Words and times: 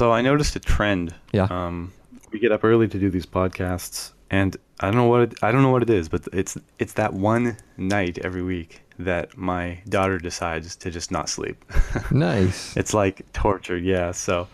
So 0.00 0.12
I 0.12 0.22
noticed 0.22 0.56
a 0.56 0.60
trend. 0.60 1.14
Yeah. 1.30 1.46
Um, 1.50 1.92
we 2.32 2.38
get 2.38 2.52
up 2.52 2.64
early 2.64 2.88
to 2.88 2.98
do 2.98 3.10
these 3.10 3.26
podcasts, 3.26 4.12
and 4.30 4.56
I 4.80 4.86
don't 4.86 4.96
know 4.96 5.08
what 5.08 5.20
it, 5.20 5.34
I 5.42 5.52
don't 5.52 5.60
know 5.60 5.68
what 5.68 5.82
it 5.82 5.90
is, 5.90 6.08
but 6.08 6.26
it's 6.32 6.56
it's 6.78 6.94
that 6.94 7.12
one 7.12 7.58
night 7.76 8.16
every 8.16 8.42
week 8.42 8.80
that 8.98 9.36
my 9.36 9.82
daughter 9.90 10.16
decides 10.16 10.74
to 10.76 10.90
just 10.90 11.10
not 11.10 11.28
sleep. 11.28 11.62
Nice. 12.10 12.74
it's 12.78 12.94
like 12.94 13.30
torture. 13.34 13.76
Yeah. 13.76 14.12
So. 14.12 14.48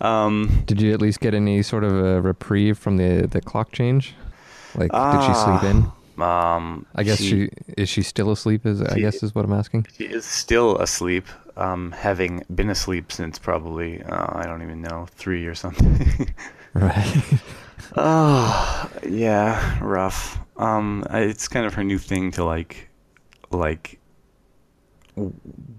Um, 0.00 0.62
Did 0.64 0.80
you 0.80 0.94
at 0.94 1.02
least 1.02 1.20
get 1.20 1.34
any 1.34 1.62
sort 1.62 1.84
of 1.84 1.92
a 1.92 2.22
reprieve 2.22 2.78
from 2.78 2.96
the 2.96 3.26
the 3.30 3.42
clock 3.42 3.72
change? 3.72 4.14
Like, 4.74 4.92
did 4.92 5.22
she 5.26 5.34
sleep 5.34 5.62
in? 5.62 5.92
Um, 6.20 6.86
I 6.94 7.02
guess 7.02 7.18
she, 7.18 7.50
is 7.76 7.88
she 7.88 8.02
still 8.02 8.30
asleep? 8.30 8.64
Is 8.66 8.80
I 8.82 8.98
guess 8.98 9.22
is 9.22 9.34
what 9.34 9.44
I'm 9.44 9.52
asking. 9.52 9.86
She 9.96 10.04
is 10.04 10.24
still 10.24 10.76
asleep, 10.78 11.26
um, 11.56 11.92
having 11.92 12.44
been 12.54 12.70
asleep 12.70 13.12
since 13.12 13.38
probably 13.38 14.02
uh, 14.02 14.26
I 14.38 14.44
don't 14.46 14.62
even 14.62 14.82
know 14.82 15.06
three 15.12 15.46
or 15.46 15.54
something. 15.54 16.34
Right. 16.74 17.22
oh, 17.96 18.90
yeah, 19.08 19.78
rough. 19.82 20.38
Um, 20.58 21.06
it's 21.10 21.48
kind 21.48 21.64
of 21.64 21.72
her 21.72 21.82
new 21.84 21.96
thing 21.98 22.30
to 22.32 22.44
like, 22.44 22.90
like, 23.50 23.98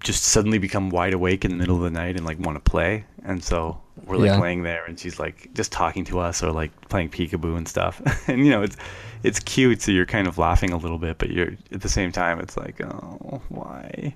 just 0.00 0.24
suddenly 0.24 0.58
become 0.58 0.90
wide 0.90 1.14
awake 1.14 1.44
in 1.44 1.52
the 1.52 1.56
middle 1.56 1.76
of 1.76 1.82
the 1.82 1.90
night 1.90 2.16
and 2.16 2.24
like 2.26 2.38
want 2.40 2.56
to 2.56 2.70
play, 2.70 3.04
and 3.24 3.42
so 3.44 3.80
we're 4.06 4.16
like 4.16 4.26
Yeah. 4.26 4.40
laying 4.40 4.62
there 4.62 4.84
and 4.86 4.98
she's 4.98 5.18
like 5.20 5.48
just 5.54 5.70
talking 5.70 6.04
to 6.06 6.18
us 6.18 6.42
or 6.42 6.50
like 6.50 6.72
playing 6.88 7.10
peekaboo 7.10 7.56
and 7.56 7.68
stuff, 7.68 8.02
and 8.28 8.44
you 8.44 8.50
know 8.50 8.62
it's 8.62 8.76
it's 9.22 9.40
cute, 9.40 9.82
so 9.82 9.92
you're 9.92 10.06
kind 10.06 10.28
of 10.28 10.38
laughing 10.38 10.72
a 10.72 10.76
little 10.76 10.98
bit, 10.98 11.18
but 11.18 11.30
you're 11.30 11.52
at 11.72 11.80
the 11.80 11.88
same 11.88 12.12
time 12.12 12.40
it's 12.40 12.56
like, 12.56 12.80
oh, 12.82 13.40
why? 13.48 14.14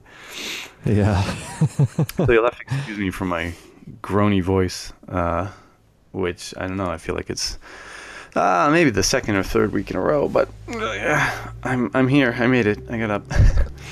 yeah. 0.84 1.23
so 2.16 2.30
you'll 2.30 2.45
have 2.45 2.59
to 2.59 2.65
excuse 2.75 2.98
me 2.98 3.11
for 3.11 3.25
my 3.25 3.52
groany 4.01 4.42
voice, 4.42 4.92
uh, 5.09 5.48
which 6.12 6.55
I 6.56 6.66
don't 6.66 6.77
know. 6.77 6.91
I 6.91 6.98
feel 6.98 7.15
like 7.15 7.30
it's 7.30 7.59
uh, 8.34 8.70
maybe 8.70 8.91
the 8.91 9.03
second 9.03 9.36
or 9.36 9.42
third 9.42 9.72
week 9.72 9.91
in 9.91 9.97
a 9.97 10.00
row, 10.00 10.28
but 10.28 10.48
uh, 10.69 10.92
yeah, 10.92 11.53
I'm 11.62 11.91
I'm 11.94 12.09
here. 12.09 12.34
I 12.39 12.47
made 12.47 12.66
it. 12.66 12.78
I 12.91 12.98
got 12.98 13.11
up. 13.11 13.22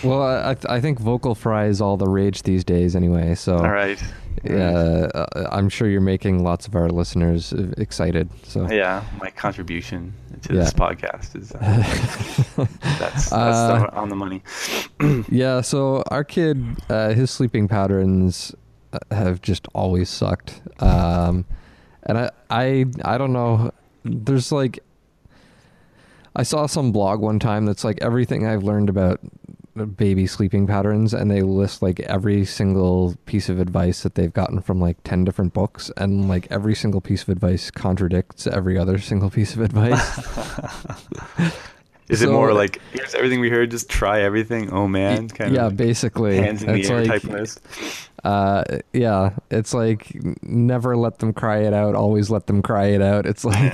Well, 0.02 0.22
I 0.22 0.52
I 0.52 0.77
I 0.77 0.80
think 0.80 0.98
vocal 0.98 1.34
fry 1.34 1.67
is 1.67 1.83
all 1.83 1.98
the 1.98 2.08
rage 2.08 2.45
these 2.45 2.64
days 2.64 2.97
anyway. 2.97 3.34
So 3.34 3.58
All 3.58 3.70
right. 3.70 4.02
Uh, 4.48 5.27
I'm 5.53 5.69
sure 5.69 5.89
you're 5.89 6.00
making 6.00 6.42
lots 6.42 6.67
of 6.67 6.75
our 6.75 6.89
listeners 6.89 7.53
uh, 7.53 7.73
excited. 7.77 8.28
So 8.45 8.69
Yeah, 8.70 9.05
my 9.20 9.31
contribution 9.31 10.12
to 10.42 10.55
Yeah. 10.55 10.61
this 10.61 10.73
podcast 10.73 11.36
is 11.36 11.53
uh, 11.53 11.59
that's, 12.98 13.28
that's 13.31 13.33
Uh, 13.33 13.91
on 13.92 14.08
the 14.08 14.17
money. 14.17 14.42
yeah. 15.28 15.61
So 15.61 16.03
our 16.11 16.25
kid, 16.25 16.64
uh, 16.89 17.11
his 17.11 17.31
sleeping 17.31 17.69
patterns 17.69 18.55
uh, 18.92 18.98
have 19.14 19.42
just 19.42 19.69
always 19.75 20.08
sucked. 20.08 20.61
Um, 20.81 21.45
and 22.05 22.17
I 22.19 22.31
I 22.51 22.84
I 23.05 23.19
don't 23.19 23.33
know. 23.33 23.73
There's 24.05 24.51
like. 24.53 24.81
I 26.36 26.45
saw 26.45 26.67
some 26.67 26.92
blog 26.92 27.20
one 27.20 27.39
time 27.41 27.67
that's 27.67 27.83
like 27.84 27.98
everything 28.01 28.47
I've 28.47 28.62
learned 28.62 28.89
about 28.89 29.20
baby 29.96 30.26
sleeping 30.26 30.66
patterns 30.66 31.14
and 31.14 31.30
they 31.30 31.42
list 31.42 31.80
like 31.82 32.00
every 32.00 32.44
single 32.44 33.16
piece 33.26 33.48
of 33.48 33.60
advice 33.60 34.02
that 34.02 34.14
they've 34.16 34.32
gotten 34.32 34.60
from 34.60 34.80
like 34.80 34.96
10 35.04 35.24
different 35.24 35.52
books 35.54 35.90
and 35.96 36.28
like 36.28 36.46
every 36.50 36.74
single 36.74 37.00
piece 37.00 37.22
of 37.22 37.28
advice 37.28 37.70
contradicts 37.70 38.46
every 38.46 38.77
other 38.77 38.98
single 38.98 39.30
piece 39.30 39.54
of 39.54 39.60
advice 39.60 40.18
Is 42.08 42.22
it 42.22 42.28
more 42.28 42.52
like 42.52 42.80
here's 42.92 43.14
everything 43.14 43.38
we 43.38 43.50
heard, 43.50 43.70
just 43.70 43.88
try 43.88 44.22
everything? 44.22 44.72
Oh 44.72 44.88
man, 44.88 45.28
kind 45.28 45.54
yeah 45.54 45.66
of 45.68 45.77
basically 45.77 46.38
hands 46.38 46.60
in 46.64 46.72
the 46.72 46.80
it's 46.80 46.90
air 46.90 47.05
like 47.05 47.22
type 47.22 47.30
list. 47.30 47.60
uh 48.24 48.64
yeah 48.92 49.30
it's 49.48 49.72
like 49.72 50.10
never 50.42 50.96
let 50.96 51.20
them 51.20 51.32
cry 51.32 51.58
it 51.58 51.72
out 51.72 51.94
always 51.94 52.28
let 52.28 52.48
them 52.48 52.62
cry 52.62 52.86
it 52.86 53.00
out 53.00 53.27
it's 53.27 53.44
like 53.44 53.72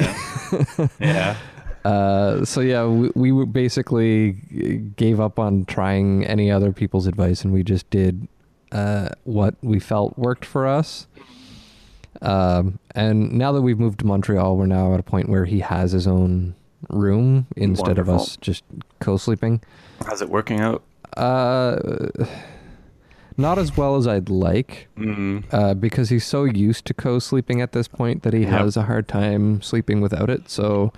Yeah. 1.01 1.37
uh 1.87 2.45
so 2.45 2.61
yeah 2.61 2.85
we, 2.87 3.31
we 3.33 3.45
basically 3.47 4.33
gave 4.97 5.21
up 5.21 5.39
on 5.39 5.65
trying 5.67 6.25
any 6.27 6.51
other 6.51 6.73
people's 6.73 7.07
advice 7.07 7.45
and 7.45 7.53
we 7.53 7.63
just 7.63 7.89
did 7.91 8.27
uh 8.73 9.09
what 9.25 9.55
we 9.63 9.79
felt 9.79 10.17
worked 10.19 10.45
for 10.45 10.67
us 10.67 11.07
um 12.23 12.79
and 12.95 13.33
now 13.33 13.53
that 13.53 13.63
we've 13.63 13.79
moved 13.79 13.99
to 14.01 14.07
montreal 14.07 14.57
we're 14.57 14.67
now 14.67 14.95
at 14.95 15.01
a 15.01 15.03
point 15.03 15.29
where 15.29 15.45
he 15.45 15.61
has 15.61 15.93
his 15.93 16.07
own 16.07 16.55
room 16.91 17.47
instead 17.57 17.99
of 17.99 18.09
us 18.09 18.37
just 18.39 18.65
co-sleeping 19.01 19.61
How's 20.07 20.23
it 20.23 20.29
working 20.29 20.61
out? 20.61 20.83
uh 21.17 21.79
not 23.37 23.59
as 23.59 23.77
well 23.77 23.97
as 23.97 24.07
i'd 24.07 24.29
like 24.31 24.89
Mm, 24.97 25.45
uh, 25.53 25.75
because 25.75 26.09
he's 26.09 26.25
so 26.25 26.45
used 26.45 26.85
to 26.87 26.95
co-sleeping 26.95 27.61
at 27.61 27.73
this 27.73 27.87
point 27.87 28.23
that 28.23 28.33
he 28.33 28.41
Yep. 28.41 28.49
has 28.51 28.77
a 28.77 28.83
hard 28.85 29.07
time 29.09 29.61
sleeping 29.61 30.01
without 30.01 30.31
it. 30.31 30.49
So 30.49 30.91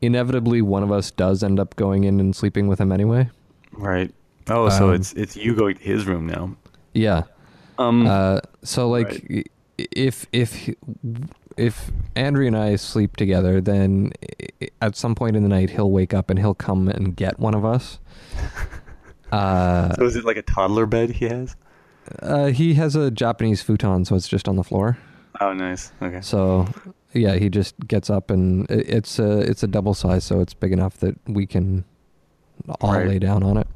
inevitably, 0.00 0.62
one 0.62 0.82
of 0.82 0.92
us 0.92 1.10
does 1.10 1.42
end 1.42 1.58
up 1.60 1.76
going 1.76 2.04
in 2.04 2.20
and 2.20 2.34
sleeping 2.34 2.68
with 2.68 2.80
him 2.80 2.92
anyway. 2.92 3.30
right. 3.72 4.12
Oh, 4.50 4.70
so 4.70 4.88
Um, 4.88 4.94
it's 4.94 5.12
it's 5.12 5.36
you 5.36 5.54
going 5.54 5.76
to 5.76 5.82
his 5.82 6.06
room 6.06 6.26
now. 6.26 6.56
Yeah. 6.94 7.24
Um. 7.78 8.06
Uh, 8.06 8.40
so 8.62 8.88
like, 8.88 9.26
i 9.30 9.44
if 9.92 10.26
if 10.32 10.70
if 11.56 11.90
Andrew 12.16 12.46
and 12.46 12.56
I 12.56 12.76
sleep 12.76 13.16
together, 13.16 13.60
then 13.60 14.12
at 14.80 14.96
some 14.96 15.14
point 15.14 15.36
in 15.36 15.42
the 15.42 15.48
night 15.48 15.70
he'll 15.70 15.90
wake 15.90 16.14
up 16.14 16.30
and 16.30 16.38
he'll 16.38 16.54
come 16.54 16.88
and 16.88 17.14
get 17.14 17.38
one 17.38 17.54
of 17.54 17.64
us. 17.64 17.98
Uh, 19.30 19.94
so 19.96 20.04
is 20.04 20.16
it 20.16 20.24
like 20.24 20.36
a 20.36 20.42
toddler 20.42 20.86
bed 20.86 21.10
he 21.10 21.26
has? 21.26 21.54
uh, 22.22 22.46
he 22.46 22.74
has 22.74 22.96
a 22.96 23.10
Japanese 23.10 23.60
futon, 23.62 24.04
so 24.04 24.16
it's 24.16 24.28
just 24.28 24.48
on 24.48 24.56
the 24.56 24.64
floor. 24.64 24.96
Oh, 25.40 25.52
nice. 25.52 25.92
Okay. 26.02 26.20
So 26.22 26.66
yeah, 27.12 27.34
he 27.36 27.48
just 27.48 27.74
gets 27.86 28.10
up 28.10 28.30
and 28.30 28.66
it's 28.70 29.18
a 29.18 29.40
it's 29.40 29.62
a 29.62 29.66
double 29.66 29.94
size, 29.94 30.24
so 30.24 30.40
it's 30.40 30.54
big 30.54 30.72
enough 30.72 30.98
that 30.98 31.16
we 31.26 31.46
can 31.46 31.84
all 32.80 32.92
Right. 32.92 33.06
lay 33.08 33.18
down 33.18 33.42
on 33.42 33.56
it. 33.56 33.66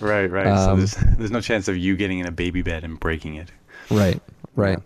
Right, 0.00 0.30
right. 0.30 0.46
so 0.46 0.70
Um, 0.72 0.78
there's 0.78 0.94
there's 1.18 1.30
no 1.30 1.40
chance 1.40 1.68
of 1.68 1.76
you 1.76 1.96
getting 1.96 2.20
in 2.20 2.26
a 2.26 2.30
baby 2.32 2.62
bed 2.62 2.84
and 2.84 2.98
breaking 2.98 3.34
it. 3.34 3.50
Right, 3.90 4.20
right. 4.56 4.78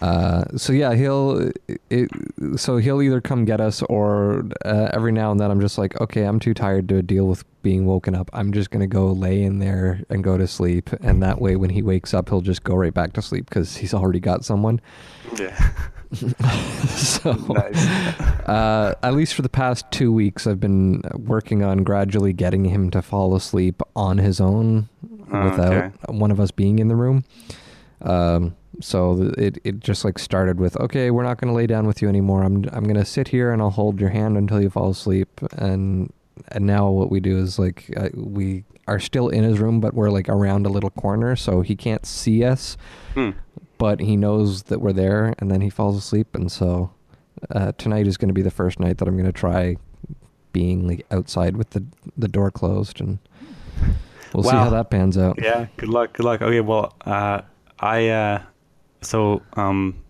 Uh, 0.00 0.44
so 0.56 0.72
yeah, 0.72 0.94
he'll 0.94 1.52
it, 1.88 2.10
so 2.56 2.76
he'll 2.78 3.00
either 3.00 3.20
come 3.20 3.44
get 3.44 3.60
us 3.60 3.82
or 3.82 4.44
uh, 4.64 4.88
every 4.92 5.12
now 5.12 5.30
and 5.30 5.38
then 5.38 5.48
I'm 5.50 5.60
just 5.60 5.78
like, 5.78 5.98
okay, 6.00 6.24
I'm 6.24 6.40
too 6.40 6.54
tired 6.54 6.88
to 6.88 7.02
deal 7.02 7.26
with 7.28 7.44
being 7.62 7.86
woken 7.86 8.14
up. 8.16 8.28
I'm 8.32 8.52
just 8.52 8.70
gonna 8.72 8.88
go 8.88 9.12
lay 9.12 9.42
in 9.44 9.60
there 9.60 10.02
and 10.10 10.24
go 10.24 10.36
to 10.36 10.46
sleep, 10.48 10.90
and 11.02 11.22
that 11.22 11.40
way 11.40 11.54
when 11.54 11.70
he 11.70 11.82
wakes 11.82 12.12
up, 12.12 12.28
he'll 12.30 12.40
just 12.40 12.64
go 12.64 12.74
right 12.74 12.92
back 12.92 13.12
to 13.12 13.22
sleep 13.22 13.48
because 13.48 13.76
he's 13.76 13.94
already 13.94 14.18
got 14.20 14.44
someone. 14.44 14.80
Yeah. 15.38 15.70
so 16.88 17.32
nice. 17.32 17.86
uh, 18.46 18.94
at 19.02 19.14
least 19.14 19.34
for 19.34 19.42
the 19.42 19.48
past 19.48 19.90
two 19.90 20.12
weeks, 20.12 20.46
I've 20.46 20.60
been 20.60 21.02
working 21.14 21.62
on 21.62 21.84
gradually 21.84 22.32
getting 22.32 22.64
him 22.66 22.90
to 22.90 23.02
fall 23.02 23.34
asleep 23.34 23.82
on 23.96 24.18
his 24.18 24.40
own 24.40 24.88
Oh, 25.34 25.44
without 25.50 25.72
okay. 25.72 25.90
one 26.08 26.30
of 26.30 26.38
us 26.38 26.50
being 26.50 26.78
in 26.78 26.88
the 26.88 26.94
room. 26.96 27.24
Um, 28.02 28.54
so 28.80 29.32
it 29.38 29.58
it 29.64 29.80
just 29.80 30.04
like 30.04 30.18
started 30.18 30.58
with 30.60 30.76
okay, 30.78 31.10
we're 31.10 31.22
not 31.22 31.38
going 31.40 31.48
to 31.50 31.56
lay 31.56 31.66
down 31.66 31.86
with 31.86 32.02
you 32.02 32.08
anymore. 32.08 32.42
I'm 32.42 32.64
I'm 32.72 32.84
going 32.84 32.96
to 32.96 33.04
sit 33.04 33.28
here 33.28 33.50
and 33.50 33.62
I'll 33.62 33.70
hold 33.70 33.98
your 34.00 34.10
hand 34.10 34.36
until 34.36 34.60
you 34.60 34.68
fall 34.68 34.90
asleep. 34.90 35.40
And 35.52 36.12
and 36.48 36.66
now 36.66 36.90
what 36.90 37.10
we 37.10 37.20
do 37.20 37.38
is 37.38 37.58
like 37.58 37.90
uh, 37.96 38.08
we 38.14 38.64
are 38.88 38.98
still 39.00 39.28
in 39.28 39.42
his 39.44 39.58
room, 39.58 39.80
but 39.80 39.94
we're 39.94 40.10
like 40.10 40.28
around 40.28 40.66
a 40.66 40.68
little 40.68 40.90
corner, 40.90 41.34
so 41.36 41.62
he 41.62 41.76
can't 41.76 42.04
see 42.04 42.44
us 42.44 42.76
Hmm. 43.14 43.30
But 43.82 43.98
he 43.98 44.16
knows 44.16 44.62
that 44.64 44.80
we're 44.80 44.92
there 44.92 45.34
and 45.40 45.50
then 45.50 45.60
he 45.60 45.68
falls 45.68 45.96
asleep 45.96 46.36
and 46.36 46.52
so 46.52 46.92
uh, 47.50 47.72
tonight 47.78 48.06
is 48.06 48.16
going 48.16 48.28
to 48.28 48.32
be 48.34 48.40
the 48.40 48.50
first 48.50 48.78
night 48.78 48.98
that 48.98 49.08
i'm 49.08 49.16
going 49.16 49.26
to 49.26 49.32
try 49.32 49.76
being 50.52 50.86
like 50.86 51.04
outside 51.10 51.56
with 51.56 51.70
the 51.70 51.84
the 52.16 52.28
door 52.28 52.48
closed 52.48 53.00
and 53.00 53.18
we'll 54.32 54.44
see 54.44 54.50
how 54.50 54.70
that 54.70 54.88
pans 54.88 55.18
out 55.18 55.36
Yeah. 55.42 55.66
Good 55.78 55.88
luck. 55.88 56.12
Good 56.12 56.24
luck. 56.24 56.42
Okay. 56.42 56.60
Well, 56.60 56.94
uh, 57.04 57.42
I 57.80 58.08
uh, 58.08 58.42
so 59.00 59.42
um, 59.54 60.00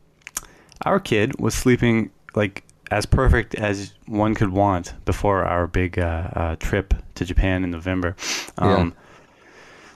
our 0.84 1.00
kid 1.00 1.40
was 1.40 1.54
sleeping 1.54 2.10
like 2.34 2.64
as 2.90 3.06
perfect 3.06 3.54
as 3.54 3.94
one 4.06 4.34
could 4.34 4.50
want 4.50 4.92
before 5.06 5.44
our 5.44 5.66
big 5.66 5.98
uh, 5.98 6.28
uh, 6.34 6.56
trip 6.56 6.92
to 7.14 7.24
Japan 7.24 7.64
in 7.64 7.70
November. 7.70 8.16
Um, 8.58 8.94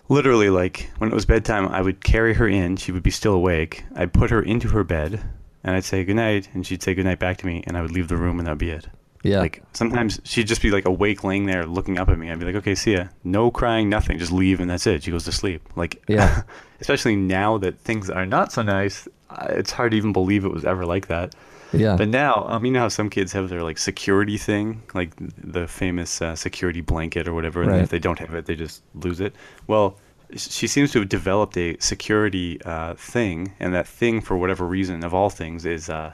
Literally, 0.08 0.50
like 0.50 0.90
when 0.98 1.10
it 1.10 1.14
was 1.14 1.24
bedtime, 1.26 1.66
I 1.68 1.82
would 1.82 2.02
carry 2.04 2.34
her 2.34 2.46
in. 2.46 2.76
She 2.76 2.92
would 2.92 3.02
be 3.02 3.10
still 3.10 3.34
awake. 3.34 3.84
I'd 3.94 4.12
put 4.12 4.30
her 4.30 4.40
into 4.42 4.68
her 4.68 4.84
bed, 4.84 5.20
and 5.64 5.74
I'd 5.74 5.84
say 5.84 6.04
goodnight, 6.04 6.48
and 6.54 6.64
she'd 6.66 6.82
say 6.82 6.94
goodnight 6.94 7.18
back 7.18 7.38
to 7.38 7.46
me, 7.46 7.64
and 7.66 7.76
I 7.76 7.82
would 7.82 7.90
leave 7.90 8.08
the 8.08 8.16
room, 8.16 8.38
and 8.38 8.46
that'd 8.46 8.58
be 8.58 8.70
it. 8.70 8.86
yeah 9.24 9.40
Like 9.40 9.62
sometimes 9.72 10.20
she'd 10.24 10.46
just 10.46 10.62
be 10.62 10.70
like 10.70 10.84
awake, 10.84 11.24
laying 11.24 11.46
there, 11.46 11.66
looking 11.66 11.98
up 11.98 12.08
at 12.08 12.18
me. 12.18 12.30
I'd 12.30 12.38
be 12.38 12.44
like, 12.46 12.54
"Okay, 12.56 12.74
see 12.76 12.92
ya." 12.94 13.06
No 13.24 13.50
crying, 13.50 13.88
nothing. 13.88 14.18
Just 14.18 14.32
leave, 14.32 14.60
and 14.60 14.70
that's 14.70 14.86
it. 14.86 15.02
She 15.02 15.10
goes 15.10 15.24
to 15.24 15.32
sleep. 15.32 15.62
Like, 15.74 16.02
Yeah. 16.08 16.42
especially 16.80 17.16
now 17.16 17.58
that 17.58 17.78
things 17.80 18.08
are 18.10 18.26
not 18.26 18.52
so 18.52 18.62
nice, 18.62 19.08
it's 19.48 19.72
hard 19.72 19.90
to 19.90 19.96
even 19.96 20.12
believe 20.12 20.44
it 20.44 20.52
was 20.52 20.64
ever 20.64 20.86
like 20.86 21.08
that. 21.08 21.34
Yeah 21.78 21.96
But 21.96 22.08
now, 22.08 22.46
um, 22.48 22.64
you 22.64 22.72
know 22.72 22.80
how 22.80 22.88
some 22.88 23.08
kids 23.10 23.32
have 23.32 23.48
their 23.48 23.62
like 23.62 23.78
security 23.78 24.38
thing, 24.38 24.82
like 24.94 25.10
the 25.56 25.66
famous 25.66 26.20
uh, 26.22 26.34
security 26.36 26.80
blanket 26.82 27.28
or 27.28 27.34
whatever, 27.34 27.62
and 27.62 27.70
Right. 27.72 27.82
if 27.82 27.88
they 27.90 27.98
don't 27.98 28.18
have 28.18 28.34
it, 28.34 28.46
they 28.46 28.54
just 28.56 28.82
lose 28.94 29.20
it. 29.20 29.34
Well, 29.66 29.96
she 30.36 30.66
seems 30.66 30.90
to 30.92 30.98
have 31.00 31.08
developed 31.08 31.56
a 31.56 31.76
security 31.78 32.60
uh, 32.64 32.94
thing, 32.94 33.52
and 33.60 33.72
that 33.74 33.86
thing, 33.86 34.20
for 34.20 34.36
whatever 34.36 34.66
reason, 34.66 35.04
of 35.04 35.12
all 35.14 35.30
things, 35.30 35.64
is 35.64 35.88
uh, 35.88 36.12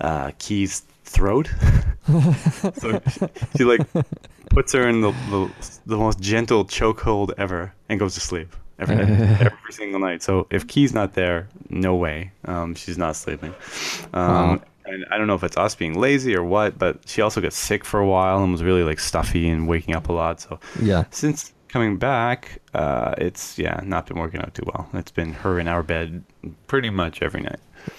uh, 0.00 0.30
Key's 0.38 0.82
throat. 1.04 1.48
so 2.74 3.00
she 3.56 3.64
like 3.64 3.80
puts 4.50 4.72
her 4.72 4.88
in 4.88 5.00
the, 5.00 5.12
the 5.30 5.50
the 5.86 5.96
most 5.96 6.20
gentle 6.20 6.64
chokehold 6.64 7.32
ever 7.38 7.72
and 7.88 7.98
goes 7.98 8.14
to 8.14 8.20
sleep 8.20 8.54
every 8.78 8.96
night, 8.96 9.08
every 9.40 9.72
single 9.72 10.00
night. 10.00 10.22
So 10.22 10.46
if 10.50 10.66
Key's 10.66 10.92
not 10.94 11.14
there, 11.14 11.48
no 11.70 11.94
way, 11.94 12.30
um, 12.44 12.74
she's 12.74 12.98
not 12.98 13.16
sleeping. 13.16 13.54
Um, 14.14 14.58
Wow. 14.58 14.60
And 14.88 15.04
I 15.10 15.18
don't 15.18 15.26
know 15.26 15.34
if 15.34 15.42
it's 15.42 15.56
us 15.56 15.74
being 15.74 15.98
lazy 15.98 16.36
or 16.36 16.44
what, 16.44 16.78
but 16.78 17.00
she 17.08 17.20
also 17.20 17.40
got 17.40 17.52
sick 17.52 17.84
for 17.84 17.98
a 17.98 18.06
while 18.06 18.40
and 18.44 18.52
was 18.52 18.62
really 18.62 18.84
like 18.84 19.00
stuffy 19.00 19.48
and 19.48 19.66
waking 19.66 19.96
up 19.96 20.08
a 20.08 20.12
lot. 20.12 20.40
So 20.40 20.60
Yeah. 20.80 21.04
since 21.10 21.52
coming 21.66 21.96
back, 21.96 22.60
uh, 22.72 23.12
it's 23.18 23.58
yeah 23.58 23.80
not 23.82 24.06
been 24.06 24.16
working 24.16 24.40
out 24.40 24.54
too 24.54 24.62
well. 24.66 24.88
It's 24.94 25.10
been 25.10 25.32
her 25.32 25.58
in 25.58 25.66
our 25.66 25.82
bed 25.82 26.22
pretty 26.68 26.90
much 26.90 27.20
every 27.20 27.40
night. 27.40 27.58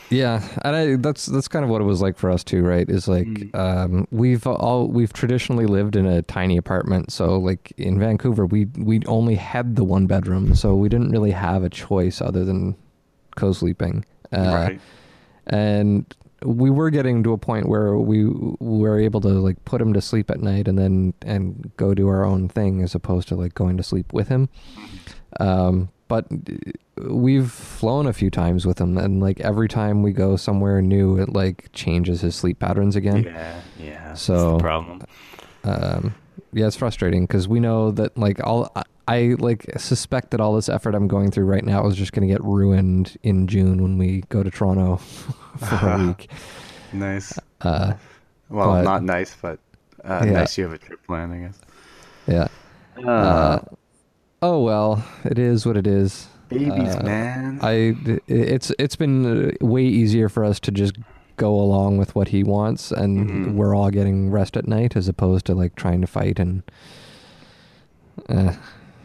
Yeah, 0.10 0.42
and 0.64 0.76
I, 0.76 0.96
that's 0.96 1.26
that's 1.26 1.48
kind 1.48 1.66
of 1.66 1.70
what 1.70 1.82
it 1.82 1.86
was 1.86 2.02
like 2.02 2.18
for 2.18 2.30
us 2.30 2.44
too, 2.44 2.64
right? 2.64 2.90
Is 2.90 3.08
like 3.08 3.28
Mm. 3.28 3.56
um, 3.56 4.08
we've 4.12 4.46
all 4.48 4.88
we've 4.88 5.12
traditionally 5.12 5.66
lived 5.66 5.96
in 5.96 6.06
a 6.06 6.22
tiny 6.22 6.56
apartment, 6.58 7.12
so 7.12 7.38
like 7.38 7.74
in 7.78 8.00
Vancouver, 8.00 8.46
we 8.46 8.66
we 8.78 9.02
only 9.06 9.36
had 9.36 9.76
the 9.76 9.84
one 9.84 10.08
bedroom, 10.08 10.56
so 10.56 10.76
we 10.76 10.88
didn't 10.90 11.12
really 11.12 11.32
have 11.32 11.64
a 11.64 11.70
choice 11.70 12.22
other 12.22 12.46
than 12.46 12.76
co-sleeping. 13.36 14.06
Uh, 14.32 14.38
right. 14.70 14.82
and 15.48 16.14
we 16.44 16.70
were 16.70 16.90
getting 16.90 17.24
to 17.24 17.34
a 17.34 17.38
point 17.38 17.68
where 17.68 17.98
we 17.98 18.26
were 18.60 19.00
able 19.00 19.20
to 19.22 19.30
like 19.30 19.64
put 19.66 19.82
him 19.82 19.92
to 19.94 20.02
sleep 20.02 20.30
at 20.30 20.40
night 20.40 20.68
and 20.68 20.78
then 20.78 21.14
and 21.24 21.72
go 21.78 21.94
do 21.94 22.08
our 22.08 22.24
own 22.24 22.48
thing 22.48 22.82
as 22.84 22.94
opposed 22.94 23.28
to 23.28 23.36
like 23.36 23.54
going 23.56 23.76
to 23.78 23.84
sleep 23.84 24.14
with 24.14 24.28
him 24.28 24.48
um 25.40 25.90
but 26.08 26.26
we've 26.98 27.52
flown 27.52 28.08
a 28.08 28.14
few 28.14 28.30
times 28.30 28.66
with 28.66 28.80
him 28.80 28.98
and 28.98 29.22
like 29.22 29.40
every 29.42 29.68
time 29.68 30.02
we 30.04 30.12
go 30.12 30.36
somewhere 30.36 30.82
new 30.82 31.18
it 31.18 31.30
like 31.34 31.70
changes 31.74 32.22
his 32.22 32.36
sleep 32.36 32.60
patterns 32.60 32.96
again 32.96 33.24
Yeah, 33.24 33.62
yeah. 33.80 34.08
that's 34.10 34.22
So- 34.22 34.54
the 34.54 34.60
problem. 34.60 35.02
um 35.64 36.14
yeah 36.54 36.68
it's 36.68 36.76
frustrating 36.78 37.26
because 37.26 37.48
we 37.48 37.60
know 37.60 37.92
that 37.92 38.18
like 38.18 38.40
all 38.46 38.72
I, 38.76 38.84
I 39.08 39.36
like 39.40 39.66
suspect 39.80 40.32
that 40.32 40.40
all 40.40 40.56
this 40.56 40.70
effort 40.70 40.96
i'm 40.96 41.08
going 41.08 41.30
through 41.32 41.46
right 41.46 41.64
now 41.64 41.86
is 41.88 41.96
just 41.96 42.14
going 42.14 42.28
to 42.28 42.34
get 42.34 42.44
ruined 42.44 43.18
in 43.24 43.48
june 43.48 43.82
when 43.84 43.98
we 43.98 44.22
go 44.30 44.44
to 44.44 44.50
toronto 44.50 44.96
for 45.58 45.90
a 45.90 45.98
week 46.08 46.30
Nice. 46.94 47.38
uh 47.62 47.94
Well, 48.50 48.70
but- 48.72 48.84
not 48.84 49.04
nice, 49.04 49.36
but 49.42 49.60
uh, 50.06 50.22
Yeah. 50.26 50.32
nice. 50.32 50.58
You 50.58 50.64
have 50.64 50.74
a 50.74 50.78
trip 50.78 51.06
planned, 51.06 51.34
I 51.34 51.38
guess. 51.48 51.60
yeah 52.28 52.48
Uh, 53.06 53.60
oh 54.42 54.62
well, 54.64 55.04
it 55.24 55.38
is 55.40 55.66
what 55.66 55.78
it 55.78 55.88
is. 55.88 56.28
babies, 56.50 56.96
uh, 56.96 57.02
man. 57.04 57.60
I 57.62 57.96
it's 58.28 58.72
it's 58.80 58.96
been 58.96 59.50
uh, 59.50 59.66
way 59.66 59.84
easier 59.84 60.30
for 60.30 60.46
us 60.46 60.60
to 60.62 60.72
just 60.72 60.96
go 61.36 61.54
along 61.54 61.98
with 61.98 62.16
what 62.16 62.30
he 62.30 62.44
wants, 62.44 62.92
and 62.92 63.30
Mhm. 63.30 63.54
we're 63.56 63.76
all 63.76 63.90
getting 63.92 64.32
rest 64.32 64.58
at 64.58 64.68
night 64.68 64.96
as 64.96 65.08
opposed 65.08 65.46
to 65.48 65.54
like 65.56 65.76
trying 65.76 66.02
to 66.02 66.08
fight 66.08 66.40
and. 66.40 66.64
Uh, 68.30 68.54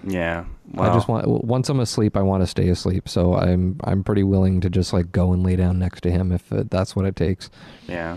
yeah. 0.06 0.44
Well, 0.72 0.90
I 0.90 0.94
just 0.94 1.06
want 1.08 1.26
once 1.28 1.68
I'm 1.68 1.78
asleep, 1.80 2.16
I 2.16 2.22
want 2.22 2.42
to 2.42 2.46
stay 2.46 2.68
asleep. 2.68 3.08
So 3.08 3.34
I'm 3.36 3.78
I'm 3.84 4.02
pretty 4.02 4.22
willing 4.22 4.60
to 4.62 4.70
just 4.70 4.92
like 4.92 5.12
go 5.12 5.32
and 5.32 5.42
lay 5.42 5.54
down 5.56 5.78
next 5.78 6.00
to 6.02 6.10
him 6.10 6.32
if 6.32 6.50
uh, 6.52 6.64
that's 6.70 6.96
what 6.96 7.04
it 7.04 7.14
takes. 7.14 7.50
Yeah. 7.86 8.16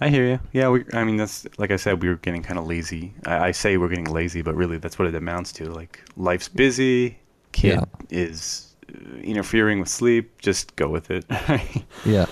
I 0.00 0.08
hear 0.08 0.26
you. 0.26 0.40
Yeah, 0.52 0.68
we, 0.70 0.84
I 0.94 1.04
mean, 1.04 1.16
that's 1.18 1.46
like 1.58 1.70
I 1.70 1.76
said, 1.76 2.02
we 2.02 2.08
were 2.08 2.16
getting 2.16 2.42
kind 2.42 2.58
of 2.58 2.66
lazy. 2.66 3.12
I, 3.26 3.48
I 3.48 3.50
say 3.52 3.76
we're 3.76 3.88
getting 3.88 4.06
lazy, 4.12 4.40
but 4.42 4.54
really 4.54 4.78
that's 4.78 4.98
what 4.98 5.06
it 5.08 5.14
amounts 5.14 5.52
to. 5.52 5.66
Like, 5.70 6.00
life's 6.16 6.48
busy, 6.48 7.18
kid 7.52 7.74
Yeah. 7.80 7.84
is 8.10 8.74
interfering 9.22 9.78
with 9.78 9.88
sleep, 9.88 10.40
just 10.40 10.74
go 10.76 10.88
with 10.88 11.10
it. 11.10 11.24
Yeah. 12.04 12.26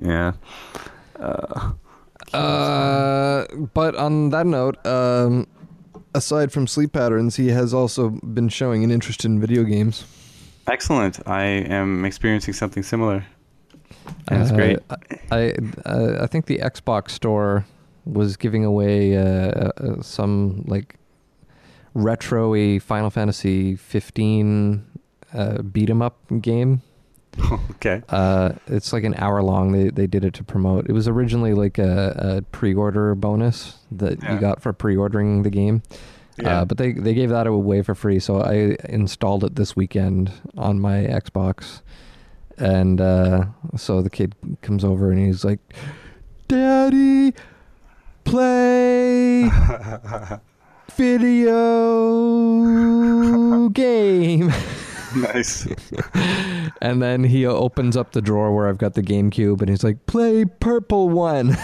yeah. 0.00 0.32
Uh, 1.18 1.72
Uh, 2.32 3.44
but 3.74 3.94
on 3.96 4.30
that 4.30 4.46
note, 4.46 4.76
um, 4.86 5.46
aside 6.14 6.52
from 6.52 6.66
sleep 6.66 6.92
patterns, 6.92 7.36
he 7.36 7.48
has 7.48 7.74
also 7.74 8.10
been 8.22 8.48
showing 8.48 8.84
an 8.84 8.90
interest 8.90 9.24
in 9.24 9.40
video 9.40 9.64
games. 9.64 10.04
excellent. 10.68 11.18
I 11.26 11.42
am 11.68 12.04
experiencing 12.04 12.54
something 12.54 12.82
similar. 12.84 13.24
That's 14.28 14.50
Uh, 14.50 14.54
great. 14.56 14.78
I 15.30 15.52
uh, 15.86 16.18
I 16.22 16.26
think 16.26 16.46
the 16.46 16.58
Xbox 16.58 17.10
store 17.10 17.64
was 18.04 18.36
giving 18.36 18.64
away 18.64 19.16
uh, 19.16 19.22
uh, 19.76 20.02
some 20.02 20.64
like 20.66 20.96
retro-y 21.94 22.78
Final 22.78 23.10
Fantasy 23.10 23.76
15 23.76 24.84
uh, 25.34 25.62
beat 25.62 25.90
'em 25.90 26.02
up 26.02 26.18
game. 26.40 26.82
okay. 27.72 28.02
Uh, 28.08 28.52
it's 28.66 28.92
like 28.92 29.04
an 29.04 29.14
hour 29.14 29.42
long. 29.42 29.72
They 29.72 29.88
they 29.90 30.06
did 30.06 30.24
it 30.24 30.34
to 30.34 30.44
promote. 30.44 30.88
It 30.88 30.92
was 30.92 31.06
originally 31.08 31.54
like 31.54 31.78
a, 31.78 32.14
a 32.38 32.42
pre-order 32.50 33.14
bonus 33.14 33.78
that 33.92 34.22
Yeah. 34.22 34.34
you 34.34 34.40
got 34.40 34.60
for 34.60 34.72
pre-ordering 34.72 35.42
the 35.42 35.50
game. 35.50 35.82
Yeah. 36.38 36.60
Uh, 36.60 36.64
but 36.64 36.78
they 36.78 36.92
they 36.92 37.14
gave 37.14 37.28
that 37.30 37.46
away 37.46 37.82
for 37.82 37.94
free, 37.94 38.18
so 38.18 38.40
I 38.40 38.76
installed 38.88 39.44
it 39.44 39.54
this 39.56 39.76
weekend 39.76 40.32
on 40.56 40.80
my 40.80 41.04
Xbox, 41.04 41.82
and 42.60 43.00
uh, 43.00 43.46
so 43.76 44.02
the 44.02 44.10
kid 44.10 44.34
comes 44.62 44.84
over 44.84 45.10
and 45.10 45.18
he's 45.24 45.44
like, 45.44 45.58
"Daddy, 46.48 47.32
play 48.24 49.44
video 53.00 53.68
game." 53.72 54.52
nice. 55.16 55.66
And 56.82 57.02
then 57.02 57.24
he 57.24 57.44
opens 57.44 57.94
up 57.94 58.12
the 58.12 58.22
drawer 58.22 58.54
where 58.56 58.66
I've 58.66 58.78
got 58.78 58.94
the 58.94 59.02
GameCube, 59.02 59.60
and 59.60 59.68
he's 59.68 59.84
like, 59.84 60.06
"Play 60.06 60.46
purple 60.46 61.10
one." 61.10 61.56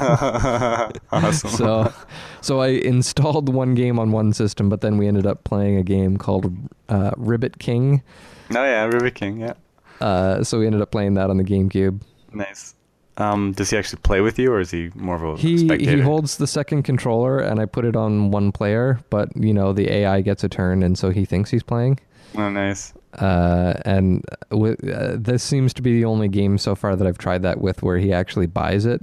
awesome. 0.00 1.50
so, 1.50 1.92
so 2.40 2.60
I 2.60 2.68
installed 2.68 3.50
one 3.50 3.74
game 3.74 3.98
on 3.98 4.12
one 4.12 4.32
system, 4.32 4.70
but 4.70 4.80
then 4.80 4.96
we 4.96 5.06
ended 5.08 5.26
up 5.26 5.44
playing 5.44 5.76
a 5.76 5.82
game 5.82 6.16
called 6.16 6.50
uh, 6.88 7.10
Ribbit 7.18 7.58
King. 7.58 8.02
oh 8.50 8.64
yeah, 8.64 8.84
Ribbit 8.86 9.14
King. 9.14 9.40
Yeah. 9.40 9.52
Uh, 10.00 10.42
so 10.42 10.58
we 10.58 10.66
ended 10.66 10.80
up 10.80 10.90
playing 10.90 11.14
that 11.14 11.30
on 11.30 11.36
the 11.36 11.44
GameCube. 11.44 12.00
Nice. 12.32 12.74
Um, 13.18 13.52
does 13.52 13.68
he 13.70 13.76
actually 13.76 14.00
play 14.02 14.22
with 14.22 14.38
you, 14.38 14.50
or 14.52 14.60
is 14.60 14.70
he 14.70 14.90
more 14.94 15.16
of 15.16 15.22
a 15.22 15.36
He 15.36 15.58
spectator? 15.58 15.96
he 15.96 16.00
holds 16.00 16.38
the 16.38 16.46
second 16.46 16.82
controller, 16.84 17.38
and 17.38 17.60
I 17.60 17.66
put 17.66 17.84
it 17.84 17.94
on 17.94 18.30
one 18.30 18.52
player, 18.52 19.00
but 19.10 19.28
you 19.36 19.52
know 19.52 19.72
the 19.74 19.90
AI 19.92 20.22
gets 20.22 20.42
a 20.44 20.48
turn, 20.48 20.82
and 20.82 20.96
so 20.98 21.10
he 21.10 21.24
thinks 21.26 21.50
he's 21.50 21.62
playing. 21.62 21.98
oh, 22.38 22.48
nice. 22.48 22.94
Uh, 23.18 23.74
and 23.84 24.24
wi- 24.50 24.78
uh, 24.90 25.16
this 25.20 25.42
seems 25.42 25.74
to 25.74 25.82
be 25.82 25.92
the 25.92 26.06
only 26.06 26.28
game 26.28 26.56
so 26.56 26.74
far 26.74 26.96
that 26.96 27.06
I've 27.06 27.18
tried 27.18 27.42
that 27.42 27.60
with 27.60 27.82
where 27.82 27.98
he 27.98 28.14
actually 28.14 28.46
buys 28.46 28.86
it. 28.86 29.02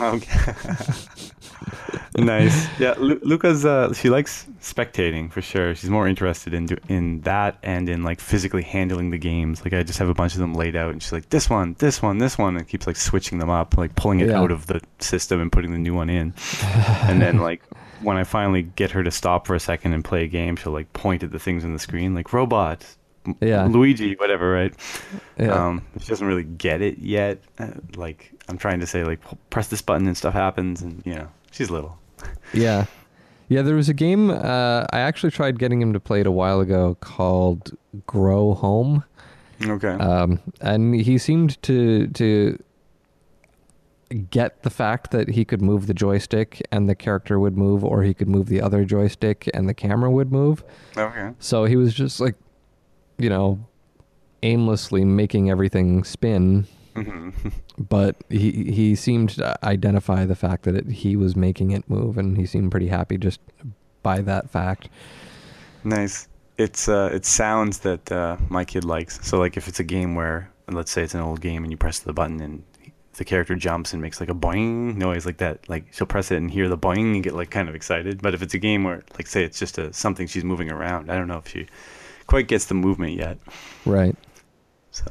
Okay. 0.00 0.52
nice. 2.16 2.66
Yeah, 2.78 2.94
Lu- 2.98 3.20
Luca's. 3.22 3.64
Uh, 3.64 3.92
she 3.94 4.10
likes 4.10 4.46
spectating 4.60 5.30
for 5.30 5.40
sure. 5.42 5.74
She's 5.74 5.90
more 5.90 6.06
interested 6.08 6.52
in 6.54 6.66
do- 6.66 6.76
in 6.88 7.20
that 7.22 7.56
and 7.62 7.88
in 7.88 8.02
like 8.02 8.20
physically 8.20 8.62
handling 8.62 9.10
the 9.10 9.18
games. 9.18 9.62
Like 9.64 9.72
I 9.72 9.82
just 9.82 9.98
have 9.98 10.08
a 10.08 10.14
bunch 10.14 10.34
of 10.34 10.40
them 10.40 10.54
laid 10.54 10.76
out, 10.76 10.92
and 10.92 11.02
she's 11.02 11.12
like, 11.12 11.28
"This 11.30 11.48
one, 11.48 11.74
this 11.78 12.02
one, 12.02 12.18
this 12.18 12.36
one," 12.38 12.56
and 12.56 12.66
keeps 12.68 12.86
like 12.86 12.96
switching 12.96 13.38
them 13.38 13.50
up, 13.50 13.76
like 13.78 13.94
pulling 13.96 14.20
it 14.20 14.28
Yeah. 14.28 14.40
out 14.40 14.50
of 14.50 14.66
the 14.66 14.80
system 14.98 15.40
and 15.40 15.50
putting 15.50 15.72
the 15.72 15.78
new 15.78 15.94
one 15.94 16.10
in. 16.10 16.34
and 17.08 17.20
then 17.20 17.38
like 17.38 17.62
when 18.02 18.16
I 18.16 18.24
finally 18.24 18.62
get 18.62 18.90
her 18.90 19.02
to 19.02 19.10
stop 19.10 19.46
for 19.46 19.54
a 19.54 19.60
second 19.60 19.92
and 19.92 20.04
play 20.04 20.24
a 20.24 20.28
game, 20.28 20.56
she'll 20.56 20.72
like 20.72 20.92
point 20.92 21.22
at 21.22 21.32
the 21.32 21.38
things 21.38 21.64
on 21.64 21.72
the 21.72 21.78
screen, 21.78 22.14
like 22.14 22.32
robot. 22.32 22.84
Yeah. 23.40 23.64
Luigi, 23.64 24.14
whatever, 24.14 24.50
right? 24.52 24.72
Yeah. 25.36 25.66
Um, 25.66 25.84
she 26.00 26.06
doesn't 26.06 26.26
really 26.26 26.44
get 26.44 26.80
it 26.80 26.98
yet. 26.98 27.42
Uh, 27.58 27.70
like 27.96 28.30
I'm 28.48 28.56
trying 28.58 28.78
to 28.80 28.86
say, 28.86 29.02
like 29.02 29.18
press 29.50 29.66
this 29.68 29.82
button 29.82 30.06
and 30.06 30.16
stuff 30.16 30.32
happens, 30.34 30.80
and 30.82 31.02
you 31.04 31.14
know, 31.14 31.28
she's 31.50 31.68
little. 31.70 31.98
Yeah. 32.52 32.86
Yeah, 33.48 33.62
there 33.62 33.76
was 33.76 33.88
a 33.88 33.94
game 33.94 34.30
uh, 34.30 34.86
I 34.92 35.00
actually 35.00 35.30
tried 35.30 35.58
getting 35.58 35.80
him 35.80 35.92
to 35.92 36.00
play 36.00 36.20
it 36.20 36.26
a 36.26 36.32
while 36.32 36.60
ago 36.60 36.96
called 37.00 37.76
Grow 38.06 38.54
Home. 38.54 39.04
Okay. 39.64 39.88
Um, 39.88 40.40
and 40.60 40.94
he 40.94 41.16
seemed 41.18 41.60
to 41.62 42.08
to 42.08 42.58
get 44.30 44.62
the 44.62 44.70
fact 44.70 45.10
that 45.10 45.30
he 45.30 45.44
could 45.44 45.60
move 45.60 45.86
the 45.86 45.94
joystick 45.94 46.62
and 46.70 46.88
the 46.88 46.94
character 46.94 47.40
would 47.40 47.56
move 47.56 47.84
or 47.84 48.02
he 48.02 48.14
could 48.14 48.28
move 48.28 48.46
the 48.46 48.60
other 48.60 48.84
joystick 48.84 49.48
and 49.52 49.68
the 49.68 49.74
camera 49.74 50.10
would 50.10 50.30
move. 50.30 50.62
okay. 50.96 51.30
So 51.38 51.64
he 51.64 51.76
was 51.76 51.94
just 51.94 52.20
like 52.20 52.34
you 53.18 53.28
know 53.28 53.64
aimlessly 54.42 55.04
making 55.04 55.50
everything 55.50 56.04
spin 56.04 56.66
hmm 56.96 57.30
but 57.78 58.16
he 58.30 58.50
he 58.72 58.94
seemed 58.96 59.30
to 59.30 59.56
identify 59.64 60.24
the 60.24 60.36
fact 60.36 60.64
that 60.64 60.74
it, 60.74 60.88
he 60.90 61.16
was 61.16 61.36
making 61.36 61.70
it 61.72 61.88
move 61.90 62.18
and 62.18 62.36
he 62.38 62.46
seemed 62.46 62.70
pretty 62.70 62.88
happy 62.88 63.18
just 63.18 63.40
by 64.02 64.20
that 64.22 64.50
fact. 64.50 64.88
nice. 65.84 66.28
It's 66.58 66.88
uh, 66.88 67.10
it's 67.12 67.28
sounds 67.28 67.80
that 67.80 68.10
uh, 68.10 68.38
my 68.48 68.64
kid 68.64 68.84
likes. 68.84 69.20
So 69.26 69.38
like 69.38 69.56
if 69.58 69.68
it's 69.68 69.80
a 69.80 69.84
game 69.84 70.14
where, 70.14 70.50
let's 70.70 70.90
say 70.90 71.02
it's 71.02 71.14
an 71.14 71.20
old 71.20 71.40
game 71.42 71.64
and 71.64 71.70
you 71.70 71.76
press 71.76 71.98
the 71.98 72.14
button 72.14 72.40
and 72.40 72.64
the 73.18 73.24
character 73.24 73.54
jumps 73.56 73.92
and 73.92 74.00
makes 74.02 74.20
like 74.20 74.30
a 74.30 74.34
boing 74.34 74.96
noise 74.96 75.26
like 75.26 75.38
that, 75.38 75.68
like 75.68 75.92
she'll 75.92 76.06
press 76.06 76.30
it 76.30 76.36
and 76.38 76.50
hear 76.50 76.68
the 76.68 76.78
boing 76.78 77.14
and 77.14 77.22
get 77.24 77.34
like 77.34 77.50
kind 77.50 77.68
of 77.68 77.74
excited. 77.74 78.22
But 78.22 78.34
if 78.34 78.42
it's 78.42 78.54
a 78.54 78.58
game 78.58 78.84
where, 78.84 79.04
like, 79.18 79.26
say 79.26 79.44
it's 79.44 79.58
just 79.58 79.78
a 79.78 79.92
something 79.92 80.26
she's 80.26 80.44
moving 80.44 80.70
around, 80.70 81.10
I 81.10 81.16
don't 81.16 81.28
know 81.28 81.38
if 81.38 81.48
she 81.48 81.66
quite 82.26 82.48
gets 82.48 82.66
the 82.66 82.74
movement 82.74 83.14
yet. 83.14 83.38
Right. 83.84 84.16
So 84.90 85.04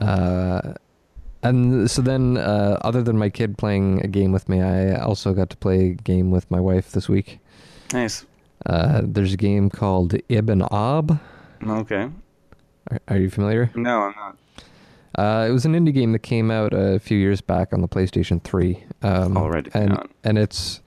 Uh, 0.00 0.74
and 1.42 1.90
so 1.90 2.02
then, 2.02 2.36
uh, 2.36 2.78
other 2.82 3.02
than 3.02 3.18
my 3.18 3.28
kid 3.28 3.58
playing 3.58 4.02
a 4.04 4.08
game 4.08 4.32
with 4.32 4.48
me, 4.48 4.60
I 4.60 4.94
also 4.94 5.32
got 5.32 5.50
to 5.50 5.56
play 5.56 5.90
a 5.90 5.94
game 5.94 6.30
with 6.30 6.50
my 6.50 6.60
wife 6.60 6.92
this 6.92 7.08
week. 7.08 7.38
nice. 7.92 8.24
Uh, 8.64 9.00
there's 9.02 9.32
a 9.32 9.36
game 9.36 9.68
called 9.70 10.12
Ibb 10.28 10.68
& 10.68 10.70
Obb. 10.70 11.18
Okay. 11.66 12.08
Are, 12.90 13.00
are 13.08 13.16
you 13.16 13.28
familiar? 13.28 13.72
No, 13.74 14.02
I'm 14.02 14.14
not. 14.14 14.36
Uh, 15.18 15.46
it 15.48 15.52
was 15.52 15.64
an 15.64 15.74
indie 15.74 15.92
game 15.92 16.12
that 16.12 16.20
came 16.20 16.50
out 16.50 16.72
a 16.72 17.00
few 17.00 17.18
years 17.18 17.40
back 17.40 17.72
on 17.72 17.80
the 17.80 17.88
PlayStation 17.88 18.42
3. 18.42 18.82
Um, 19.02 19.36
it 19.54 19.68
and. 19.74 20.08
And 20.22 20.38
it's 20.38 20.80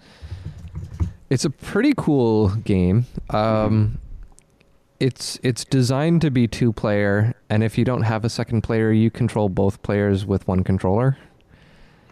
it's 1.30 1.46
a 1.46 1.50
pretty 1.50 1.94
cool 1.98 2.50
game. 2.50 3.06
Um, 3.30 3.98
It's 5.00 5.38
it's 5.44 5.66
designed 5.66 6.22
to 6.22 6.32
be 6.32 6.48
two 6.48 6.72
player, 6.72 7.34
and 7.50 7.64
if 7.64 7.78
you 7.78 7.84
don't 7.84 8.04
have 8.04 8.24
a 8.24 8.30
second 8.30 8.62
player, 8.62 8.92
you 8.92 9.12
control 9.12 9.50
both 9.50 9.82
players 9.84 10.26
with 10.26 10.48
one 10.48 10.64
controller. 10.64 11.18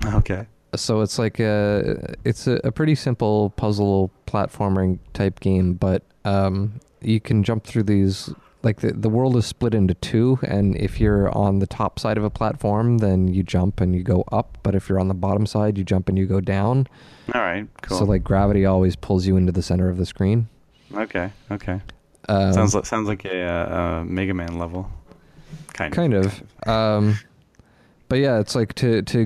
Okay. 0.06 0.48
So 0.76 1.02
it's 1.02 1.20
like 1.20 1.40
a 1.40 2.16
it's 2.26 2.48
a, 2.48 2.60
a 2.64 2.72
pretty 2.72 2.96
simple 2.96 3.52
puzzle 3.52 4.12
platforming 4.28 5.00
type 5.14 5.40
game, 5.40 5.74
but 5.74 6.04
um, 6.26 6.80
you 7.02 7.20
can 7.20 7.44
jump 7.44 7.64
through 7.64 7.84
these. 7.84 8.30
Like 8.64 8.80
the 8.80 8.94
the 8.94 9.10
world 9.10 9.36
is 9.38 9.46
split 9.46 9.74
into 9.74 9.94
two, 9.94 10.40
and 10.44 10.76
if 10.78 11.00
you're 11.00 11.30
on 11.38 11.60
the 11.60 11.68
top 11.68 12.00
side 12.00 12.18
of 12.18 12.24
a 12.24 12.30
platform, 12.30 13.00
then 13.00 13.28
you 13.28 13.44
jump 13.44 13.82
and 13.82 13.94
you 13.94 14.04
go 14.04 14.24
up. 14.32 14.58
But 14.64 14.74
if 14.74 14.90
you're 14.90 15.00
on 15.00 15.10
the 15.10 15.14
bottom 15.14 15.46
side, 15.46 15.78
you 15.78 15.84
jump 15.84 16.10
and 16.10 16.18
you 16.18 16.26
go 16.26 16.40
down. 16.40 16.88
All 17.34 17.42
right. 17.42 17.68
Cool. 17.82 18.00
So 18.00 18.06
like 18.06 18.24
gravity 18.24 18.66
always 18.66 18.96
pulls 18.96 19.28
you 19.28 19.38
into 19.38 19.52
the 19.52 19.62
center 19.62 19.90
of 19.90 19.98
the 19.98 20.06
screen. 20.06 20.48
okay. 20.96 21.32
Okay. 21.52 21.82
Um, 22.30 22.54
sounds 22.54 22.74
like 22.76 22.86
sounds 22.86 23.08
like 23.08 23.26
a, 23.26 23.42
uh, 23.44 23.76
uh 24.02 24.04
Mega 24.06 24.34
Man 24.34 24.58
level. 24.58 24.90
Kind 25.74 25.92
of. 25.94 25.96
kind 25.96 26.14
of. 26.14 26.68
Um, 26.68 27.18
but 28.10 28.20
yeah, 28.20 28.40
it's 28.40 28.56
like 28.56 28.74
to 28.76 29.02
to 29.04 29.26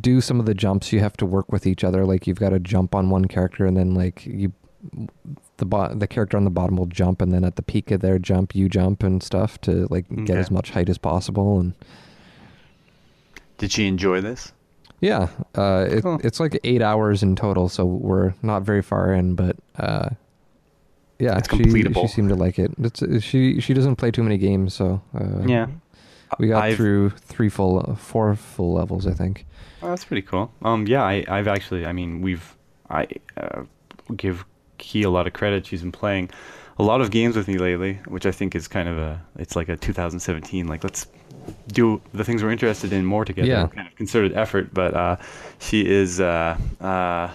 do 0.00 0.20
some 0.20 0.38
of 0.40 0.46
the 0.46 0.54
jumps, 0.54 0.92
you 0.92 1.00
have 1.00 1.16
to 1.18 1.26
work 1.26 1.50
with 1.52 1.66
each 1.66 1.82
other. 1.84 2.04
Like 2.04 2.26
you've 2.26 2.38
got 2.38 2.50
to 2.50 2.60
jump 2.60 2.94
on 2.94 3.10
one 3.10 3.24
character, 3.26 3.66
and 3.66 3.76
then 3.76 3.94
like 3.94 4.24
you, 4.24 4.52
the 5.56 5.64
bo- 5.66 5.92
the 5.94 6.06
character 6.06 6.36
on 6.36 6.44
the 6.44 6.50
bottom 6.50 6.76
will 6.76 6.86
jump, 6.86 7.20
and 7.20 7.32
then 7.32 7.44
at 7.44 7.56
the 7.56 7.62
peak 7.62 7.90
of 7.90 8.00
their 8.00 8.18
jump, 8.18 8.54
you 8.54 8.68
jump 8.68 9.02
and 9.02 9.22
stuff 9.22 9.60
to 9.62 9.86
like 9.90 10.08
get 10.10 10.30
Okay. 10.30 10.38
as 10.38 10.50
much 10.50 10.70
height 10.70 10.88
as 10.88 10.96
possible. 10.98 11.58
And 11.58 11.74
Did 13.58 13.72
she 13.72 13.86
enjoy 13.86 14.20
this? 14.20 14.52
yeah, 15.00 15.28
uh, 15.56 15.86
it, 15.90 16.02
Cool. 16.02 16.20
it's 16.22 16.38
like 16.40 16.58
eight 16.62 16.82
hours 16.82 17.22
in 17.22 17.34
total, 17.34 17.68
so 17.68 17.84
we're 17.84 18.34
not 18.42 18.62
very 18.62 18.82
far 18.82 19.12
in, 19.12 19.34
but. 19.34 19.56
Uh, 19.78 20.10
yeah, 21.20 21.38
It's 21.38 21.48
she, 21.48 21.56
completable. 21.62 22.02
she 22.02 22.08
seemed 22.08 22.28
to 22.30 22.34
like 22.34 22.58
it. 22.58 22.72
It's, 22.78 23.02
she 23.24 23.60
she 23.60 23.74
doesn't 23.74 23.96
play 23.96 24.10
too 24.10 24.22
many 24.22 24.38
games, 24.38 24.74
so 24.74 25.02
uh, 25.14 25.42
yeah. 25.46 25.66
we 26.38 26.48
got 26.48 26.64
I've- 26.64 26.76
through 26.76 27.10
three 27.10 27.48
full, 27.48 27.94
four 27.96 28.34
full 28.36 28.72
levels, 28.74 29.06
I 29.06 29.12
think. 29.12 29.46
Oh, 29.82 29.88
that's 29.88 30.04
pretty 30.04 30.22
cool. 30.22 30.52
Um, 30.62 30.86
yeah, 30.86 31.02
I, 31.02 31.24
I've 31.28 31.48
actually, 31.48 31.86
I 31.86 31.92
mean, 31.92 32.20
we've, 32.20 32.56
I 32.90 33.06
uh, 33.36 33.62
give 34.16 34.44
Key 34.78 35.02
a 35.04 35.10
lot 35.10 35.26
of 35.26 35.32
credit. 35.32 35.64
She's 35.66 35.80
been 35.82 35.92
playing 35.92 36.28
a 36.78 36.82
lot 36.82 37.00
of 37.00 37.10
games 37.10 37.34
with 37.36 37.48
me 37.48 37.56
lately, 37.58 37.98
which 38.06 38.26
I 38.26 38.30
think 38.30 38.54
is 38.54 38.68
kind 38.68 38.88
of 38.88 38.98
a, 38.98 39.22
it's 39.38 39.56
like 39.56 39.68
a 39.70 39.76
2017, 39.76 40.66
like 40.66 40.82
let's 40.84 41.06
do 41.72 42.00
the 42.12 42.24
things 42.24 42.42
we're 42.42 42.50
interested 42.50 42.92
in 42.92 43.04
more 43.06 43.24
together, 43.24 43.48
Yeah. 43.48 43.66
kind 43.68 43.88
of 43.88 43.94
concerted 43.96 44.34
effort. 44.36 44.72
But 44.74 44.94
uh, 44.94 45.16
she 45.58 45.86
is, 45.86 46.20
uh, 46.20 46.56
uh, 46.80 47.30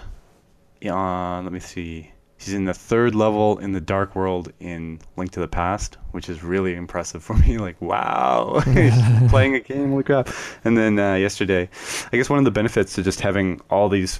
yeah, 0.81 1.39
let 1.43 1.51
me 1.51 1.59
see. 1.59 2.11
She's 2.45 2.53
in 2.53 2.65
the 2.65 2.75
third 2.75 3.15
level 3.15 3.57
in 3.57 3.71
the 3.71 3.81
Dark 3.81 4.15
World 4.15 4.53
in 4.59 4.99
Link 5.17 5.31
to 5.31 5.39
the 5.39 5.47
Past, 5.47 5.97
which 6.11 6.29
is 6.29 6.43
really 6.43 6.75
impressive 6.75 7.23
for 7.23 7.33
me. 7.45 7.57
Like, 7.57 7.81
wow, 7.81 8.61
playing 9.29 9.55
a 9.55 9.59
game, 9.59 9.89
holy 9.89 10.03
crap! 10.03 10.29
And 10.63 10.77
then 10.77 10.99
uh, 10.99 11.15
yesterday, 11.15 11.67
I 12.13 12.17
guess 12.17 12.29
one 12.29 12.37
of 12.37 12.45
the 12.45 12.51
benefits 12.51 12.93
to 12.95 13.01
just 13.03 13.19
having 13.21 13.59
all 13.71 13.89
these 13.89 14.19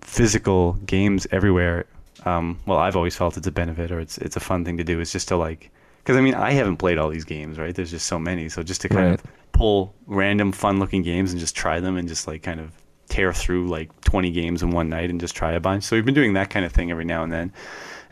physical 0.00 0.72
games 0.86 1.26
everywhere. 1.30 1.86
Um, 2.24 2.58
well, 2.66 2.78
I've 2.78 2.96
always 2.96 3.16
felt 3.16 3.36
it's 3.36 3.46
a 3.46 3.52
benefit, 3.52 3.90
or 3.92 4.00
it's 4.00 4.16
it's 4.18 4.36
a 4.36 4.40
fun 4.40 4.64
thing 4.64 4.76
to 4.78 4.84
do. 4.84 4.98
Is 5.00 5.12
just 5.12 5.28
to 5.28 5.36
like, 5.36 5.70
because 5.98 6.16
I 6.16 6.20
mean, 6.22 6.34
I 6.34 6.52
haven't 6.52 6.78
played 6.78 6.98
all 6.98 7.10
these 7.10 7.24
games, 7.24 7.58
right? 7.58 7.74
There's 7.74 7.90
just 7.90 8.06
so 8.06 8.18
many. 8.18 8.48
So 8.48 8.62
just 8.62 8.80
to 8.82 8.88
kind 8.88 9.10
Right. 9.10 9.14
of 9.20 9.22
pull 9.52 9.94
random 10.06 10.52
fun-looking 10.52 11.02
games 11.02 11.32
and 11.32 11.40
just 11.40 11.54
try 11.54 11.80
them, 11.80 11.96
and 11.96 12.08
just 12.08 12.26
like 12.26 12.42
kind 12.42 12.60
of 12.60 12.72
tear 13.10 13.32
through 13.34 13.68
like 13.68 13.88
20 14.02 14.30
games 14.30 14.62
in 14.62 14.70
one 14.70 14.88
night 14.88 15.10
and 15.10 15.20
just 15.20 15.34
try 15.36 15.52
a 15.52 15.60
bunch. 15.60 15.84
So 15.84 15.96
we've 15.96 16.04
been 16.04 16.14
doing 16.14 16.32
that 16.34 16.48
kind 16.50 16.64
of 16.64 16.72
thing 16.72 16.90
every 16.90 17.04
now 17.04 17.22
and 17.22 17.30
then. 17.32 17.52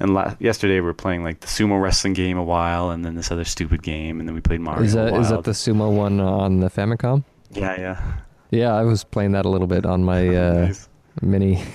And 0.00 0.14
la- 0.14 0.35
yesterday 0.38 0.75
we 0.75 0.83
were 0.83 0.95
playing 0.95 1.25
like 1.25 1.40
the 1.40 1.47
sumo 1.47 1.81
wrestling 1.83 2.12
game 2.12 2.37
a 2.38 2.45
while, 2.45 2.90
and 2.90 3.05
then 3.05 3.14
this 3.17 3.33
other 3.33 3.45
stupid 3.45 3.83
game, 3.83 4.21
and 4.21 4.28
then 4.28 4.35
we 4.35 4.40
played 4.40 4.61
Mario. 4.61 4.83
Is 4.85 4.93
that 4.93 5.12
is 5.14 5.31
that 5.31 5.43
the 5.45 5.50
sumo 5.52 5.90
one 5.93 6.21
on 6.21 6.61
the 6.61 6.69
Famicom? 6.69 7.25
Yeah, 7.50 7.81
yeah. 7.81 8.12
Yeah, 8.50 8.75
I 8.75 8.83
was 8.85 9.02
playing 9.05 9.33
that 9.33 9.45
a 9.45 9.49
little 9.49 9.67
bit 9.67 9.85
on 9.87 10.05
my 10.05 10.28
uh, 10.37 10.52
Nice. 10.67 10.88
mini. 11.23 11.62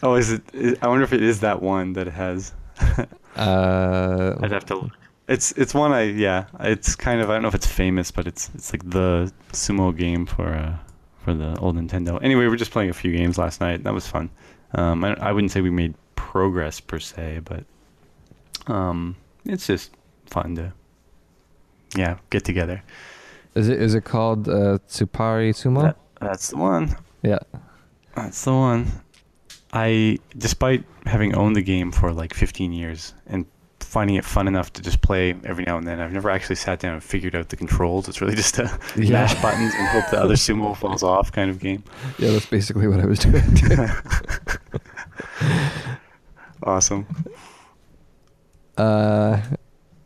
Oh, 0.00 0.14
is 0.14 0.30
it? 0.30 0.42
Is, 0.52 0.76
I 0.80 0.86
wonder 0.86 1.02
if 1.02 1.12
it 1.12 1.22
is 1.24 1.40
that 1.40 1.60
one 1.60 1.92
that 1.94 2.06
it 2.06 2.12
has. 2.14 2.52
Uh, 3.36 4.36
I'd 4.42 4.50
have 4.52 4.66
to. 4.66 4.74
look. 4.76 4.92
It's 5.28 5.52
it's 5.52 5.74
one 5.74 5.92
I 5.92 6.02
yeah. 6.04 6.46
It's 6.60 6.96
kind 6.96 7.20
of 7.20 7.30
I 7.30 7.34
don't 7.34 7.42
know 7.42 7.48
if 7.48 7.54
it's 7.54 7.66
famous, 7.66 8.10
but 8.10 8.26
it's 8.26 8.50
it's 8.54 8.72
like 8.72 8.88
the 8.88 9.32
sumo 9.52 9.96
game 9.96 10.26
for 10.26 10.48
uh 10.48 10.76
for 11.28 11.34
the 11.34 11.58
old 11.58 11.76
Nintendo. 11.76 12.18
Anyway, 12.22 12.44
we 12.44 12.48
were 12.48 12.56
just 12.56 12.70
playing 12.70 12.88
a 12.88 12.94
few 12.94 13.12
games 13.12 13.36
last 13.36 13.60
night. 13.60 13.84
That 13.84 13.92
was 13.92 14.06
fun. 14.06 14.30
Um, 14.72 15.04
I, 15.04 15.14
I 15.20 15.32
wouldn't 15.32 15.50
say 15.52 15.60
we 15.60 15.68
made 15.70 15.94
progress 16.16 16.80
per 16.80 16.98
se, 16.98 17.40
but 17.44 17.64
um, 18.66 19.14
it's 19.44 19.66
just 19.66 19.90
fun 20.26 20.54
to 20.56 20.72
yeah 21.96 22.18
get 22.30 22.44
together. 22.44 22.82
is 23.54 23.68
it 23.68 23.80
is 23.80 23.94
it 23.94 24.04
called 24.04 24.48
uh, 24.48 24.78
Tsuppari 24.88 25.52
Sumo? 25.52 25.82
That, 25.82 25.98
that's 26.20 26.48
the 26.48 26.56
one. 26.56 26.96
yeah. 27.22 27.40
That's 28.14 28.42
the 28.44 28.52
one. 28.52 28.86
I, 29.72 30.18
despite 30.36 30.84
having 31.04 31.34
owned 31.34 31.56
the 31.56 31.62
game 31.62 31.92
for 31.92 32.10
like 32.10 32.32
15 32.32 32.72
years 32.72 33.14
and 33.26 33.44
finding 33.88 34.16
it 34.16 34.24
fun 34.24 34.46
enough 34.46 34.70
to 34.74 34.82
just 34.82 35.00
play 35.00 35.34
every 35.44 35.64
now 35.64 35.78
and 35.78 35.86
then, 35.86 35.98
I've 35.98 36.12
never 36.12 36.28
actually 36.30 36.56
sat 36.56 36.78
down 36.78 36.92
and 36.92 37.02
figured 37.02 37.34
out 37.34 37.48
the 37.48 37.56
controls. 37.56 38.06
It's 38.08 38.20
really 38.20 38.34
just 38.36 38.58
a 38.58 38.64
Yeah. 38.96 39.12
mash 39.12 39.34
buttons 39.40 39.72
and 39.74 39.88
hope 39.88 40.10
the 40.10 40.20
other 40.20 40.34
sumo 40.34 40.76
falls 40.76 41.02
off 41.02 41.32
kind 41.32 41.50
of 41.50 41.58
game. 41.58 41.82
Yeah, 42.18 42.32
that's 42.32 42.46
basically 42.46 42.86
what 42.86 43.00
I 43.00 43.06
was 43.06 43.18
doing. 43.18 43.42
Awesome. 46.62 47.06
uh, 48.76 49.40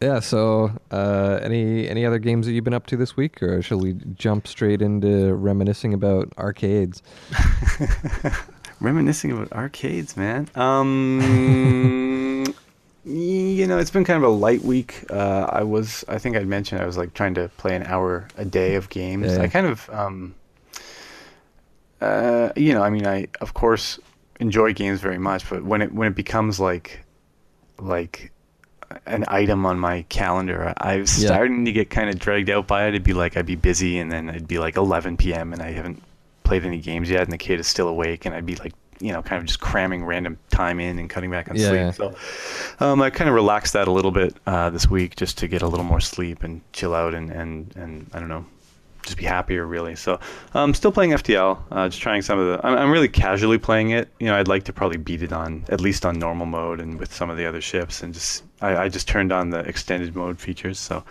yeah. 0.03 0.21
So, 0.21 0.71
uh, 0.91 1.41
any 1.43 1.89
any 1.89 2.05
other 2.05 2.19
games 2.19 2.47
that 2.47 2.53
you've 2.53 2.63
been 2.65 2.75
up 2.75 2.87
to 2.89 2.97
this 2.97 3.17
week, 3.17 3.43
or 3.43 3.63
shall 3.63 3.79
we 3.79 3.95
jump 4.15 4.47
straight 4.47 4.83
into 4.83 5.35
reminiscing 5.35 5.95
about 5.95 6.33
arcades? 6.39 7.03
Reminiscing 8.81 9.31
about 9.33 9.51
arcades, 9.53 10.17
man. 10.17 10.49
Um, 10.57 12.45
you 13.05 13.67
know, 13.67 13.79
it's 13.79 13.91
been 13.91 14.05
kind 14.05 14.23
of 14.23 14.31
a 14.31 14.33
light 14.35 14.63
week. 14.63 15.05
Uh, 15.11 15.47
I 15.51 15.63
was, 15.63 16.05
I 16.09 16.19
think 16.19 16.37
I'd 16.37 16.47
mentioned 16.47 16.81
I 16.81 16.87
was 16.87 16.97
like 16.97 17.15
trying 17.15 17.35
to 17.35 17.49
play 17.57 17.75
an 17.75 17.83
hour 17.85 18.29
a 18.37 18.45
day 18.45 18.75
of 18.77 18.89
games. 18.91 19.33
Yeah. 19.33 19.43
I 19.43 19.49
kind 19.49 19.67
of, 19.67 19.91
um, 19.91 20.35
uh, 22.01 22.51
you 22.57 22.73
know, 22.75 22.83
I 22.83 22.91
mean, 22.91 23.07
I 23.07 23.29
of 23.41 23.55
course 23.55 23.99
enjoy 24.41 24.73
games 24.73 25.01
very 25.01 25.19
much, 25.19 25.49
but 25.49 25.63
when 25.65 25.83
it 25.83 25.93
when 25.93 26.09
it 26.09 26.15
becomes 26.15 26.59
like, 26.59 27.01
like 27.79 28.33
an 29.07 29.25
item 29.29 29.65
on 29.67 29.79
my 29.79 30.03
calendar, 30.09 30.73
I 30.79 30.99
was 30.99 31.23
Yeah. 31.23 31.29
starting 31.29 31.65
to 31.65 31.73
get 31.73 31.91
kind 31.91 32.09
of 32.11 32.19
dragged 32.19 32.51
out 32.51 32.67
by 32.67 32.85
it. 32.87 32.89
It'd 32.91 33.03
be 33.05 33.15
like 33.15 33.37
I'd 33.37 33.47
be 33.47 33.57
busy, 33.57 33.99
and 33.99 34.11
then 34.13 34.29
it'd 34.29 34.49
be 34.49 34.59
like 34.59 34.77
11 34.77 35.17
p.m. 35.17 35.53
and 35.53 35.63
I 35.63 35.71
haven't 35.73 36.03
played 36.45 36.65
any 36.65 36.79
games 36.79 37.09
yet, 37.09 37.23
and 37.23 37.33
the 37.33 37.39
kid 37.39 37.61
is 37.61 37.67
still 37.67 37.89
awake, 37.89 38.27
and 38.27 38.35
I'd 38.35 38.47
be 38.47 38.57
like, 38.57 38.73
you 39.03 39.13
know, 39.13 39.23
kind 39.23 39.41
of 39.41 39.47
just 39.47 39.61
cramming 39.61 40.05
random 40.05 40.39
time 40.51 40.81
in 40.81 40.99
and 40.99 41.11
cutting 41.11 41.31
back 41.31 41.51
on 41.51 41.57
Yeah. 41.57 41.91
sleep. 41.91 42.17
So 42.79 42.85
um, 42.85 43.03
I 43.03 43.11
kind 43.11 43.29
of 43.29 43.35
relaxed 43.35 43.73
that 43.75 43.89
a 43.89 43.93
little 43.93 44.13
bit 44.13 44.35
uh, 44.47 44.71
this 44.71 44.89
week 44.89 45.17
just 45.17 45.39
to 45.39 45.49
get 45.49 45.63
a 45.63 45.69
little 45.69 45.85
more 45.85 46.01
sleep 46.01 46.43
and 46.45 46.61
chill 46.73 46.95
out 46.95 47.15
and, 47.15 47.31
and, 47.31 47.75
and 47.77 48.11
I 48.15 48.21
don't 48.21 48.29
know, 48.29 48.47
just 49.05 49.17
be 49.17 49.25
happier 49.25 49.67
really. 49.67 49.97
So 49.97 50.21
I'm 50.55 50.75
still 50.75 50.93
playing 50.93 51.11
FTL, 51.11 51.59
uh, 51.73 51.89
just 51.89 52.01
trying 52.01 52.23
some 52.23 52.39
of 52.39 52.47
the. 52.47 52.65
I'm, 52.67 52.79
I'm 52.79 52.91
really 52.93 53.09
casually 53.09 53.59
playing 53.59 53.91
it. 53.91 54.09
You 54.21 54.27
know, 54.29 54.37
I'd 54.37 54.47
like 54.47 54.63
to 54.65 54.73
probably 54.73 54.99
beat 54.99 55.23
it 55.25 55.33
on 55.33 55.65
at 55.69 55.81
least 55.81 56.07
on 56.07 56.21
normal 56.21 56.47
mode 56.47 56.81
and 56.81 57.01
with 57.01 57.13
some 57.13 57.29
of 57.29 57.37
the 57.37 57.45
other 57.45 57.61
ships, 57.61 58.05
and 58.05 58.15
just 58.15 58.45
I, 58.61 58.85
I 58.85 58.89
just 58.89 59.09
turned 59.09 59.33
on 59.33 59.51
the 59.51 59.59
extended 59.59 60.15
mode 60.15 60.39
features. 60.39 60.79
So 60.79 61.03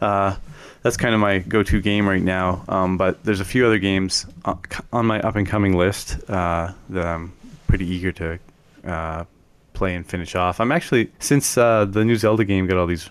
uh, 0.00 0.36
that's 0.82 0.96
kind 0.96 1.14
of 1.14 1.20
my 1.20 1.38
go-to 1.38 1.80
game 1.80 2.08
right 2.08 2.22
now. 2.22 2.64
Um, 2.68 2.96
but 2.96 3.22
there's 3.24 3.40
a 3.40 3.44
few 3.44 3.66
other 3.66 3.78
games 3.78 4.26
uh, 4.44 4.54
on 4.92 5.06
my 5.06 5.20
up-and-coming 5.20 5.76
list 5.76 6.18
uh, 6.28 6.72
that 6.90 7.06
I'm 7.06 7.32
pretty 7.66 7.86
eager 7.86 8.12
to 8.12 8.38
uh, 8.84 9.24
play 9.72 9.94
and 9.94 10.06
finish 10.06 10.34
off. 10.34 10.60
I'm 10.60 10.72
actually 10.72 11.10
since 11.18 11.56
uh, 11.56 11.84
the 11.84 12.04
new 12.04 12.16
Zelda 12.16 12.44
game 12.44 12.66
got 12.66 12.76
all 12.76 12.86
these 12.86 13.08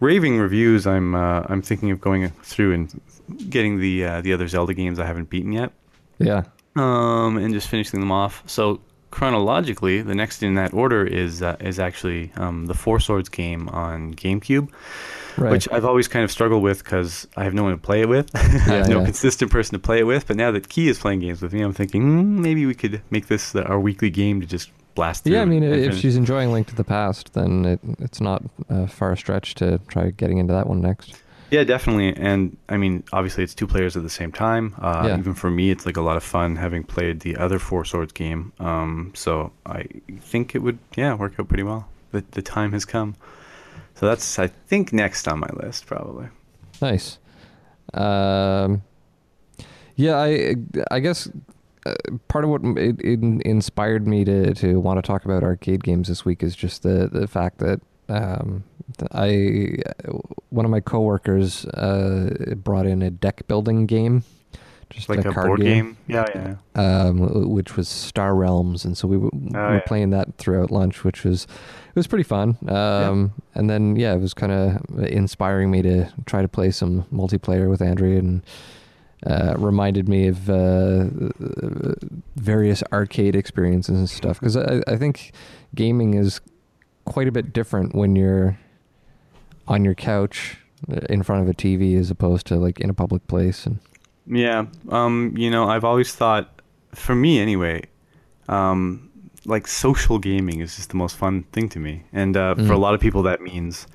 raving 0.00 0.38
reviews. 0.38 0.86
I'm 0.86 1.14
uh, 1.14 1.42
I'm 1.48 1.62
thinking 1.62 1.90
of 1.90 2.00
going 2.00 2.28
through 2.42 2.72
and 2.74 3.00
getting 3.50 3.78
the 3.80 4.04
uh, 4.04 4.20
the 4.20 4.32
other 4.32 4.48
Zelda 4.48 4.74
games 4.74 4.98
I 4.98 5.06
haven't 5.06 5.30
beaten 5.30 5.52
yet, 5.52 5.72
Yeah. 6.18 6.42
um, 6.76 7.36
and 7.38 7.52
just 7.54 7.68
finishing 7.68 8.00
them 8.00 8.12
off. 8.12 8.42
So 8.46 8.80
chronologically, 9.10 10.02
the 10.02 10.14
next 10.14 10.42
in 10.42 10.54
that 10.54 10.72
order 10.74 11.04
is 11.06 11.42
uh, 11.42 11.56
is 11.60 11.78
actually 11.78 12.30
um, 12.36 12.66
the 12.66 12.74
Four 12.74 13.00
Swords 13.00 13.28
game 13.28 13.68
on 13.70 14.14
GameCube, 14.14 14.68
Right. 15.36 15.50
which 15.50 15.68
I've 15.72 15.84
always 15.84 16.06
kind 16.06 16.24
of 16.24 16.30
struggled 16.30 16.62
with 16.62 16.84
because 16.84 17.26
I 17.36 17.44
have 17.44 17.54
no 17.54 17.64
one 17.64 17.72
to 17.72 17.78
play 17.78 18.00
it 18.02 18.08
with. 18.08 18.30
I 18.36 18.38
have 18.38 18.88
no 18.88 18.98
yeah. 18.98 19.04
consistent 19.04 19.50
person 19.50 19.72
to 19.72 19.78
play 19.78 19.98
it 19.98 20.04
with. 20.04 20.26
But 20.26 20.36
now 20.36 20.50
that 20.52 20.68
Key 20.68 20.88
is 20.88 20.98
playing 20.98 21.20
games 21.20 21.42
with 21.42 21.52
me, 21.52 21.60
I'm 21.60 21.72
thinking 21.72 22.02
hmm, 22.02 22.40
maybe 22.42 22.66
we 22.66 22.74
could 22.74 23.02
make 23.10 23.26
this 23.26 23.52
the, 23.52 23.64
our 23.64 23.80
weekly 23.80 24.10
game 24.10 24.40
to 24.40 24.46
just 24.46 24.70
blast 24.94 25.24
through. 25.24 25.34
yeah, 25.34 25.42
I 25.42 25.44
mean, 25.44 25.62
if 25.62 25.86
finish. 25.86 26.00
she's 26.00 26.16
enjoying 26.16 26.52
Link 26.52 26.68
to 26.68 26.74
the 26.74 26.84
Past, 26.84 27.32
then 27.34 27.64
it, 27.64 27.80
it's 27.98 28.20
not 28.20 28.42
a 28.68 28.86
far 28.86 29.16
stretch 29.16 29.54
to 29.56 29.78
try 29.88 30.10
getting 30.10 30.38
into 30.38 30.52
that 30.52 30.68
one 30.68 30.80
next. 30.80 31.20
Yeah, 31.50 31.62
definitely. 31.62 32.16
And 32.16 32.56
I 32.68 32.76
mean, 32.76 33.04
obviously, 33.12 33.44
it's 33.44 33.54
two 33.54 33.66
players 33.66 33.96
at 33.96 34.02
the 34.02 34.10
same 34.10 34.32
time. 34.32 34.74
Uh, 34.80 35.04
Yeah. 35.06 35.18
Even 35.18 35.34
for 35.34 35.50
me, 35.50 35.70
it's 35.70 35.86
like 35.86 35.96
a 35.96 36.00
lot 36.00 36.16
of 36.16 36.22
fun 36.24 36.56
having 36.56 36.82
played 36.82 37.20
the 37.20 37.36
other 37.36 37.58
Four 37.58 37.84
Swords 37.84 38.12
game. 38.12 38.52
Um, 38.58 39.12
so 39.14 39.52
I 39.66 39.84
think 40.20 40.54
it 40.54 40.60
would, 40.60 40.78
yeah, 40.96 41.14
work 41.14 41.34
out 41.38 41.48
pretty 41.48 41.62
well. 41.62 41.86
The, 42.12 42.24
the 42.32 42.42
time 42.42 42.72
has 42.72 42.84
come. 42.84 43.14
So 43.94 44.06
that's, 44.06 44.38
I 44.38 44.48
think, 44.48 44.92
next 44.92 45.28
on 45.28 45.38
my 45.40 45.48
list, 45.62 45.86
probably. 45.86 46.26
Nice. 46.82 47.18
Um, 47.92 48.82
yeah, 49.96 50.16
I 50.16 50.56
I 50.90 50.98
guess 51.00 51.28
uh, 51.86 51.94
part 52.28 52.44
of 52.44 52.50
what 52.50 52.62
it, 52.76 53.00
it 53.00 53.20
inspired 53.46 54.06
me 54.06 54.24
to 54.24 54.52
to 54.54 54.80
want 54.80 54.98
to 54.98 55.02
talk 55.02 55.24
about 55.24 55.44
arcade 55.44 55.84
games 55.84 56.08
this 56.08 56.24
week 56.24 56.42
is 56.42 56.56
just 56.56 56.82
the 56.82 57.08
the 57.12 57.28
fact 57.28 57.58
that 57.58 57.80
um, 58.08 58.64
I 59.12 59.76
one 60.50 60.64
of 60.64 60.70
my 60.72 60.80
coworkers 60.80 61.64
uh, 61.66 62.54
brought 62.56 62.86
in 62.86 63.02
a 63.02 63.10
deck 63.10 63.46
building 63.46 63.86
game, 63.86 64.24
just 64.90 65.08
Like 65.08 65.20
a, 65.24 65.32
card 65.32 65.46
board 65.46 65.60
game, 65.60 65.84
game. 65.84 65.96
Yeah, 66.08 66.26
yeah. 66.34 66.54
Um, 66.74 67.48
which 67.50 67.76
was 67.76 67.88
Star 67.88 68.34
Realms, 68.34 68.84
and 68.84 68.98
so 68.98 69.06
we, 69.06 69.16
w- 69.16 69.30
Oh, 69.54 69.58
were 69.68 69.74
yeah. 69.76 69.80
playing 69.86 70.10
that 70.10 70.36
throughout 70.38 70.72
lunch, 70.72 71.04
which 71.04 71.22
was 71.24 71.46
it 71.94 71.96
was 71.96 72.08
pretty 72.08 72.24
fun. 72.24 72.58
Um, 72.66 73.32
and 73.54 73.70
then 73.70 73.94
yeah, 73.94 74.14
it 74.14 74.20
was 74.20 74.34
kind 74.34 74.50
of 74.50 74.98
inspiring 75.04 75.70
me 75.70 75.80
to 75.82 76.12
try 76.26 76.42
to 76.42 76.48
play 76.48 76.72
some 76.72 77.04
multiplayer 77.12 77.70
with 77.70 77.80
Andrea, 77.80 78.18
and 78.18 78.42
uh, 79.24 79.54
reminded 79.56 80.08
me 80.08 80.26
of 80.26 80.50
uh, 80.50 81.04
various 82.34 82.82
arcade 82.92 83.36
experiences 83.36 83.96
and 83.96 84.10
stuff. 84.10 84.40
Because 84.40 84.56
I, 84.56 84.82
I 84.88 84.96
think 84.96 85.32
gaming 85.74 86.14
is 86.14 86.40
quite 87.04 87.28
a 87.28 87.32
bit 87.32 87.52
different 87.52 87.94
when 87.94 88.16
you're 88.16 88.58
on 89.68 89.84
your 89.84 89.94
couch 89.94 90.58
uh, 90.90 91.00
in 91.08 91.22
front 91.22 91.42
of 91.42 91.48
a 91.48 91.54
TV 91.54 91.96
as 91.96 92.10
opposed 92.10 92.46
to 92.48 92.56
like 92.56 92.80
in 92.80 92.90
a 92.90 92.94
public 92.94 93.26
place. 93.28 93.66
And 93.66 93.78
Yeah, 94.26 94.66
um, 94.88 95.32
you 95.36 95.48
know, 95.48 95.68
I've 95.68 95.84
always 95.84 96.12
thought, 96.12 96.60
for 96.92 97.14
me 97.14 97.38
anyway, 97.38 97.84
um, 98.48 99.10
like 99.46 99.66
social 99.66 100.18
gaming 100.18 100.60
is 100.60 100.76
just 100.76 100.90
the 100.90 100.96
most 100.96 101.16
fun 101.16 101.42
thing 101.52 101.68
to 101.70 101.78
me, 101.78 102.02
and 102.12 102.36
uh, 102.36 102.54
Mm. 102.54 102.66
for 102.66 102.72
a 102.72 102.78
lot 102.78 102.94
of 102.94 103.00
people 103.00 103.22
that 103.24 103.40
means 103.40 103.86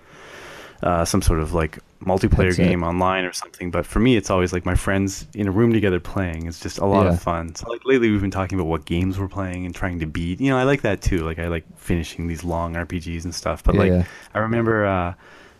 uh, 0.84 1.03
some 1.03 1.22
sort 1.22 1.39
of 1.39 1.53
like 1.53 1.79
multiplayer 2.06 2.46
Headset. 2.56 2.70
game 2.70 2.84
online 2.84 3.25
or 3.25 3.34
something. 3.34 3.70
But 3.70 3.86
for 3.86 4.00
me, 4.00 4.15
it's 4.15 4.29
always 4.29 4.53
like 4.53 4.65
my 4.65 4.75
friends 4.75 5.27
in 5.34 5.46
a 5.48 5.51
room 5.51 5.74
together 5.74 6.00
playing. 6.00 6.48
It's 6.48 6.62
just 6.62 6.77
a 6.77 6.86
lot 6.86 7.06
Yeah. 7.06 7.12
of 7.13 7.22
fun. 7.22 7.53
So 7.56 7.70
like 7.70 7.82
lately, 7.84 8.10
we've 8.10 8.22
been 8.22 8.32
talking 8.32 8.58
about 8.58 8.68
what 8.70 8.86
games 8.86 9.20
we're 9.20 9.27
playing 9.27 9.65
and 9.65 9.75
trying 9.75 10.00
to 10.00 10.06
beat. 10.06 10.39
You 10.39 10.51
know, 10.51 10.58
I 10.58 10.63
like 10.63 10.82
that 10.84 11.01
too. 11.01 11.20
Like 11.25 11.38
I 11.39 11.48
like 11.50 11.65
finishing 11.77 12.27
these 12.27 12.46
long 12.46 12.75
RPGs 12.75 13.25
and 13.25 13.36
stuff. 13.36 13.62
But 13.63 13.75
yeah, 13.75 13.82
like. 13.82 14.06
I 14.34 14.39
remember 14.39 14.86
uh, 14.86 15.13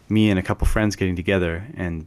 me 0.08 0.30
and 0.30 0.40
a 0.40 0.44
couple 0.44 0.66
friends 0.68 0.96
getting 0.96 1.18
together 1.18 1.66
and 1.76 2.06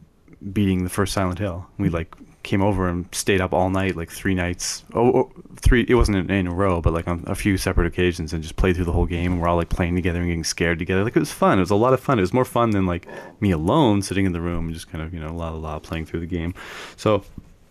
beating 0.51 0.83
the 0.83 0.89
first 0.89 1.13
Silent 1.13 1.37
Hill. 1.37 1.67
We 1.77 1.89
like 1.89 2.15
came 2.43 2.61
over 2.61 2.87
and 2.87 3.07
stayed 3.13 3.41
up 3.41 3.53
all 3.53 3.69
night, 3.69 3.95
like 3.95 4.11
three 4.11 4.35
nights. 4.35 4.83
Oh, 4.93 5.11
oh 5.11 5.31
three. 5.57 5.85
It 5.87 5.95
wasn't 5.95 6.17
in, 6.17 6.29
in 6.29 6.47
a 6.47 6.53
row, 6.53 6.81
but 6.81 6.93
like 6.93 7.07
on 7.07 7.23
a 7.27 7.35
few 7.35 7.57
separate 7.57 7.87
occasions, 7.87 8.33
and 8.33 8.43
just 8.43 8.55
played 8.55 8.75
through 8.75 8.85
the 8.85 8.91
whole 8.91 9.05
game. 9.05 9.33
And 9.33 9.41
we're 9.41 9.47
all 9.47 9.57
like 9.57 9.69
playing 9.69 9.95
together 9.95 10.19
and 10.19 10.27
getting 10.27 10.43
scared 10.43 10.79
together. 10.79 11.03
Like 11.03 11.15
it 11.15 11.19
was 11.19 11.31
fun. 11.31 11.57
It 11.57 11.61
was 11.61 11.71
a 11.71 11.75
lot 11.75 11.93
of 11.93 11.99
fun. 11.99 12.19
It 12.19 12.21
was 12.21 12.33
more 12.33 12.45
fun 12.45 12.71
than 12.71 12.85
like 12.85 13.07
me 13.39 13.51
alone 13.51 14.01
sitting 14.01 14.25
in 14.25 14.33
the 14.33 14.41
room 14.41 14.65
and 14.65 14.73
just 14.73 14.89
kind 14.89 15.03
of 15.03 15.13
you 15.13 15.19
know 15.19 15.33
la 15.33 15.49
la 15.49 15.57
la 15.57 15.79
playing 15.79 16.05
through 16.05 16.19
the 16.19 16.25
game. 16.27 16.53
So, 16.97 17.23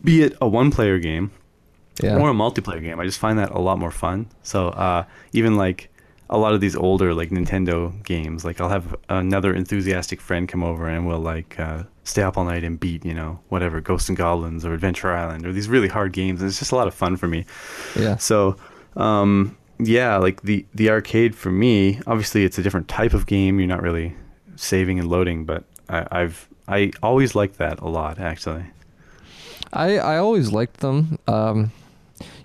be 0.02 0.22
it 0.22 0.36
a 0.40 0.48
one-player 0.48 0.98
game 0.98 1.30
yeah. 2.00 2.18
or 2.18 2.30
a 2.30 2.34
multiplayer 2.34 2.80
game. 2.80 2.98
I 3.00 3.04
just 3.04 3.18
find 3.18 3.38
that 3.38 3.50
a 3.50 3.58
lot 3.58 3.78
more 3.78 3.90
fun. 3.90 4.26
So 4.42 4.68
uh, 4.68 5.04
even 5.32 5.56
like 5.56 5.90
a 6.32 6.38
lot 6.38 6.54
of 6.54 6.62
these 6.62 6.74
older 6.74 7.14
like 7.14 7.28
Nintendo 7.28 8.02
games, 8.04 8.42
like 8.42 8.58
I'll 8.58 8.70
have 8.70 8.96
another 9.10 9.54
enthusiastic 9.54 10.18
friend 10.18 10.48
come 10.48 10.64
over 10.64 10.88
and 10.88 11.06
we'll 11.06 11.20
like 11.20 11.60
uh, 11.60 11.84
stay 12.04 12.22
up 12.22 12.38
all 12.38 12.44
night 12.44 12.64
and 12.64 12.80
beat 12.80 13.04
you 13.04 13.12
know 13.12 13.38
whatever 13.50 13.82
Ghosts 13.82 14.08
and 14.08 14.16
Goblins 14.16 14.64
or 14.64 14.72
Adventure 14.72 15.12
Island 15.12 15.46
or 15.46 15.52
these 15.52 15.68
really 15.68 15.88
hard 15.88 16.14
games. 16.14 16.40
And 16.40 16.48
it's 16.48 16.58
just 16.58 16.72
a 16.72 16.76
lot 16.76 16.88
of 16.88 16.94
fun 16.94 17.16
for 17.16 17.28
me. 17.28 17.44
yeah. 17.94 18.16
So 18.16 18.56
um, 18.96 19.56
yeah, 19.78 20.16
like 20.16 20.40
the 20.40 20.64
the 20.74 20.88
arcade 20.88 21.36
for 21.36 21.52
me, 21.52 22.00
obviously 22.06 22.44
it's 22.44 22.56
a 22.56 22.62
different 22.62 22.88
type 22.88 23.12
of 23.12 23.26
game. 23.26 23.58
You're 23.60 23.68
not 23.68 23.82
really 23.82 24.16
saving 24.56 24.98
and 24.98 25.08
loading, 25.10 25.44
but 25.44 25.64
I, 25.90 26.06
I've 26.10 26.48
I 26.66 26.92
always 27.02 27.34
liked 27.34 27.58
that 27.58 27.80
a 27.80 27.88
lot 27.88 28.18
actually. 28.18 28.64
I, 29.74 29.98
I 29.98 30.16
always 30.18 30.50
liked 30.50 30.80
them. 30.80 31.18
Um, 31.26 31.72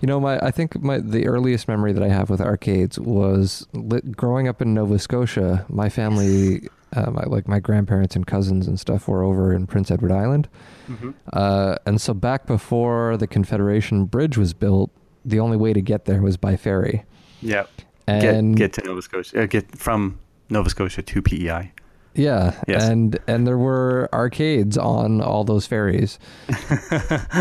you 0.00 0.06
know, 0.06 0.20
my 0.20 0.38
I 0.40 0.50
think 0.50 0.80
my 0.82 0.98
the 0.98 1.26
earliest 1.26 1.68
memory 1.68 1.92
that 1.92 2.02
I 2.02 2.08
have 2.08 2.30
with 2.30 2.40
arcades 2.40 2.98
was 2.98 3.66
li- 3.72 4.00
growing 4.16 4.48
up 4.48 4.60
in 4.62 4.74
Nova 4.74 4.98
Scotia. 4.98 5.64
My 5.68 5.88
family, 5.88 6.68
uh, 6.96 7.10
my, 7.10 7.24
like 7.24 7.46
my 7.48 7.60
grandparents 7.60 8.16
and 8.16 8.26
cousins 8.26 8.66
and 8.66 8.78
stuff, 8.78 9.08
were 9.08 9.22
over 9.22 9.52
in 9.52 9.66
Prince 9.66 9.90
Edward 9.90 10.12
Island, 10.12 10.48
Mm-hmm. 10.88 11.10
uh, 11.34 11.74
and 11.84 12.00
so 12.00 12.14
back 12.14 12.46
before 12.46 13.16
the 13.18 13.26
Confederation 13.26 14.06
Bridge 14.06 14.38
was 14.38 14.54
built, 14.54 14.90
the 15.24 15.38
only 15.38 15.56
way 15.58 15.74
to 15.74 15.82
get 15.82 16.06
there 16.06 16.22
was 16.22 16.38
by 16.38 16.56
ferry. 16.56 17.04
Yeah. 17.42 17.66
And 18.06 18.56
get 18.56 18.72
get 18.72 18.82
to 18.82 18.88
Nova 18.88 19.02
Scotia. 19.02 19.42
Uh, 19.42 19.46
get 19.46 19.76
from 19.78 20.18
Nova 20.48 20.70
Scotia 20.70 21.02
to 21.02 21.20
PEI. 21.22 21.72
Yeah, 22.18 22.60
Yes. 22.66 22.82
and 22.84 23.18
and 23.26 23.46
there 23.46 23.56
were 23.56 24.08
arcades 24.12 24.76
on 24.76 25.22
all 25.22 25.44
those 25.44 25.66
ferries. 25.66 26.18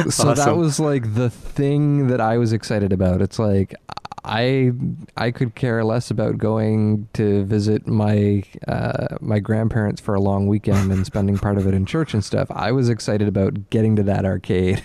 so 0.10 0.34
that 0.34 0.56
was 0.56 0.80
like 0.80 1.16
the 1.16 1.30
thing 1.30 2.08
that 2.08 2.22
I 2.22 2.38
was 2.38 2.54
excited 2.54 2.94
about. 2.94 3.22
It's 3.22 3.40
like 3.40 3.76
I 4.24 4.72
I 5.16 5.32
could 5.32 5.56
care 5.56 5.84
less 5.84 6.12
about 6.12 6.38
going 6.38 7.08
to 7.14 7.44
visit 7.46 7.88
my 7.88 8.44
uh, 8.68 9.18
my 9.20 9.40
grandparents 9.40 10.00
for 10.02 10.14
a 10.16 10.20
long 10.22 10.48
weekend 10.48 10.92
and 10.92 11.06
spending 11.06 11.38
part 11.38 11.58
of 11.58 11.66
it 11.68 11.74
in 11.74 11.86
church 11.86 12.14
and 12.14 12.24
stuff. 12.24 12.48
I 12.52 12.72
was 12.72 12.90
excited 12.90 13.28
about 13.28 13.70
getting 13.70 13.96
to 13.98 14.04
that 14.04 14.26
arcade. 14.26 14.84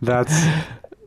That's 0.00 0.34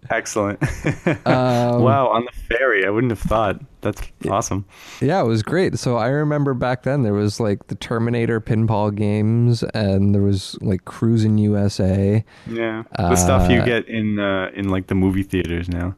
excellent. 0.09 0.59
Um, 1.25 1.81
wow, 1.81 2.07
on 2.09 2.25
the 2.25 2.31
ferry, 2.55 2.85
I 2.85 2.89
wouldn't 2.89 3.11
have 3.11 3.19
thought. 3.19 3.59
That's 3.81 4.01
awesome. 4.29 4.65
Yeah, 5.01 5.21
it 5.21 5.25
was 5.27 5.41
great. 5.43 5.77
So 5.79 5.97
I 5.97 6.07
remember 6.09 6.53
back 6.53 6.83
then 6.83 7.03
there 7.03 7.13
was 7.13 7.39
like 7.39 7.67
the 7.67 7.75
Terminator 7.75 8.39
pinball 8.41 8.93
games, 8.95 9.63
and 9.73 10.13
there 10.13 10.21
was 10.21 10.57
like 10.61 10.85
Cruis'n 10.85 11.39
USA. 11.39 12.23
Yeah, 12.47 12.83
the 12.97 13.15
stuff 13.15 13.49
you 13.49 13.59
Uh, 13.61 13.65
get 13.65 13.87
in 13.87 14.19
uh, 14.19 14.51
in 14.53 14.69
like 14.69 14.87
the 14.87 14.95
movie 14.95 15.23
theaters 15.23 15.67
now. 15.69 15.95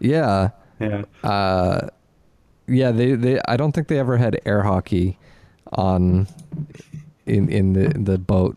Yeah, 0.00 0.50
Yeah. 0.80 1.04
uh, 1.22 1.88
yeah. 2.66 2.90
They, 2.90 3.14
they 3.14 3.40
I 3.48 3.56
don't 3.56 3.72
think 3.72 3.88
they 3.88 3.98
ever 3.98 4.16
had 4.16 4.40
air 4.46 4.62
hockey 4.62 5.18
on 5.72 6.26
in 7.26 7.48
in 7.48 7.72
the 7.74 7.88
the 7.98 8.18
boat 8.18 8.56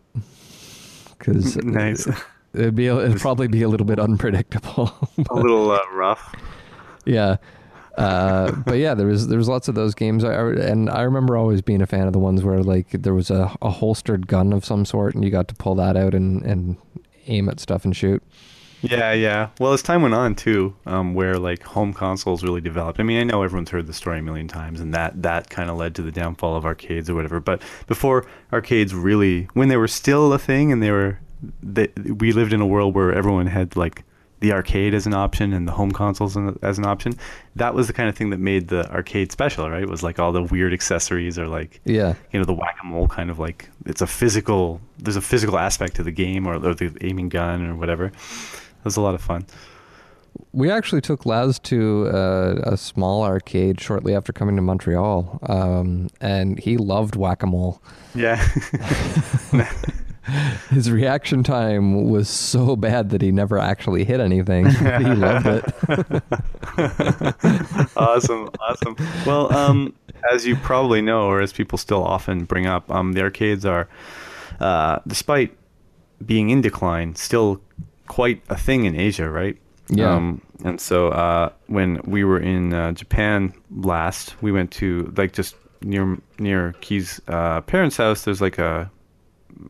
because 1.18 1.56
nice. 1.62 2.06
It'd 2.54 2.74
be 2.74 2.86
it'd 2.86 3.18
probably 3.20 3.48
be 3.48 3.62
a 3.62 3.68
little 3.68 3.86
bit 3.86 3.98
unpredictable. 3.98 4.92
a 5.30 5.34
little 5.34 5.70
uh, 5.70 5.80
rough. 5.92 6.34
yeah. 7.04 7.36
Uh, 7.96 8.52
but 8.64 8.74
yeah, 8.78 8.94
there 8.94 9.08
was 9.08 9.26
there 9.26 9.38
was 9.38 9.48
lots 9.48 9.66
of 9.66 9.74
those 9.74 9.92
games, 9.94 10.22
I, 10.22 10.32
I- 10.32 10.52
and 10.52 10.88
I 10.88 11.02
remember 11.02 11.36
always 11.36 11.60
being 11.62 11.82
a 11.82 11.86
fan 11.86 12.06
of 12.06 12.12
the 12.12 12.20
ones 12.20 12.44
where 12.44 12.62
like 12.62 12.90
there 12.92 13.14
was 13.14 13.28
a, 13.30 13.52
a 13.60 13.70
holstered 13.70 14.28
gun 14.28 14.52
of 14.52 14.64
some 14.64 14.84
sort, 14.84 15.14
and 15.16 15.24
you 15.24 15.30
got 15.30 15.48
to 15.48 15.54
pull 15.56 15.74
that 15.76 15.96
out 15.96 16.14
and, 16.14 16.42
and 16.42 16.76
aim 17.26 17.48
at 17.48 17.58
stuff 17.58 17.84
and 17.84 17.96
shoot. 17.96 18.22
Yeah, 18.82 19.12
yeah. 19.12 19.48
Well, 19.58 19.72
as 19.72 19.82
time 19.82 20.02
went 20.02 20.14
on 20.14 20.36
too, 20.36 20.76
um, 20.86 21.14
where 21.14 21.40
like 21.40 21.64
home 21.64 21.92
consoles 21.92 22.44
really 22.44 22.60
developed. 22.60 23.00
I 23.00 23.02
mean, 23.02 23.18
I 23.18 23.24
know 23.24 23.42
everyone's 23.42 23.70
heard 23.70 23.88
the 23.88 23.92
story 23.92 24.20
a 24.20 24.22
million 24.22 24.46
times, 24.46 24.78
and 24.78 24.94
that 24.94 25.20
that 25.24 25.50
kind 25.50 25.68
of 25.68 25.76
led 25.76 25.96
to 25.96 26.02
the 26.02 26.12
downfall 26.12 26.54
of 26.54 26.64
arcades 26.64 27.10
or 27.10 27.16
whatever. 27.16 27.40
But 27.40 27.60
before 27.88 28.24
arcades 28.52 28.94
really, 28.94 29.48
when 29.54 29.66
they 29.66 29.76
were 29.76 29.88
still 29.88 30.32
a 30.32 30.38
thing, 30.38 30.70
and 30.70 30.80
they 30.80 30.92
were, 30.92 31.18
they, 31.62 31.88
we 31.96 32.32
lived 32.32 32.52
in 32.52 32.60
a 32.60 32.66
world 32.66 32.94
where 32.94 33.12
everyone 33.12 33.46
had 33.46 33.76
like 33.76 34.04
the 34.40 34.52
arcade 34.52 34.94
as 34.94 35.06
an 35.06 35.14
option 35.14 35.52
and 35.52 35.66
the 35.66 35.72
home 35.72 35.90
consoles 35.90 36.36
as 36.62 36.78
an 36.78 36.86
option. 36.86 37.12
That 37.56 37.74
was 37.74 37.88
the 37.88 37.92
kind 37.92 38.08
of 38.08 38.16
thing 38.16 38.30
that 38.30 38.38
made 38.38 38.68
the 38.68 38.88
arcade 38.90 39.32
special, 39.32 39.68
right? 39.68 39.82
It 39.82 39.88
was 39.88 40.02
like 40.02 40.18
all 40.18 40.32
the 40.32 40.42
weird 40.42 40.72
accessories 40.72 41.38
or 41.38 41.48
like 41.48 41.80
Yeah, 41.84 42.14
you 42.32 42.38
know 42.38 42.44
the 42.44 42.54
whack-a-mole 42.54 43.08
kind 43.08 43.30
of 43.30 43.38
like 43.38 43.68
it's 43.86 44.00
a 44.00 44.06
physical 44.06 44.80
there's 44.98 45.16
a 45.16 45.20
physical 45.20 45.58
aspect 45.58 45.96
to 45.96 46.02
the 46.02 46.12
game 46.12 46.46
or, 46.46 46.54
or 46.54 46.74
the 46.74 46.96
aiming 47.00 47.28
gun 47.28 47.66
or 47.66 47.74
whatever 47.74 48.06
it 48.06 48.14
was 48.84 48.96
a 48.96 49.00
lot 49.00 49.14
of 49.14 49.20
fun 49.20 49.44
we 50.52 50.70
actually 50.70 51.00
took 51.00 51.26
Laz 51.26 51.58
to 51.60 52.08
uh, 52.08 52.60
a 52.62 52.76
small 52.76 53.24
arcade 53.24 53.80
shortly 53.80 54.14
after 54.14 54.32
coming 54.32 54.56
to 54.56 54.62
Montreal, 54.62 55.38
um, 55.42 56.08
and 56.20 56.58
he 56.58 56.76
loved 56.76 57.16
whack 57.16 57.42
a 57.42 57.46
mole. 57.46 57.82
yeah 58.14 58.46
His 60.70 60.90
reaction 60.90 61.42
time 61.42 62.08
was 62.08 62.28
so 62.28 62.76
bad 62.76 63.10
that 63.10 63.22
he 63.22 63.32
never 63.32 63.58
actually 63.58 64.04
hit 64.04 64.20
anything. 64.20 64.66
he 64.70 65.04
loved 65.04 65.46
it. 65.46 65.64
awesome, 67.96 68.50
awesome. 68.60 68.96
Well, 69.26 69.54
um, 69.54 69.94
as 70.30 70.46
you 70.46 70.56
probably 70.56 71.00
know, 71.00 71.26
or 71.26 71.40
as 71.40 71.52
people 71.52 71.78
still 71.78 72.04
often 72.04 72.44
bring 72.44 72.66
up, 72.66 72.90
um, 72.90 73.12
the 73.12 73.22
arcades 73.22 73.64
are, 73.64 73.88
uh, 74.60 74.98
despite 75.06 75.56
being 76.24 76.50
in 76.50 76.60
decline, 76.60 77.14
still 77.14 77.60
quite 78.06 78.42
a 78.48 78.56
thing 78.56 78.84
in 78.84 78.94
Asia, 78.94 79.28
right? 79.28 79.56
Yeah. 79.88 80.14
Um, 80.14 80.42
and 80.64 80.80
so 80.80 81.08
uh, 81.08 81.50
when 81.66 82.00
we 82.04 82.24
were 82.24 82.40
in 82.40 82.74
uh, 82.74 82.92
Japan 82.92 83.54
last, 83.70 84.40
we 84.42 84.52
went 84.52 84.70
to 84.72 85.12
like 85.16 85.32
just 85.32 85.54
near 85.82 86.18
near 86.38 86.74
Key's 86.80 87.20
uh, 87.28 87.60
parents' 87.62 87.96
house. 87.96 88.24
There's 88.24 88.40
like 88.40 88.58
a, 88.58 88.90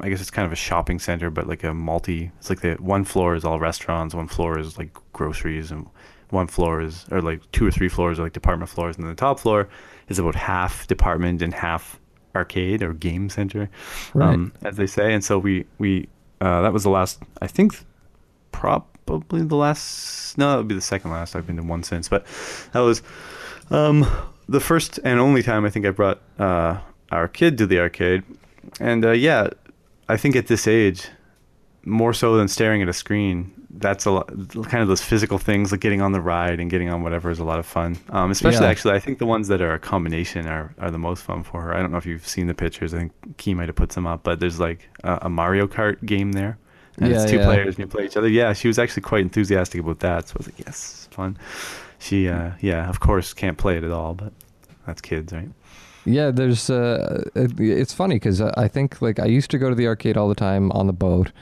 I 0.01 0.09
guess 0.09 0.21
it's 0.21 0.31
kind 0.31 0.47
of 0.47 0.53
a 0.53 0.57
shopping 0.57 0.99
center, 0.99 1.31
but 1.31 1.47
like 1.47 1.64
a 1.64 1.73
multi. 1.75 2.31
It's 2.38 2.51
like 2.51 2.61
the 2.61 2.75
one 2.75 3.05
floor 3.05 3.35
is 3.35 3.45
all 3.45 3.59
restaurants, 3.59 4.14
one 4.14 4.29
floor 4.29 4.59
is 4.59 4.77
like 4.79 4.91
groceries, 5.12 5.71
and 5.71 5.87
one 6.31 6.47
floor 6.47 6.81
is 6.83 7.07
or 7.11 7.23
like 7.23 7.41
two 7.53 7.67
or 7.67 7.71
three 7.71 7.88
floors 7.88 8.19
are 8.19 8.23
like 8.25 8.33
department 8.33 8.71
floors, 8.71 8.97
and 8.97 9.05
then 9.05 9.11
the 9.11 9.17
top 9.17 9.38
floor 9.41 9.69
is 10.09 10.19
about 10.19 10.35
half 10.35 10.87
department 10.87 11.41
and 11.43 11.55
half 11.55 11.99
arcade 12.35 12.83
or 12.83 12.93
game 12.93 13.29
center, 13.31 13.71
Right. 14.14 14.35
um, 14.35 14.53
as 14.62 14.77
they 14.77 14.87
say. 14.87 15.12
And 15.14 15.25
so 15.25 15.38
we 15.38 15.64
we 15.79 16.09
uh, 16.41 16.62
that 16.62 16.73
was 16.73 16.83
the 16.83 16.91
last. 16.91 17.23
I 17.41 17.47
think 17.47 17.79
probably 18.53 19.43
the 19.43 19.57
last. 19.57 20.37
No, 20.38 20.51
that 20.51 20.57
would 20.59 20.69
be 20.69 20.75
the 20.75 20.81
second 20.81 21.11
last. 21.11 21.35
I've 21.35 21.47
been 21.47 21.57
to 21.57 21.62
one 21.62 21.83
since, 21.83 22.09
but 22.09 22.27
that 22.73 22.81
was 22.81 23.03
um, 23.71 24.07
the 24.49 24.61
first 24.61 24.99
and 25.05 25.19
only 25.19 25.43
time 25.43 25.64
I 25.64 25.71
think 25.71 25.87
I 25.87 25.91
brought 25.91 26.21
uh, 26.38 26.79
our 27.11 27.29
kid 27.29 27.59
to 27.59 27.67
the 27.67 27.81
arcade. 27.81 28.23
And 28.81 29.05
uh, 29.05 29.12
yeah, 29.12 29.49
I 30.09 30.16
think 30.16 30.37
at 30.37 30.47
this 30.47 30.66
age, 30.66 31.09
more 31.85 32.12
so 32.12 32.37
than 32.37 32.49
staring 32.49 32.83
at 32.83 32.88
a 32.88 32.92
screen, 32.92 33.53
that's 33.71 34.07
a 34.07 34.11
lot, 34.11 34.27
kind 34.29 34.83
of 34.83 34.88
those 34.88 35.03
physical 35.03 35.38
things 35.38 35.71
like 35.71 35.81
getting 35.81 36.01
on 36.01 36.12
the 36.12 36.21
ride 36.21 36.59
and 36.59 36.71
getting 36.71 36.88
on 36.88 37.03
whatever 37.03 37.31
is 37.31 37.38
a 37.38 37.44
lot 37.44 37.59
of 37.59 37.66
fun. 37.66 37.97
Um, 38.11 38.31
especially 38.31 38.64
Yeah. 38.64 38.71
actually, 38.71 38.94
I 38.94 38.99
think 38.99 39.18
the 39.18 39.27
ones 39.27 39.49
that 39.49 39.61
are 39.61 39.75
a 39.75 39.79
combination 39.79 40.47
are, 40.47 40.75
are 40.79 40.90
the 40.90 40.99
most 40.99 41.23
fun 41.23 41.42
for 41.42 41.62
her. 41.62 41.75
I 41.75 41.81
don't 41.81 41.92
know 41.92 41.99
if 41.99 42.07
you've 42.07 42.27
seen 42.27 42.47
the 42.47 42.55
pictures. 42.55 42.94
I 42.94 42.99
think 42.99 43.12
Key 43.37 43.55
might 43.55 43.68
have 43.68 43.77
put 43.77 43.92
some 43.92 44.07
up, 44.07 44.23
but 44.23 44.40
there's 44.40 44.59
like 44.59 44.88
a, 45.05 45.18
a 45.23 45.29
Mario 45.29 45.66
Kart 45.66 46.05
game 46.05 46.33
there. 46.33 46.59
And 46.97 47.11
Yeah, 47.11 47.23
it's 47.23 47.31
two 47.31 47.37
yeah. 47.38 47.44
players 47.44 47.77
and 47.77 47.79
you 47.79 47.87
play 47.87 48.07
each 48.07 48.16
other. 48.16 48.29
Yeah, 48.29 48.53
she 48.55 48.66
was 48.68 48.79
actually 48.79 49.03
quite 49.03 49.21
enthusiastic 49.21 49.81
about 49.81 50.01
that. 50.01 50.29
So 50.29 50.35
I 50.37 50.38
was 50.38 50.47
like, 50.49 50.59
yes, 50.66 51.09
fun. 51.12 51.37
She, 52.01 52.29
uh, 52.29 52.53
yeah, 52.61 52.88
of 52.88 53.01
course, 53.01 53.33
can't 53.35 53.59
play 53.59 53.77
it 53.77 53.85
at 53.85 53.90
all, 53.92 54.14
but 54.14 54.33
that's 54.87 55.01
kids, 55.01 55.33
right? 55.33 55.51
Yeah, 56.09 56.31
there's. 56.31 56.71
Uh, 56.71 57.23
it, 57.35 57.61
it's 57.61 57.92
funny 57.92 58.16
because 58.16 58.40
I 58.40 58.66
think 58.66 59.03
like 59.03 59.18
I 59.21 59.27
used 59.27 59.51
to 59.51 59.59
go 59.59 59.68
to 59.68 59.75
the 59.75 59.87
arcade 59.87 60.16
all 60.16 60.29
the 60.29 60.35
time 60.35 60.73
on 60.73 60.87
the 60.87 60.92
boat, 60.92 61.33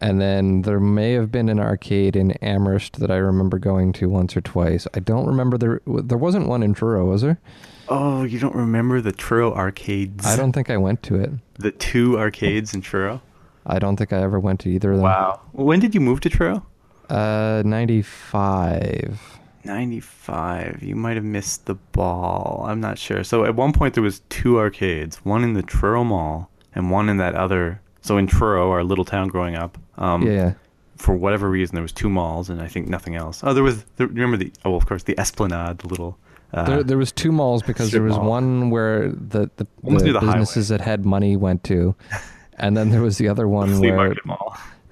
and 0.00 0.20
then 0.20 0.62
there 0.62 0.78
may 0.78 1.12
have 1.12 1.32
been 1.32 1.48
an 1.48 1.58
arcade 1.58 2.14
in 2.14 2.30
Amherst 2.42 3.00
that 3.00 3.10
I 3.10 3.16
remember 3.16 3.58
going 3.58 3.92
to 3.94 4.08
once 4.08 4.36
or 4.36 4.40
twice. 4.40 4.86
I 4.94 5.00
don't 5.00 5.26
remember 5.26 5.58
there. 5.58 5.80
There 5.86 6.18
wasn't 6.18 6.46
one 6.46 6.62
in 6.62 6.74
Truro, 6.74 7.06
was 7.06 7.22
there? 7.22 7.40
Oh, 7.88 8.22
you 8.22 8.38
don't 8.38 8.54
remember 8.54 9.00
the 9.00 9.12
Truro 9.12 9.52
arcades? 9.52 10.24
I 10.24 10.36
don't 10.36 10.52
think 10.52 10.70
I 10.70 10.76
went 10.76 11.02
to 11.04 11.16
it. 11.16 11.30
The 11.58 11.72
two 11.72 12.16
arcades 12.18 12.72
in 12.72 12.80
Truro? 12.80 13.20
I 13.66 13.78
don't 13.78 13.96
think 13.96 14.12
I 14.12 14.22
ever 14.22 14.38
went 14.38 14.60
to 14.60 14.68
either 14.70 14.92
of 14.92 14.98
them. 14.98 15.04
Wow. 15.04 15.40
When 15.52 15.80
did 15.80 15.94
you 15.94 16.00
move 16.00 16.20
to 16.20 16.30
Truro? 16.30 16.64
Uh, 17.10 17.62
ninety 17.66 18.00
five. 18.00 19.33
95. 19.64 20.82
You 20.82 20.96
might 20.96 21.16
have 21.16 21.24
missed 21.24 21.66
the 21.66 21.74
ball. 21.74 22.64
I'm 22.66 22.80
not 22.80 22.98
sure. 22.98 23.24
So 23.24 23.44
at 23.44 23.54
one 23.54 23.72
point 23.72 23.94
there 23.94 24.02
was 24.02 24.20
two 24.28 24.58
arcades, 24.58 25.16
one 25.24 25.44
in 25.44 25.54
the 25.54 25.62
Truro 25.62 26.04
Mall 26.04 26.50
and 26.74 26.90
one 26.90 27.08
in 27.08 27.16
that 27.18 27.34
other. 27.34 27.80
So 28.02 28.16
in 28.18 28.26
Truro, 28.26 28.70
our 28.70 28.84
little 28.84 29.04
town 29.04 29.28
growing 29.28 29.56
up, 29.56 29.78
um, 29.96 30.26
yeah. 30.26 30.54
for 30.96 31.14
whatever 31.14 31.48
reason 31.48 31.74
there 31.74 31.82
was 31.82 31.92
two 31.92 32.08
malls 32.08 32.50
and 32.50 32.60
I 32.60 32.68
think 32.68 32.88
nothing 32.88 33.16
else. 33.16 33.40
Oh, 33.42 33.54
there 33.54 33.62
was. 33.62 33.84
The, 33.96 34.06
remember 34.06 34.36
the? 34.36 34.52
Oh, 34.64 34.74
of 34.74 34.86
course, 34.86 35.04
the 35.04 35.18
Esplanade, 35.18 35.78
the 35.78 35.88
little. 35.88 36.18
Uh, 36.52 36.64
There, 36.64 36.82
there 36.84 36.98
was 36.98 37.10
two 37.10 37.32
malls 37.32 37.62
because 37.62 37.90
there 37.90 38.02
was 38.02 38.16
mall. 38.16 38.28
one 38.28 38.70
where 38.70 39.08
the 39.08 39.50
the, 39.56 39.66
the 39.82 40.12
the 40.12 40.20
highway. 40.20 40.32
businesses 40.32 40.68
that 40.68 40.80
had 40.80 41.04
money 41.04 41.36
went 41.36 41.64
to, 41.64 41.96
and 42.58 42.76
then 42.76 42.90
there 42.90 43.02
was 43.02 43.18
the 43.18 43.28
other 43.28 43.48
one 43.48 43.74
flea 43.74 43.90
where 43.90 44.14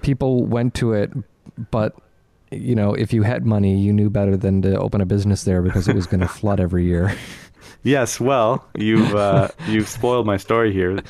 people 0.01 0.45
went 0.45 0.75
to 0.75 0.93
it, 0.93 1.13
but 1.71 1.95
you 2.53 2.75
know, 2.75 2.95
if 2.95 3.13
you 3.13 3.23
had 3.23 3.45
money, 3.45 3.77
you 3.79 3.93
knew 3.93 4.11
better 4.11 4.37
than 4.37 4.63
to 4.63 4.79
open 4.79 5.01
a 5.01 5.07
business 5.07 5.45
there 5.45 5.63
because 5.63 5.89
it 5.89 5.95
was 5.95 6.07
going 6.07 6.21
to 6.29 6.29
flood 6.29 6.61
every 6.61 6.85
year. 6.85 7.15
Yes, 7.85 8.21
well, 8.21 8.65
you've 8.77 9.15
uh, 9.15 9.49
you've 9.67 9.89
spoiled 9.89 10.27
my 10.27 10.37
story 10.37 10.73
here. 10.73 11.01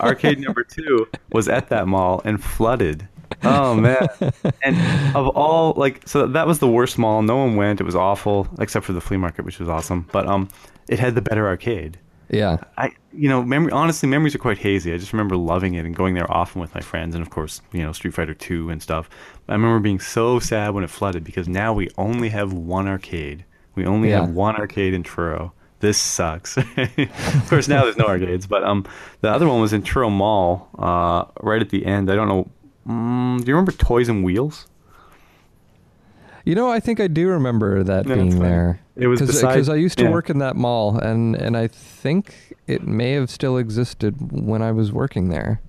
Arcade 0.00 0.38
number 0.38 0.62
two 0.62 1.08
was 1.32 1.48
at 1.48 1.70
that 1.70 1.86
mall 1.86 2.20
and 2.24 2.42
flooded. 2.42 3.08
Oh 3.44 3.74
man! 3.74 4.08
And 4.62 5.16
of 5.16 5.28
all 5.28 5.72
like, 5.76 6.06
so 6.06 6.26
that 6.26 6.46
was 6.46 6.58
the 6.58 6.68
worst 6.68 6.98
mall. 6.98 7.22
No 7.22 7.36
one 7.36 7.56
went. 7.56 7.80
It 7.80 7.84
was 7.84 7.94
awful, 7.94 8.46
except 8.58 8.84
for 8.84 8.92
the 8.92 9.00
flea 9.00 9.16
market, 9.16 9.44
which 9.44 9.58
was 9.58 9.68
awesome. 9.68 10.06
But 10.12 10.26
um, 10.26 10.48
it 10.88 10.98
had 10.98 11.14
the 11.14 11.22
better 11.22 11.46
arcade. 11.46 11.98
Yeah, 12.30 12.58
I, 12.76 12.90
you 13.12 13.28
know, 13.28 13.42
memory. 13.42 13.72
Honestly, 13.72 14.08
memories 14.08 14.34
are 14.34 14.38
quite 14.38 14.58
hazy. 14.58 14.92
I 14.92 14.98
just 14.98 15.12
remember 15.12 15.36
loving 15.36 15.74
it 15.74 15.86
and 15.86 15.94
going 15.96 16.14
there 16.14 16.30
often 16.30 16.60
with 16.60 16.74
my 16.74 16.80
friends, 16.80 17.14
and 17.14 17.22
of 17.22 17.30
course, 17.30 17.62
you 17.72 17.82
know, 17.82 17.92
Street 17.92 18.12
Fighter 18.14 18.34
Two 18.34 18.68
and 18.70 18.82
stuff. 18.82 19.08
I 19.48 19.52
remember 19.52 19.78
being 19.80 19.98
so 20.00 20.38
sad 20.38 20.74
when 20.74 20.84
it 20.84 20.90
flooded 20.90 21.24
because 21.24 21.48
now 21.48 21.72
we 21.72 21.88
only 21.96 22.28
have 22.28 22.52
one 22.52 22.86
arcade. 22.86 23.44
We 23.74 23.86
only 23.86 24.10
Yeah. 24.10 24.20
have 24.20 24.30
one 24.30 24.56
arcade 24.56 24.92
in 24.92 25.02
Truro. 25.02 25.52
This 25.80 25.96
sucks. 25.96 26.56
of 26.76 27.46
course, 27.48 27.68
now 27.68 27.84
there's 27.84 27.96
no 27.96 28.06
arcades, 28.06 28.46
but 28.46 28.64
um, 28.64 28.84
the 29.20 29.30
other 29.30 29.46
one 29.46 29.60
was 29.60 29.72
in 29.72 29.82
Truro 29.82 30.10
Mall, 30.10 30.68
uh, 30.78 31.24
right 31.40 31.62
at 31.62 31.70
the 31.70 31.86
end. 31.86 32.10
I 32.10 32.16
don't 32.16 32.28
know. 32.28 32.50
Mm, 32.86 33.38
do 33.40 33.46
you 33.46 33.54
remember 33.54 33.72
Toys 33.72 34.08
and 34.08 34.24
Wheels? 34.24 34.66
You 36.48 36.54
know, 36.54 36.70
I 36.70 36.80
think 36.80 36.98
I 36.98 37.08
do 37.08 37.28
remember 37.28 37.84
that 37.84 38.06
No, 38.06 38.14
being 38.14 38.38
there 38.38 38.80
It 38.96 39.06
was 39.06 39.20
because 39.20 39.68
I 39.68 39.74
used 39.74 39.98
to 39.98 40.04
yeah. 40.04 40.10
work 40.10 40.30
in 40.30 40.38
that 40.38 40.56
mall, 40.56 40.98
and 40.98 41.36
and 41.36 41.58
I 41.58 41.66
think 41.68 42.54
it 42.66 42.86
may 42.86 43.12
have 43.12 43.30
still 43.30 43.58
existed 43.58 44.16
when 44.32 44.62
I 44.62 44.72
was 44.72 44.90
working 44.90 45.28
there. 45.28 45.60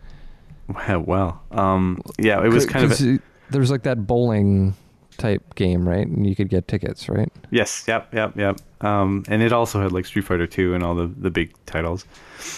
Well, 0.70 1.00
well, 1.02 1.44
um, 1.52 2.02
yeah, 2.18 2.44
it 2.46 2.50
was 2.50 2.66
kind 2.66 2.86
of. 2.86 3.00
it- 3.02 3.22
there 3.50 3.60
was 3.60 3.72
like 3.72 3.84
that 3.84 4.06
bowling 4.08 4.76
type 5.18 5.56
game, 5.56 5.90
right? 5.90 6.08
And 6.08 6.26
you 6.26 6.36
could 6.36 6.50
get 6.50 6.68
tickets, 6.68 7.10
right? 7.10 7.32
Yes, 7.50 7.84
yep, 7.88 8.14
yep, 8.14 8.38
yep. 8.38 8.60
Um, 8.80 9.24
and 9.28 9.42
it 9.42 9.52
also 9.52 9.82
had 9.82 9.92
like 9.92 10.06
Street 10.06 10.26
Fighter 10.26 10.48
Two 10.48 10.76
and 10.76 10.84
all 10.84 10.96
the 10.96 11.08
the 11.08 11.30
big 11.30 11.54
titles. 11.66 12.06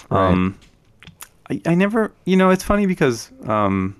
Right. 0.10 0.29
Um, 0.29 0.60
I, 1.49 1.62
I 1.65 1.75
never, 1.75 2.12
you 2.25 2.38
know, 2.38 2.49
it's 2.51 2.63
funny 2.63 2.86
because 2.86 3.31
um, 3.45 3.95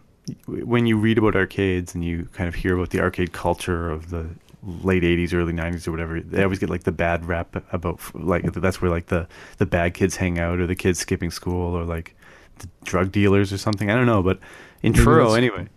when 0.48 0.86
you 0.86 0.98
read 0.98 1.18
about 1.18 1.36
arcades 1.36 1.94
and 1.96 2.04
you 2.06 2.28
kind 2.34 2.48
of 2.48 2.56
hear 2.56 2.76
about 2.76 2.90
the 2.92 3.00
arcade 3.00 3.32
culture 3.34 3.90
of 3.90 4.10
the 4.10 4.30
late 4.64 5.02
80s 5.02 5.34
early 5.34 5.54
90s 5.54 5.88
or 5.88 5.92
whatever 5.92 6.20
they 6.22 6.44
always 6.44 6.60
get 6.60 6.70
like 6.70 6.84
the 6.84 6.92
bad 6.92 7.26
rap 7.26 7.56
about 7.74 8.00
like 8.14 8.44
that's 8.54 8.80
where 8.82 8.92
like 8.92 9.08
the 9.08 9.28
the 9.58 9.66
bad 9.66 9.96
kids 9.96 10.16
hang 10.18 10.38
out 10.38 10.60
or 10.60 10.68
the 10.68 10.76
kids 10.76 11.00
skipping 11.00 11.32
school 11.32 11.76
or 11.76 11.84
like 11.84 12.16
the 12.60 12.68
drug 12.84 13.12
dealers 13.12 13.52
or 13.52 13.58
something. 13.58 13.90
I 13.90 13.96
don't 13.96 14.06
know 14.06 14.22
but 14.22 14.40
in 14.84 14.92
Maybe 14.92 15.04
truro 15.04 15.34
anyway. 15.34 15.68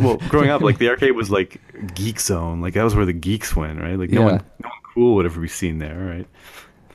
Well 0.00 0.18
growing 0.28 0.50
up 0.50 0.62
like 0.62 0.78
the 0.78 0.88
arcade 0.88 1.16
was 1.16 1.30
like 1.30 1.60
geek 1.94 2.20
zone. 2.20 2.60
Like 2.60 2.74
that 2.74 2.84
was 2.84 2.94
where 2.94 3.06
the 3.06 3.12
geeks 3.12 3.56
went 3.56 3.80
right? 3.80 3.98
Like 3.98 4.10
no 4.10 4.20
Yeah. 4.20 4.26
one 4.26 4.34
no 4.62 4.68
one 4.68 4.78
cool 4.94 5.14
would 5.16 5.26
ever 5.26 5.40
be 5.40 5.48
seen 5.48 5.78
there 5.78 5.98
right? 5.98 6.26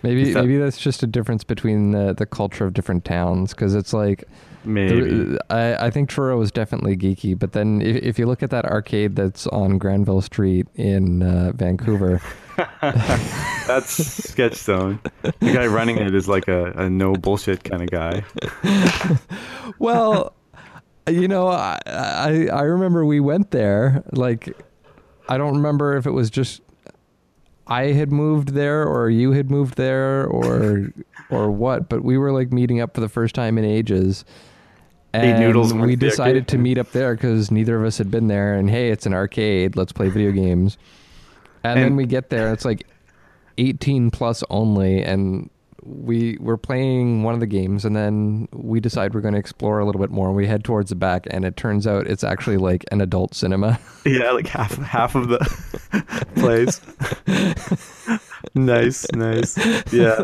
Maybe 0.02 0.32
that- 0.32 0.42
maybe 0.46 0.58
that's 0.58 0.78
just 0.78 1.04
a 1.04 1.08
difference 1.08 1.44
between 1.44 1.92
the 1.92 2.14
the 2.14 2.26
culture 2.26 2.64
of 2.66 2.74
different 2.74 3.04
towns 3.04 3.52
because 3.54 3.76
it's 3.76 3.92
like 3.92 4.24
maybe 4.66 5.38
I 5.50 5.88
I 5.88 5.90
think 5.90 6.10
Truro 6.10 6.42
is 6.42 6.52
definitely 6.52 6.98
geeky, 6.98 7.38
but 7.38 7.54
then 7.54 7.82
if, 7.82 7.96
if 7.98 8.20
you 8.20 8.26
look 8.26 8.44
at 8.44 8.50
that 8.50 8.66
arcade 8.66 9.16
that's 9.16 9.48
on 9.48 9.78
Granville 9.78 10.22
Street 10.22 10.68
in 10.76 11.24
uh, 11.24 11.52
Vancouver, 11.56 12.22
That's 13.68 13.92
sketch 14.30 14.56
zone. 14.56 15.00
The 15.22 15.54
guy 15.54 15.68
running 15.68 15.98
it 15.98 16.16
is 16.16 16.28
like 16.28 16.48
a, 16.48 16.72
a 16.72 16.90
no 16.90 17.14
bullshit 17.14 17.64
kind 17.64 17.82
of 17.82 17.90
guy. 17.90 18.24
well, 19.80 20.34
you 21.10 21.28
know, 21.28 21.50
I, 21.50 21.80
I 21.86 22.48
I 22.52 22.62
remember 22.62 23.06
we 23.06 23.20
went 23.20 23.52
there. 23.52 24.04
Like, 24.12 24.56
I 25.28 25.38
don't 25.38 25.56
remember 25.56 25.98
if 25.98 26.06
it 26.06 26.12
was 26.12 26.30
just 26.30 26.62
I 27.68 27.88
had 27.88 28.12
moved 28.12 28.50
there 28.50 28.86
or 28.86 29.10
you 29.10 29.32
had 29.32 29.50
moved 29.50 29.76
there 29.76 30.26
or 30.26 30.94
or 31.30 31.52
what, 31.52 31.90
but 31.90 32.04
we 32.04 32.18
were 32.18 32.32
like 32.32 32.54
meeting 32.54 32.80
up 32.80 32.94
for 32.94 33.02
the 33.02 33.10
first 33.10 33.36
time 33.36 33.58
in 33.58 33.66
ages. 33.66 34.24
Ate 35.24 35.40
noodles 35.40 35.72
and 35.72 35.82
we 35.82 35.96
decided 35.96 36.48
to 36.50 36.58
meet 36.58 36.78
up 36.78 36.92
there 36.92 37.16
because 37.16 37.52
neither 37.52 37.78
of 37.80 37.86
us 37.86 37.98
had 37.98 38.12
been 38.12 38.28
there. 38.28 38.56
And 38.56 38.70
hey, 38.70 38.90
it's 38.90 39.06
an 39.06 39.14
arcade. 39.14 39.76
Let's 39.76 39.92
play 39.92 40.10
video 40.10 40.32
games. 40.32 40.78
And, 41.64 41.80
then 41.80 41.96
we 41.96 42.06
get 42.06 42.30
there. 42.30 42.54
It's 42.54 42.66
like 42.66 42.86
18 43.58 44.12
plus 44.12 44.44
only, 44.50 45.02
and 45.04 45.50
we 45.86 46.38
we're 46.40 46.58
playing 46.58 47.24
one 47.24 47.34
of 47.36 47.40
the 47.40 47.46
games, 47.48 47.86
and 47.86 47.96
then 47.96 48.48
we 48.52 48.80
decide 48.80 49.14
we're 49.14 49.22
going 49.22 49.36
to 49.36 49.40
explore 49.40 49.80
a 49.80 49.86
little 49.86 50.02
bit 50.02 50.10
more. 50.12 50.28
and 50.28 50.36
We 50.36 50.48
head 50.48 50.64
towards 50.64 50.90
the 50.90 50.96
back, 50.96 51.28
and 51.30 51.46
it 51.46 51.56
turns 51.56 51.86
out 51.86 52.08
it's 52.08 52.24
actually 52.24 52.58
like 52.58 52.84
an 52.92 53.02
adult 53.02 53.34
cinema. 53.36 53.80
Yeah, 54.08 54.30
like 54.34 54.46
half 54.46 54.78
half 54.78 55.16
of 55.16 55.30
the 55.30 55.40
place. 56.36 56.80
nice, 58.56 59.06
nice. 59.14 59.58
Yeah, 59.92 60.24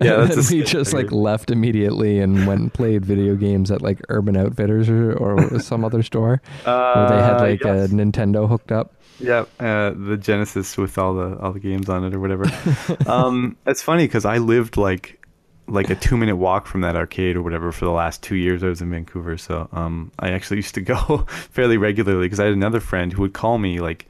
yeah. 0.00 0.20
and 0.22 0.30
That's 0.30 0.36
a 0.38 0.50
then 0.50 0.58
we 0.58 0.64
just 0.64 0.94
like 0.94 1.12
left 1.12 1.50
immediately 1.50 2.18
and 2.20 2.46
went 2.46 2.60
and 2.62 2.72
played 2.72 3.04
video 3.04 3.36
games 3.36 3.70
at 3.70 3.82
like 3.82 4.00
Urban 4.08 4.38
Outfitters 4.38 4.88
or, 4.88 5.12
or 5.12 5.58
some 5.60 5.84
other 5.84 6.02
store 6.02 6.40
where 6.64 7.08
they 7.10 7.16
had 7.22 7.36
Uh, 7.36 7.40
like 7.40 7.62
yes. 7.62 7.90
a 7.90 7.94
Nintendo 7.94 8.48
hooked 8.48 8.72
up. 8.72 8.94
Yeah, 9.20 9.44
uh, 9.58 9.90
the 9.90 10.16
Genesis 10.16 10.76
with 10.76 10.96
all 10.98 11.14
the 11.14 11.38
all 11.38 11.52
the 11.52 11.60
games 11.60 11.88
on 11.88 12.04
it 12.04 12.14
or 12.14 12.20
whatever. 12.20 12.46
um, 13.06 13.56
it's 13.66 13.82
funny 13.82 14.04
because 14.04 14.24
I 14.24 14.38
lived 14.38 14.76
like 14.76 15.20
like 15.68 15.90
a 15.90 15.94
two 15.94 16.16
minute 16.16 16.36
walk 16.36 16.66
from 16.66 16.80
that 16.80 16.96
arcade 16.96 17.36
or 17.36 17.42
whatever 17.42 17.70
for 17.70 17.84
the 17.84 17.90
last 17.90 18.22
two 18.22 18.34
years 18.34 18.62
I 18.62 18.68
was 18.68 18.80
in 18.80 18.90
Vancouver. 18.90 19.36
So 19.36 19.68
um, 19.72 20.10
I 20.18 20.30
actually 20.30 20.56
used 20.58 20.74
to 20.74 20.80
go 20.80 21.26
fairly 21.28 21.76
regularly 21.76 22.26
because 22.26 22.40
I 22.40 22.44
had 22.44 22.54
another 22.54 22.80
friend 22.80 23.12
who 23.12 23.22
would 23.22 23.34
call 23.34 23.58
me 23.58 23.80
like 23.80 24.06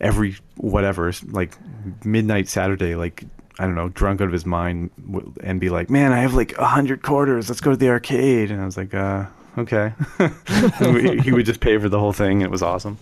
every 0.00 0.36
whatever 0.56 1.12
like 1.30 1.56
midnight 2.04 2.48
Saturday 2.48 2.94
like. 2.94 3.24
I 3.60 3.64
don't 3.64 3.74
know, 3.74 3.88
drunk 3.88 4.20
out 4.20 4.28
of 4.28 4.32
his 4.32 4.46
mind, 4.46 4.90
and 5.42 5.58
be 5.58 5.68
like, 5.68 5.90
"Man, 5.90 6.12
I 6.12 6.20
have 6.20 6.32
like 6.32 6.56
a 6.58 6.64
hundred 6.64 7.02
quarters. 7.02 7.48
Let's 7.48 7.60
go 7.60 7.72
to 7.72 7.76
the 7.76 7.88
arcade." 7.88 8.52
And 8.52 8.62
I 8.62 8.64
was 8.64 8.76
like, 8.76 8.94
"Uh, 8.94 9.26
okay." 9.58 9.92
We- 10.80 11.20
he 11.20 11.32
would 11.32 11.46
just 11.46 11.60
pay 11.60 11.78
for 11.78 11.88
the 11.88 11.98
whole 11.98 12.12
thing. 12.12 12.42
It 12.42 12.50
was 12.50 12.62
awesome. 12.62 12.98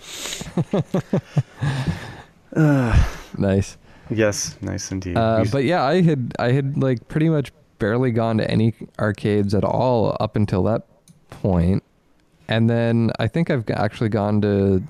Uh, 2.54 3.06
Nice. 3.38 3.76
yes, 4.08 4.56
nice 4.62 4.90
indeed. 4.90 5.16
Uh, 5.16 5.44
but 5.52 5.64
yeah, 5.64 5.82
I 5.84 6.00
had 6.00 6.32
I 6.38 6.52
had 6.52 6.78
like 6.78 7.06
pretty 7.08 7.28
much 7.28 7.52
barely 7.78 8.10
gone 8.10 8.38
to 8.38 8.50
any 8.50 8.72
arcades 8.98 9.52
at 9.54 9.62
all 9.62 10.16
up 10.20 10.36
until 10.36 10.62
that 10.62 10.86
point, 11.28 11.82
and 12.48 12.70
then 12.70 13.10
I 13.18 13.28
think 13.28 13.50
I've 13.50 13.68
actually 13.68 14.08
gone 14.08 14.40
to 14.40 14.82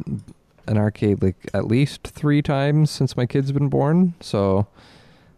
an 0.68 0.78
arcade 0.78 1.22
like 1.24 1.34
at 1.54 1.66
least 1.66 2.04
three 2.06 2.40
times 2.40 2.88
since 2.92 3.16
my 3.16 3.26
kid's 3.26 3.50
been 3.50 3.68
born. 3.68 4.14
So 4.20 4.68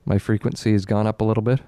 my 0.04 0.18
frequency 0.18 0.72
has 0.72 0.84
gone 0.84 1.06
up 1.06 1.22
a 1.22 1.24
little 1.24 1.42
bit. 1.42 1.60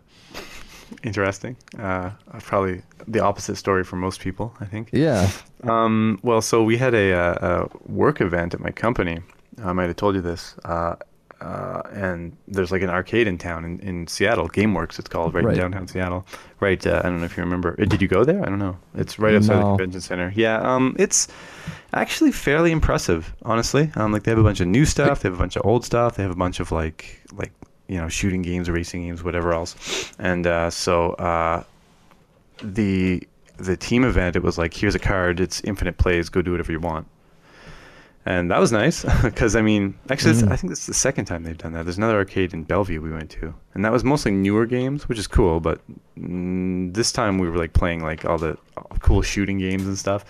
Interesting. 1.03 1.57
Uh, 1.79 2.11
probably 2.41 2.83
the 3.09 3.21
opposite 3.21 3.57
story 3.57 3.85
for 3.85 3.97
most 3.97 4.21
people, 4.21 4.55
I 4.61 4.65
think. 4.65 4.91
Yeah. 4.93 5.31
Um, 5.65 6.19
well, 6.23 6.41
so 6.43 6.63
we 6.63 6.77
had 6.77 6.95
a, 6.95 7.13
uh, 7.13 7.69
a 7.71 7.91
work 7.91 8.21
event 8.21 8.55
at 8.55 8.61
my 8.61 8.71
company. 8.71 9.21
I 9.63 9.73
might 9.73 9.87
have 9.87 9.97
told 9.97 10.15
you 10.15 10.21
this. 10.21 10.55
Uh, 10.65 10.97
uh, 11.41 11.81
and 11.93 12.37
there's 12.49 12.71
like 12.71 12.83
an 12.83 12.91
arcade 12.91 13.27
in 13.27 13.39
town 13.39 13.65
in, 13.65 13.81
in 13.81 14.07
Seattle, 14.07 14.47
GameWorks, 14.47 14.99
it's 14.99 15.09
called, 15.09 15.33
right, 15.33 15.43
Right. 15.43 15.55
in 15.55 15.61
downtown 15.61 15.89
Seattle. 15.89 16.27
Right. 16.61 16.87
Uh, 16.87 17.01
I 17.03 17.09
don't 17.09 17.19
know 17.21 17.25
if 17.25 17.35
you 17.37 17.43
remember. 17.43 17.75
Uh, 17.81 17.87
Did 17.87 18.03
you 18.03 18.09
go 18.09 18.25
there? 18.25 18.43
I 18.43 18.47
don't 18.51 18.59
know. 18.59 18.77
It's 18.95 19.19
right 19.19 19.35
outside 19.35 19.57
the 19.57 19.63
convention 19.63 20.03
center. 20.03 20.33
Yeah. 20.37 20.61
Um, 20.61 20.95
it's 20.99 21.29
actually 21.95 22.33
fairly 22.33 22.73
impressive, 22.73 23.35
honestly. 23.43 23.91
Um, 23.95 24.13
like 24.13 24.25
they 24.25 24.31
have 24.33 24.39
a 24.39 24.43
bunch 24.43 24.61
of 24.61 24.67
new 24.69 24.85
stuff. 24.85 25.21
They 25.23 25.31
have 25.31 25.37
a 25.37 25.39
bunch 25.43 25.57
of 25.57 25.65
old 25.65 25.85
stuff. 25.87 26.17
They 26.17 26.23
have 26.23 26.33
a 26.33 26.37
bunch 26.37 26.61
of 26.61 26.73
like 26.73 27.23
like 27.33 27.53
you 27.91 27.97
know 27.99 28.09
shooting 28.09 28.41
games, 28.43 28.71
racing 28.71 29.03
games, 29.03 29.25
whatever 29.25 29.53
else. 29.53 30.13
And 30.19 30.47
uh, 30.47 30.71
so 30.71 31.13
uh, 31.15 31.65
the 32.63 33.27
the 33.57 33.77
team 33.77 34.05
event, 34.05 34.37
it 34.37 34.43
was 34.43 34.57
like 34.57 34.73
here's 34.73 34.95
a 34.95 35.01
card. 35.01 35.41
It's 35.41 35.61
infinite 35.63 35.99
plays. 35.99 36.29
Go 36.29 36.41
do 36.41 36.53
whatever 36.53 36.71
you 36.71 36.81
want. 36.81 37.07
And 38.27 38.51
that 38.51 38.59
was 38.61 38.71
nice 38.71 39.05
because 39.23 39.57
I 39.57 39.63
mean, 39.63 39.99
actually, 40.09 40.35
Mm. 40.35 40.53
I 40.53 40.57
think 40.57 40.71
this 40.71 40.81
is 40.81 40.87
the 40.87 40.95
second 40.95 41.25
time 41.25 41.43
they've 41.43 41.59
done 41.59 41.73
that. 41.73 41.85
There's 41.85 41.97
another 41.99 42.19
arcade 42.19 42.53
in 42.55 42.63
Bellevue 42.63 43.01
we 43.01 43.11
went 43.11 43.31
to, 43.31 43.53
and 43.75 43.85
that 43.85 43.91
was 43.93 44.05
mostly 44.05 44.31
newer 44.31 44.67
games, 44.67 45.09
which 45.09 45.19
is 45.19 45.27
cool. 45.27 45.59
But 45.59 45.81
mm, 46.17 46.95
this 46.95 47.11
time 47.11 47.39
we 47.39 47.49
were 47.49 47.57
like 47.57 47.73
playing 47.73 48.05
like 48.05 48.25
all 48.25 48.39
the 48.39 48.57
cool 49.01 49.23
shooting 49.23 49.59
games 49.59 49.85
and 49.87 49.99
stuff. 49.99 50.25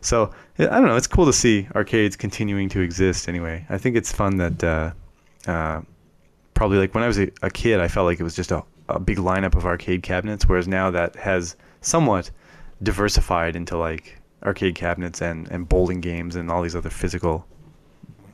So 0.00 0.30
I 0.58 0.64
don't 0.66 0.86
know. 0.86 0.96
It's 0.96 1.08
cool 1.08 1.26
to 1.26 1.32
see 1.32 1.66
arcades 1.74 2.14
continuing 2.14 2.68
to 2.68 2.80
exist. 2.80 3.28
Anyway, 3.28 3.66
I 3.68 3.78
think 3.78 3.96
it's 3.96 4.12
fun 4.12 4.36
that 4.36 4.62
uh, 4.62 4.90
uh, 5.50 5.80
probably 6.60 6.76
like 6.76 6.94
when 6.94 7.02
I 7.02 7.06
was 7.06 7.18
a, 7.18 7.30
a 7.40 7.48
kid, 7.48 7.80
I 7.80 7.88
felt 7.88 8.04
like 8.04 8.20
it 8.20 8.22
was 8.22 8.36
just 8.36 8.50
a, 8.50 8.62
a 8.90 9.00
big 9.00 9.16
lineup 9.16 9.54
of 9.54 9.64
arcade 9.64 10.02
cabinets, 10.02 10.46
whereas 10.46 10.68
now 10.68 10.90
that 10.90 11.16
has 11.16 11.56
somewhat 11.80 12.30
diversified 12.82 13.56
into 13.56 13.78
like 13.78 14.18
arcade 14.44 14.74
cabinets 14.74 15.22
and, 15.22 15.50
and 15.50 15.66
bowling 15.66 16.02
games 16.02 16.36
and 16.36 16.50
all 16.50 16.60
these 16.62 16.76
other 16.76 16.90
physical 16.90 17.46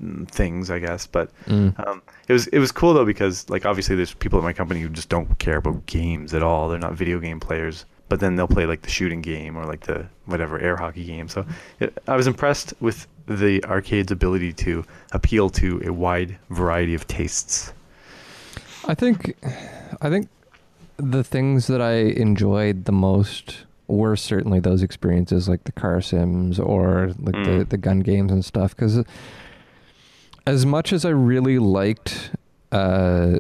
mm, 0.03 0.29
things, 0.29 0.73
I 0.73 0.81
guess. 0.81 1.07
But 1.07 1.31
Mm. 1.47 1.79
um, 1.87 2.03
it 2.27 2.33
was 2.33 2.49
it 2.49 2.59
was 2.59 2.73
cool 2.73 2.95
though 2.95 3.05
because 3.05 3.49
like 3.49 3.65
obviously 3.65 3.95
there's 3.95 4.13
people 4.15 4.41
at 4.41 4.45
my 4.45 4.53
company 4.53 4.81
who 4.81 4.89
just 4.89 5.09
don't 5.09 5.39
care 5.39 5.59
about 5.59 5.87
games 5.87 6.35
at 6.35 6.43
all. 6.43 6.69
They're 6.69 6.81
not 6.81 6.95
video 6.95 7.21
game 7.21 7.39
players, 7.39 7.85
but 8.09 8.19
then 8.19 8.35
they'll 8.35 8.49
play 8.49 8.67
like 8.67 8.83
the 8.83 8.91
shooting 8.91 9.23
game 9.23 9.57
or 9.57 9.67
like 9.67 9.83
the 9.83 10.05
whatever 10.25 10.59
air 10.59 10.77
hockey 10.77 11.05
game. 11.05 11.29
So 11.29 11.47
it, 11.79 11.97
I 12.09 12.17
was 12.17 12.27
impressed 12.27 12.75
with 12.81 13.07
the 13.29 13.63
arcade's 13.63 14.11
ability 14.11 14.53
to 14.67 14.85
appeal 15.13 15.49
to 15.51 15.81
a 15.87 15.93
wide 15.93 16.37
variety 16.51 16.95
of 16.97 17.07
tastes. 17.07 17.73
I 18.89 18.95
think 18.95 19.37
I 20.01 20.09
think 20.11 20.29
the 20.97 21.25
things 21.25 21.67
that 21.67 21.81
I 21.81 21.95
enjoyed 21.95 22.85
the 22.85 22.93
most 22.93 23.65
were 23.89 24.17
certainly 24.17 24.59
those 24.61 24.83
experiences 24.83 25.49
like 25.49 25.65
the 25.65 25.73
car 25.73 26.01
sims 26.01 26.59
or 26.59 27.13
like 27.21 27.35
the, 27.45 27.51
Mm. 27.51 27.69
the 27.69 27.77
gun 27.77 28.01
games 28.01 28.33
and 28.33 28.45
stuff 28.45 28.75
because 28.75 29.05
as 30.47 30.67
much 30.67 30.93
as 30.93 31.05
I 31.05 31.11
really 31.11 31.59
liked 31.59 32.31
uh 32.73 33.39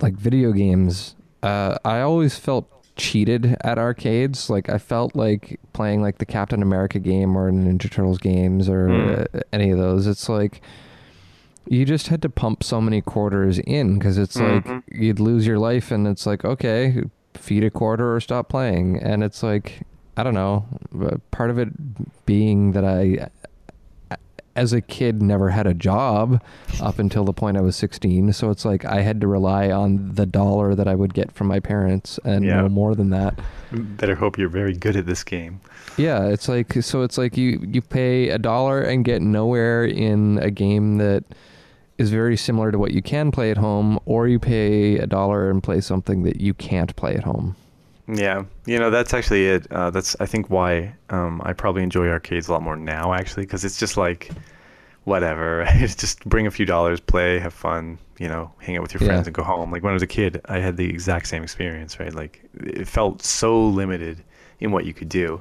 like 0.00 0.14
video 0.14 0.52
games 0.52 1.14
uh 1.42 1.76
I 1.84 2.00
always 2.00 2.36
felt 2.38 2.68
cheated 2.96 3.56
at 3.62 3.78
arcades 3.78 4.50
like 4.50 4.68
I 4.68 4.78
felt 4.78 5.16
like 5.16 5.58
playing 5.72 6.02
like 6.02 6.18
the 6.18 6.26
Captain 6.26 6.62
America 6.62 6.98
game 6.98 7.36
or 7.36 7.50
Ninja 7.50 7.90
Turtles 7.90 8.18
games 8.18 8.68
or 8.68 8.88
Mm. 8.88 9.42
any 9.52 9.70
of 9.70 9.78
those 9.78 10.06
it's 10.06 10.28
like 10.28 10.60
you 11.68 11.84
just 11.84 12.08
had 12.08 12.20
to 12.22 12.28
pump 12.28 12.62
so 12.64 12.80
many 12.80 13.00
quarters 13.00 13.58
in 13.60 13.98
because 13.98 14.18
it's 14.18 14.36
Mhm. 14.36 14.64
like 14.66 14.82
you'd 14.92 15.20
lose 15.20 15.46
your 15.46 15.58
life 15.58 15.90
and 15.90 16.06
it's 16.08 16.26
like 16.26 16.44
okay 16.44 17.02
feed 17.34 17.64
a 17.64 17.70
quarter 17.70 18.14
or 18.14 18.20
stop 18.20 18.48
playing 18.48 18.98
and 18.98 19.22
it's 19.24 19.42
like 19.42 19.80
i 20.16 20.22
don't 20.22 20.34
know 20.34 20.64
but 20.92 21.18
part 21.30 21.50
of 21.50 21.58
it 21.58 21.68
being 22.26 22.72
that 22.72 22.84
i 22.84 23.28
as 24.54 24.74
a 24.74 24.82
kid 24.82 25.22
never 25.22 25.48
had 25.48 25.66
a 25.66 25.72
job 25.72 26.42
up 26.82 26.98
until 26.98 27.24
the 27.24 27.32
point 27.32 27.56
i 27.56 27.60
was 27.62 27.74
16 27.74 28.32
so 28.34 28.50
it's 28.50 28.66
like 28.66 28.84
i 28.84 29.00
had 29.00 29.18
to 29.20 29.26
rely 29.26 29.70
on 29.70 30.14
the 30.14 30.26
dollar 30.26 30.74
that 30.74 30.86
i 30.86 30.94
would 30.94 31.14
get 31.14 31.32
from 31.32 31.46
my 31.46 31.58
parents 31.58 32.20
and 32.24 32.44
Yeah. 32.44 32.60
no 32.60 32.68
more 32.68 32.94
than 32.94 33.08
that 33.10 33.38
Better 33.72 34.14
hope 34.16 34.36
you're 34.36 34.50
very 34.50 34.74
good 34.74 34.96
at 34.96 35.06
this 35.06 35.24
game. 35.24 35.60
yeah, 35.96 36.26
it's 36.26 36.46
like 36.46 36.74
so 36.82 37.00
it's 37.00 37.16
like 37.16 37.38
you 37.38 37.58
you 37.66 37.80
pay 37.80 38.28
a 38.28 38.36
dollar 38.38 38.82
and 38.82 39.02
get 39.02 39.22
nowhere 39.22 39.86
in 39.86 40.38
a 40.42 40.50
game 40.50 40.98
that 40.98 41.24
is 42.02 42.10
very 42.10 42.36
similar 42.36 42.70
to 42.70 42.78
what 42.78 42.90
you 42.92 43.00
can 43.00 43.30
play 43.30 43.50
at 43.50 43.56
home 43.56 43.98
or 44.04 44.28
you 44.28 44.38
pay 44.38 44.98
a 44.98 45.06
dollar 45.06 45.48
and 45.50 45.62
play 45.62 45.80
something 45.80 46.22
that 46.24 46.40
you 46.40 46.52
can't 46.52 46.94
play 46.96 47.14
at 47.14 47.24
home. 47.24 47.56
Yeah, 48.08 48.44
you 48.66 48.78
know 48.78 48.90
that's 48.90 49.14
actually 49.14 49.46
it. 49.46 49.70
Uh, 49.70 49.90
that's 49.90 50.16
I 50.20 50.26
think 50.26 50.50
why 50.50 50.94
um, 51.10 51.40
I 51.44 51.52
probably 51.52 51.82
enjoy 51.82 52.08
arcades 52.08 52.48
a 52.48 52.52
lot 52.52 52.62
more 52.62 52.76
now, 52.76 53.12
actually, 53.14 53.44
because 53.44 53.64
it's 53.64 53.78
just 53.78 53.96
like 53.96 54.30
whatever. 55.04 55.60
Right? 55.64 55.96
Just 55.96 56.24
bring 56.28 56.46
a 56.46 56.50
few 56.50 56.66
dollars, 56.66 57.00
play, 57.00 57.38
have 57.38 57.54
fun, 57.54 57.98
you 58.18 58.28
know, 58.28 58.50
hang 58.58 58.76
out 58.76 58.82
with 58.82 58.92
your 58.94 59.02
Yeah. 59.02 59.08
friends 59.08 59.26
and 59.28 59.34
go 59.34 59.42
home. 59.44 59.70
Like 59.70 59.82
when 59.82 59.90
I 59.92 59.94
was 59.94 60.02
a 60.02 60.06
kid, 60.08 60.40
I 60.46 60.58
had 60.58 60.76
the 60.76 60.88
exact 60.90 61.28
same 61.28 61.42
experience, 61.44 61.98
right? 62.00 62.12
Like 62.14 62.42
it 62.54 62.88
felt 62.88 63.22
so 63.22 63.66
limited 63.68 64.22
in 64.60 64.72
what 64.72 64.84
you 64.84 64.92
could 64.94 65.08
do, 65.08 65.40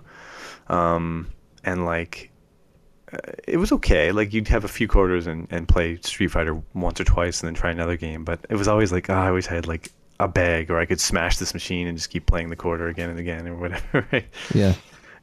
um, 0.68 1.28
and 1.64 1.86
like 1.86 2.31
it 3.48 3.58
was 3.58 3.72
okay. 3.74 4.12
Like 4.12 4.34
you'd 4.34 4.48
have 4.48 4.64
a 4.64 4.68
few 4.70 4.88
quarters 4.88 5.28
and, 5.28 5.48
and 5.52 5.68
play 5.68 5.98
Street 6.02 6.30
Fighter 6.32 6.62
once 6.74 7.00
or 7.00 7.04
twice, 7.04 7.42
and 7.42 7.48
then 7.48 7.54
try 7.54 7.72
another 7.72 7.98
game. 7.98 8.24
But 8.24 8.46
it 8.50 8.56
was 8.56 8.68
always 8.68 8.92
like 8.92 9.10
oh, 9.10 9.14
I 9.14 9.28
always 9.28 9.48
had 9.48 9.68
like 9.68 9.92
a 10.20 10.28
bag, 10.28 10.70
or 10.72 10.78
I 10.80 10.86
could 10.86 11.00
smash 11.02 11.38
this 11.38 11.54
machine 11.54 11.88
and 11.88 11.98
just 11.98 12.10
keep 12.10 12.26
playing 12.26 12.50
the 12.50 12.56
quarter 12.56 12.88
again 12.88 13.10
and 13.10 13.20
again, 13.20 13.48
or 13.48 13.56
whatever. 13.56 14.06
Right? 14.12 14.26
Yeah. 14.54 14.74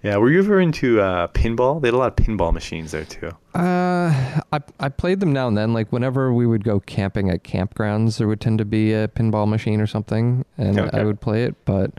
Yeah. 0.02 0.16
Were 0.18 0.30
you 0.30 0.38
ever 0.38 0.60
into 0.60 1.00
uh, 1.00 1.26
pinball? 1.28 1.80
They 1.82 1.88
had 1.88 1.94
a 1.94 1.98
lot 1.98 2.18
of 2.18 2.24
pinball 2.24 2.52
machines 2.52 2.92
there 2.92 3.04
too. 3.04 3.30
Uh, 3.54 4.12
I 4.52 4.60
I 4.78 4.88
played 4.90 5.20
them 5.20 5.32
now 5.32 5.48
and 5.48 5.56
then. 5.58 5.72
Like 5.72 5.90
whenever 5.92 6.32
we 6.32 6.46
would 6.46 6.62
go 6.64 6.78
camping 6.80 7.30
at 7.30 7.42
campgrounds, 7.42 8.18
there 8.18 8.28
would 8.28 8.40
tend 8.40 8.58
to 8.58 8.64
be 8.64 8.92
a 8.92 9.08
pinball 9.08 9.48
machine 9.48 9.80
or 9.80 9.86
something, 9.86 10.44
and 10.56 10.78
Okay. 10.78 10.98
I 10.98 11.02
would 11.04 11.20
play 11.20 11.44
it. 11.44 11.56
But 11.64 11.92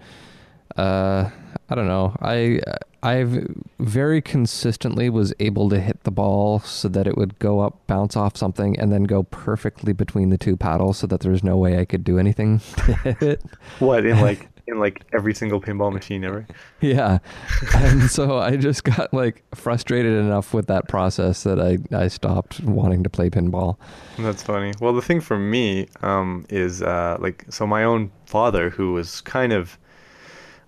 uh, 0.78 1.30
I 1.70 1.76
don't 1.76 1.88
know. 1.88 2.16
I 2.22 2.62
I've 3.02 3.48
very 3.80 4.22
consistently 4.22 5.10
was 5.10 5.34
able 5.40 5.70
to 5.70 5.80
hit 5.80 6.04
the 6.04 6.12
ball 6.12 6.60
so 6.60 6.88
that 6.90 7.08
it 7.08 7.18
would 7.18 7.40
go 7.40 7.62
up, 7.62 7.86
bounce 7.88 8.16
off 8.16 8.36
something, 8.36 8.78
and 8.80 8.92
then 8.92 9.04
go 9.04 9.24
perfectly 9.24 9.94
between 9.94 10.30
the 10.30 10.38
two 10.38 10.58
paddles, 10.58 10.98
so 10.98 11.08
that 11.08 11.22
there's 11.22 11.44
no 11.44 11.58
way 11.58 11.80
I 11.80 11.86
could 11.86 12.04
do 12.04 12.20
anything 12.20 12.60
to 12.78 12.94
hit 12.94 13.22
it. 13.22 13.44
What 13.80 14.06
in 14.06 14.20
like 14.20 14.50
in 14.70 14.80
like 14.80 15.04
every 15.14 15.34
single 15.34 15.60
pinball 15.62 15.92
machine 15.92 16.24
ever? 16.24 16.46
Yeah. 16.82 17.20
And 17.76 18.10
so 18.10 18.40
I 18.40 18.58
just 18.58 18.84
got 18.84 19.14
like 19.14 19.44
frustrated 19.56 20.14
enough 20.14 20.54
with 20.54 20.68
that 20.68 20.88
process 20.88 21.44
that 21.44 21.60
I, 21.60 21.78
I 21.96 22.08
stopped 22.08 22.60
wanting 22.62 23.04
to 23.04 23.10
play 23.10 23.30
pinball. 23.30 23.78
That's 24.18 24.44
funny. 24.44 24.74
Well, 24.82 24.94
the 24.94 25.02
thing 25.02 25.22
for 25.22 25.40
me 25.40 25.88
um, 26.02 26.46
is 26.50 26.82
uh, 26.82 27.18
like 27.20 27.46
so 27.50 27.66
my 27.66 27.84
own 27.84 28.12
father, 28.26 28.70
who 28.70 28.94
was 28.94 29.22
kind 29.22 29.54
of, 29.54 29.78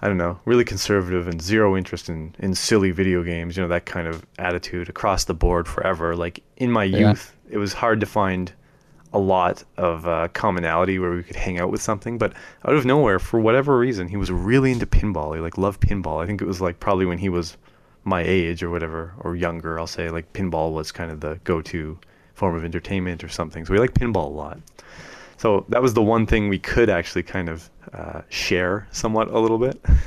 I 0.04 0.08
don't 0.08 0.18
know, 0.18 0.40
really 0.46 0.64
conservative 0.66 1.28
and 1.28 1.42
zero 1.42 1.78
interest 1.78 2.10
in 2.10 2.34
in 2.40 2.56
silly 2.56 2.92
video 2.92 3.24
games. 3.24 3.56
You 3.56 3.64
know 3.64 3.70
that 3.70 3.86
kind 3.86 4.08
of 4.08 4.26
attitude 4.40 4.90
across 4.90 5.26
the 5.26 5.34
board 5.34 5.68
forever. 5.68 6.16
Like 6.16 6.42
in 6.58 6.72
my 6.72 6.84
Yeah. 6.86 7.10
youth, 7.10 7.36
it 7.50 7.58
was 7.58 7.74
hard 7.74 8.00
to 8.00 8.06
find 8.06 8.52
a 9.14 9.20
lot 9.20 9.64
of 9.78 10.08
uh, 10.08 10.30
commonality 10.30 10.98
where 10.98 11.12
we 11.12 11.22
could 11.22 11.36
hang 11.36 11.60
out 11.60 11.70
with 11.70 11.82
something. 11.82 12.18
But 12.18 12.34
out 12.66 12.76
of 12.76 12.86
nowhere, 12.86 13.20
for 13.20 13.40
whatever 13.42 13.78
reason, 13.78 14.08
he 14.08 14.16
was 14.18 14.32
really 14.32 14.72
into 14.72 14.86
pinball. 14.86 15.36
He 15.36 15.42
like 15.42 15.58
loved 15.58 15.82
pinball. 15.82 16.24
I 16.24 16.26
think 16.26 16.42
it 16.42 16.46
was 16.48 16.62
like 16.62 16.80
probably 16.80 17.06
when 17.06 17.18
he 17.20 17.30
was 17.30 17.58
my 18.04 18.22
age 18.24 18.64
or 18.64 18.70
whatever, 18.72 19.14
or 19.20 19.36
younger. 19.36 19.78
I'll 19.78 19.86
say 19.86 20.10
like 20.10 20.32
pinball 20.34 20.72
was 20.74 20.92
kind 20.92 21.12
of 21.12 21.20
the 21.20 21.40
go-to 21.44 22.00
form 22.34 22.56
of 22.56 22.64
entertainment 22.66 23.24
or 23.24 23.30
something. 23.30 23.66
So 23.66 23.74
we 23.74 23.80
like 23.80 23.94
pinball 23.94 24.26
a 24.28 24.34
lot. 24.34 24.60
So 25.42 25.66
that 25.70 25.82
was 25.82 25.96
the 25.96 26.04
one 26.04 26.28
thing 26.28 26.50
we 26.50 26.60
could 26.60 26.88
actually 26.88 27.24
kind 27.24 27.50
of 27.50 27.68
uh, 27.94 28.22
share 28.30 28.88
somewhat 28.92 29.28
a 29.30 29.40
little 29.40 29.58
bit. 29.58 29.82
I 29.86 29.90
mean, 29.90 29.98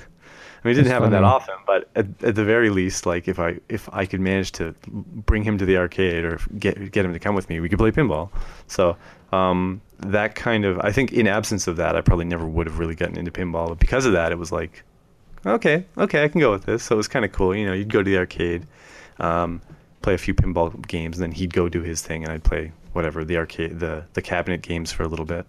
it 0.71 0.75
didn't 0.75 0.85
That's 0.85 0.93
happen 0.93 1.11
that 1.11 1.25
often, 1.25 1.57
but 1.67 1.91
at, 1.97 2.07
at 2.23 2.37
the 2.37 2.45
very 2.45 2.71
least, 2.71 3.05
like 3.05 3.27
if 3.27 3.41
I 3.41 3.59
if 3.69 3.93
I 3.93 4.07
could 4.07 4.21
manage 4.21 4.53
to 4.53 4.77
bring 4.87 5.43
him 5.43 5.59
to 5.59 5.67
the 5.67 5.77
arcade 5.77 6.25
or 6.25 6.39
get 6.61 6.93
get 6.93 7.05
him 7.05 7.13
to 7.13 7.19
come 7.19 7.35
with 7.35 7.49
me, 7.49 7.59
we 7.59 7.69
could 7.69 7.81
play 7.81 7.91
pinball. 7.91 8.31
So 8.69 8.97
um, 9.33 9.81
that 9.99 10.37
kind 10.37 10.65
of 10.65 10.79
I 10.79 10.93
think 10.93 11.13
in 11.13 11.27
absence 11.27 11.67
of 11.67 11.79
that, 11.79 11.97
I 11.97 12.01
probably 12.01 12.27
never 12.27 12.47
would 12.47 12.69
have 12.69 12.79
really 12.79 12.95
gotten 12.95 13.19
into 13.19 13.33
pinball. 13.33 13.71
But 13.71 13.81
because 13.81 14.07
of 14.07 14.13
that, 14.13 14.31
it 14.31 14.39
was 14.39 14.53
like, 14.53 14.85
okay, 15.45 15.85
okay, 15.99 16.23
I 16.23 16.29
can 16.29 16.41
go 16.41 16.53
with 16.53 16.65
this. 16.65 16.85
So 16.85 16.95
it 16.95 16.97
was 16.97 17.09
kind 17.09 17.25
of 17.25 17.33
cool. 17.33 17.57
You 17.57 17.67
know, 17.67 17.73
you'd 17.73 17.93
go 17.93 18.05
to 18.05 18.09
the 18.09 18.19
arcade, 18.19 18.69
um, 19.19 19.61
play 20.01 20.15
a 20.15 20.19
few 20.19 20.33
pinball 20.33 20.87
games, 20.87 21.19
and 21.19 21.25
then 21.25 21.33
he'd 21.33 21.53
go 21.53 21.69
do 21.69 21.83
his 21.83 22.03
thing, 22.03 22.23
and 22.23 22.33
I'd 22.33 22.45
play 22.45 22.71
whatever 22.95 23.25
the 23.25 23.37
arcade 23.37 23.81
the 23.81 24.05
the 24.15 24.23
cabinet 24.23 24.63
games 24.63 24.93
for 24.93 25.03
a 25.03 25.09
little 25.09 25.25
bit. 25.25 25.47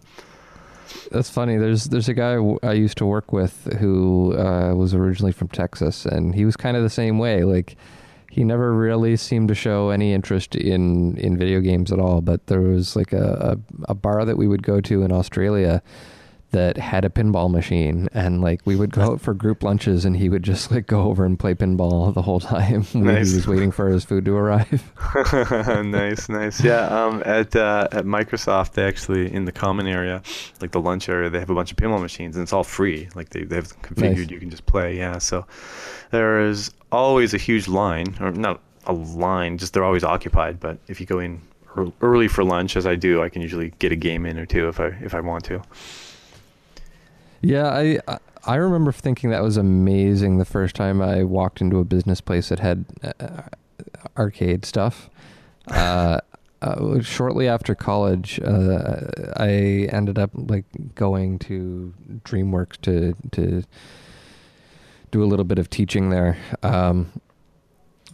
That's 1.11 1.29
funny. 1.29 1.57
There's 1.57 1.85
there's 1.85 2.09
a 2.09 2.13
guy 2.13 2.37
I 2.63 2.73
used 2.73 2.97
to 2.99 3.05
work 3.05 3.31
with 3.31 3.65
who 3.79 4.37
uh, 4.37 4.73
was 4.75 4.93
originally 4.93 5.31
from 5.31 5.47
Texas, 5.47 6.05
and 6.05 6.35
he 6.35 6.45
was 6.45 6.55
kind 6.55 6.77
of 6.77 6.83
the 6.83 6.89
same 6.89 7.17
way. 7.19 7.43
Like 7.43 7.75
he 8.29 8.43
never 8.43 8.73
really 8.73 9.15
seemed 9.15 9.47
to 9.47 9.55
show 9.55 9.89
any 9.89 10.13
interest 10.13 10.55
in 10.55 11.17
in 11.17 11.37
video 11.37 11.59
games 11.59 11.91
at 11.91 11.99
all. 11.99 12.21
But 12.21 12.47
there 12.47 12.61
was 12.61 12.95
like 12.95 13.13
a 13.13 13.57
a, 13.57 13.91
a 13.91 13.93
bar 13.95 14.25
that 14.25 14.37
we 14.37 14.47
would 14.47 14.63
go 14.63 14.81
to 14.81 15.03
in 15.03 15.11
Australia 15.11 15.81
that 16.51 16.77
had 16.77 17.03
a 17.03 17.09
pinball 17.09 17.51
machine, 17.51 18.07
and 18.13 18.41
like 18.41 18.61
we 18.65 18.75
would 18.75 18.91
go 18.91 19.01
out 19.01 19.21
for 19.21 19.33
group 19.33 19.61
lunches, 19.63 20.05
and 20.05 20.15
he 20.15 20.29
would 20.29 20.43
just 20.43 20.71
like 20.71 20.87
go 20.87 21.03
over 21.03 21.25
and 21.25 21.37
play 21.37 21.53
pinball 21.53 22.13
the 22.13 22.21
whole 22.21 22.39
time 22.39 22.83
when 22.93 23.03
Nice. 23.05 23.29
he 23.31 23.35
was 23.35 23.47
waiting 23.47 23.71
for 23.71 23.89
his 23.89 24.05
food 24.05 24.23
to 24.25 24.35
arrive. 24.35 24.91
nice, 25.85 26.29
nice. 26.29 26.63
Yeah, 26.63 26.85
um, 26.87 27.21
at 27.25 27.55
uh, 27.55 27.87
at 27.91 28.05
Microsoft, 28.05 28.71
they 28.73 28.83
actually 28.83 29.33
in 29.33 29.45
the 29.45 29.51
common 29.51 29.87
area, 29.87 30.21
like 30.61 30.71
the 30.71 30.79
lunch 30.81 31.09
area, 31.09 31.29
they 31.29 31.39
have 31.39 31.49
a 31.49 31.55
bunch 31.55 31.71
of 31.71 31.77
pinball 31.77 32.01
machines, 32.01 32.35
and 32.35 32.43
it's 32.43 32.53
all 32.53 32.63
free. 32.63 33.09
Like 33.15 33.29
they 33.29 33.43
they 33.43 33.55
have 33.55 33.81
configured, 33.81 34.17
Nice. 34.17 34.29
you 34.29 34.39
can 34.39 34.49
just 34.49 34.65
play. 34.65 34.97
Yeah, 34.97 35.17
so 35.17 35.45
there 36.11 36.39
is 36.41 36.71
always 36.91 37.33
a 37.33 37.37
huge 37.37 37.67
line, 37.67 38.15
or 38.21 38.31
not 38.31 38.61
a 38.85 38.93
line, 38.93 39.57
just 39.57 39.73
they're 39.73 39.83
always 39.83 40.03
occupied. 40.03 40.59
But 40.59 40.77
if 40.87 40.99
you 40.99 41.05
go 41.05 41.19
in 41.19 41.41
early 42.01 42.29
for 42.29 42.43
lunch, 42.43 42.77
as 42.77 42.87
I 42.87 42.95
do, 42.95 43.21
I 43.21 43.27
can 43.29 43.41
usually 43.41 43.73
get 43.79 43.91
a 43.91 43.95
game 43.97 44.25
in 44.25 44.37
or 44.39 44.45
two 44.45 44.69
if 44.69 44.79
I 44.79 44.87
if 45.01 45.13
I 45.13 45.19
want 45.19 45.43
to. 45.45 45.61
Yeah, 47.45 47.67
I 47.69 47.99
I- 48.07 48.55
remember 48.55 48.91
thinking 48.91 49.29
that 49.31 49.43
was 49.43 49.57
amazing 49.57 50.37
the 50.37 50.45
first 50.45 50.75
time 50.75 51.01
I 51.01 51.23
walked 51.23 51.61
into 51.61 51.79
a 51.79 51.83
business 51.83 52.21
place 52.21 52.49
that 52.49 52.59
had 52.59 52.85
uh, 53.19 53.41
arcade 54.17 54.65
stuff. 54.65 55.09
Uh, 55.67 56.19
uh, 56.61 56.99
shortly 57.01 57.47
after 57.47 57.73
college, 57.73 58.39
uh, 58.41 59.01
I 59.35 59.89
ended 59.91 60.19
up 60.19 60.29
like 60.35 60.65
going 60.93 61.39
to 61.39 61.91
DreamWorks 62.23 62.79
to 62.81 63.15
to 63.31 63.63
do 65.09 65.23
a 65.23 65.25
little 65.25 65.43
bit 65.43 65.57
of 65.57 65.71
teaching 65.71 66.11
there. 66.11 66.37
Um, 66.61 67.11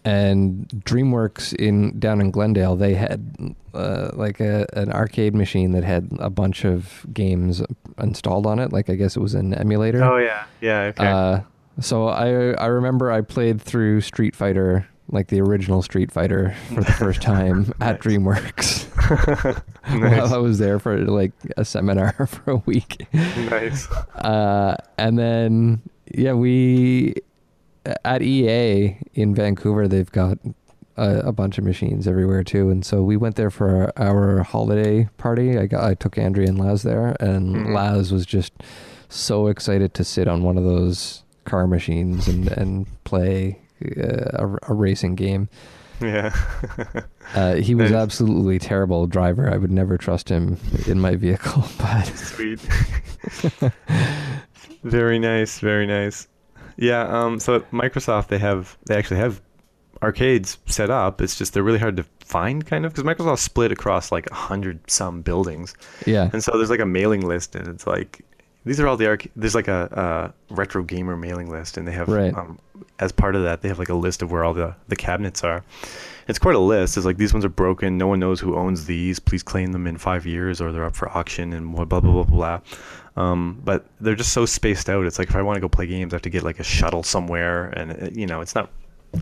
and 0.04 0.68
DreamWorks 0.86 1.54
in 1.56 2.00
down 2.00 2.22
in 2.22 2.32
Glendale, 2.32 2.76
they 2.76 2.94
had 2.96 3.56
uh, 3.74 4.12
like 4.14 4.40
a 4.40 4.66
an 4.74 4.92
arcade 4.92 5.36
machine 5.36 5.72
that 5.74 5.84
had 5.84 6.10
a 6.20 6.30
bunch 6.30 6.66
of 6.66 7.06
games 7.14 7.62
installed 8.00 8.46
on 8.46 8.60
it. 8.60 8.72
Like 8.74 8.90
I 8.90 8.96
guess 8.96 9.16
it 9.16 9.20
was 9.20 9.34
an 9.34 9.54
emulator. 9.54 10.04
Oh 10.04 10.18
yeah, 10.18 10.46
yeah. 10.60 10.82
Okay. 10.82 11.06
Uh, 11.06 11.40
so 11.80 12.08
I 12.08 12.52
I 12.54 12.68
remember 12.68 13.12
I 13.12 13.22
played 13.22 13.62
through 13.62 14.02
Street 14.02 14.36
Fighter, 14.36 14.88
like 15.10 15.28
the 15.28 15.40
original 15.42 15.82
Street 15.82 16.12
Fighter, 16.12 16.56
for 16.70 16.82
the 16.82 16.92
first 16.94 17.22
time 17.24 17.72
at 17.80 18.00
Nice. 18.02 18.02
DreamWorks. 18.04 18.88
While 19.86 20.34
I 20.34 20.38
was 20.38 20.58
there 20.58 20.80
for 20.80 20.98
like 20.98 21.32
a 21.58 21.66
seminar 21.66 22.14
for 22.28 22.52
a 22.52 22.58
week, 22.58 23.08
nice. 23.14 23.90
uh, 24.16 24.76
and 24.98 25.18
then 25.20 25.82
yeah, 26.14 26.34
we 26.34 27.16
at 28.06 28.22
EA 28.22 28.98
in 29.14 29.34
Vancouver 29.36 29.88
they've 29.88 30.12
got 30.12 30.38
a, 30.98 31.20
a 31.28 31.32
bunch 31.32 31.58
of 31.58 31.64
machines 31.64 32.08
everywhere 32.08 32.44
too, 32.44 32.70
and 32.70 32.86
so 32.86 33.02
we 33.02 33.18
went 33.18 33.36
there 33.36 33.50
for 33.50 33.92
our, 33.98 34.08
our 34.08 34.44
holiday 34.44 35.10
party. 35.18 35.58
I 35.58 35.66
got 35.66 35.84
I 35.84 35.94
took 35.96 36.18
Andrea 36.18 36.48
and 36.50 36.60
Laz 36.60 36.84
there, 36.84 37.16
and 37.20 37.56
Mhm. 37.56 37.74
Laz 37.74 38.12
was 38.12 38.26
just 38.26 38.52
so 39.10 39.48
excited 39.48 39.94
to 39.96 40.04
sit 40.04 40.28
on 40.28 40.44
one 40.44 40.58
of 40.58 40.64
those 40.64 41.24
car 41.46 41.66
machines 41.68 42.28
and 42.28 42.48
and 42.52 42.86
play 43.04 43.60
uh, 43.98 44.46
a, 44.46 44.58
a 44.72 44.74
racing 44.74 45.16
game. 45.16 45.50
Yeah. 46.02 46.36
Uh, 47.34 47.54
he 47.56 47.76
was 47.76 47.94
absolutely 47.94 48.60
terrible 48.60 49.08
driver. 49.08 49.50
I 49.50 49.56
would 49.56 49.72
never 49.72 49.98
trust 49.98 50.28
him 50.28 50.58
in 50.86 51.00
my 51.00 51.16
vehicle, 51.16 51.64
but 51.78 52.04
Sweet. 52.08 52.60
very 54.84 55.18
nice, 55.20 55.60
very 55.60 55.88
nice. 55.88 56.28
Yeah, 56.82 57.04
um 57.08 57.40
so 57.40 57.56
at 57.56 57.72
Microsoft 57.72 58.28
they 58.28 58.40
have 58.40 58.78
they 58.88 58.96
actually 58.98 59.18
have 59.18 59.42
arcades 60.02 60.58
set 60.66 60.90
up. 60.90 61.22
It's 61.22 61.38
just 61.38 61.54
they're 61.54 61.64
really 61.64 61.80
hard 61.80 61.96
to 61.98 62.06
find 62.26 62.66
kind 62.66 62.86
of 62.86 62.94
because 62.94 63.04
Microsoft 63.06 63.40
split 63.40 63.72
across 63.72 64.12
like 64.12 64.30
a 64.32 64.34
hundred 64.34 64.90
some 64.90 65.22
buildings. 65.22 65.76
yeah, 66.08 66.30
And 66.34 66.44
so 66.44 66.54
there's 66.58 66.72
like 66.72 66.80
a 66.80 66.86
mailing 66.86 67.22
list 67.28 67.56
and 67.56 67.68
it's 67.68 67.86
like 67.86 68.26
these 68.66 68.80
are 68.80 68.88
all 68.88 68.98
the 68.98 69.08
arc 69.08 69.28
there's 69.36 69.56
like 69.56 69.68
a, 69.68 70.34
a 70.50 70.54
retro 70.54 70.84
gamer 70.84 71.18
mailing 71.18 71.50
list 71.50 71.78
and 71.78 71.88
they 71.88 71.92
have 71.92 72.08
Right. 72.08 72.36
um 72.36 72.60
as 73.00 73.12
part 73.12 73.36
of 73.36 73.44
that 73.44 73.62
they 73.62 73.68
have 73.68 73.80
like 73.80 73.90
a 73.90 73.94
list 73.96 74.22
of 74.22 74.32
where 74.32 74.44
all 74.44 74.54
the 74.54 74.76
the 74.88 74.96
cabinets 74.96 75.44
are. 75.44 75.64
It's 76.28 76.38
quite 76.40 76.56
a 76.56 76.60
list. 76.60 76.96
It's 76.98 77.06
like 77.06 77.18
these 77.18 77.34
ones 77.34 77.44
are 77.44 77.50
broken. 77.50 77.98
No 77.98 78.08
one 78.08 78.20
knows 78.20 78.40
who 78.40 78.56
owns 78.56 78.86
these. 78.86 79.20
Please 79.20 79.42
claim 79.44 79.72
them 79.72 79.88
in 79.88 79.98
five 79.98 80.26
years, 80.26 80.62
or 80.62 80.72
they're 80.72 80.86
up 80.86 80.96
for 80.96 81.10
auction, 81.10 81.52
and 81.52 81.76
blah 81.76 81.84
blah 81.86 82.00
blah 82.00 82.24
blah 82.24 82.24
blah. 82.24 82.60
Um, 83.22 83.60
but 83.66 83.86
they're 84.00 84.16
just 84.16 84.32
so 84.32 84.46
spaced 84.46 84.88
out. 84.88 85.06
It's 85.06 85.18
like 85.20 85.30
if 85.30 85.36
I 85.36 85.42
want 85.42 85.58
to 85.58 85.62
go 85.62 85.68
play 85.68 85.88
games, 85.88 86.14
I 86.14 86.16
have 86.16 86.22
to 86.22 86.30
get 86.30 86.44
like 86.44 86.60
a 86.60 86.64
shuttle 86.64 87.02
somewhere, 87.04 87.66
and 87.72 87.92
uh, 87.92 88.10
you 88.14 88.28
know, 88.28 88.40
it's 88.40 88.54
not. 88.56 88.70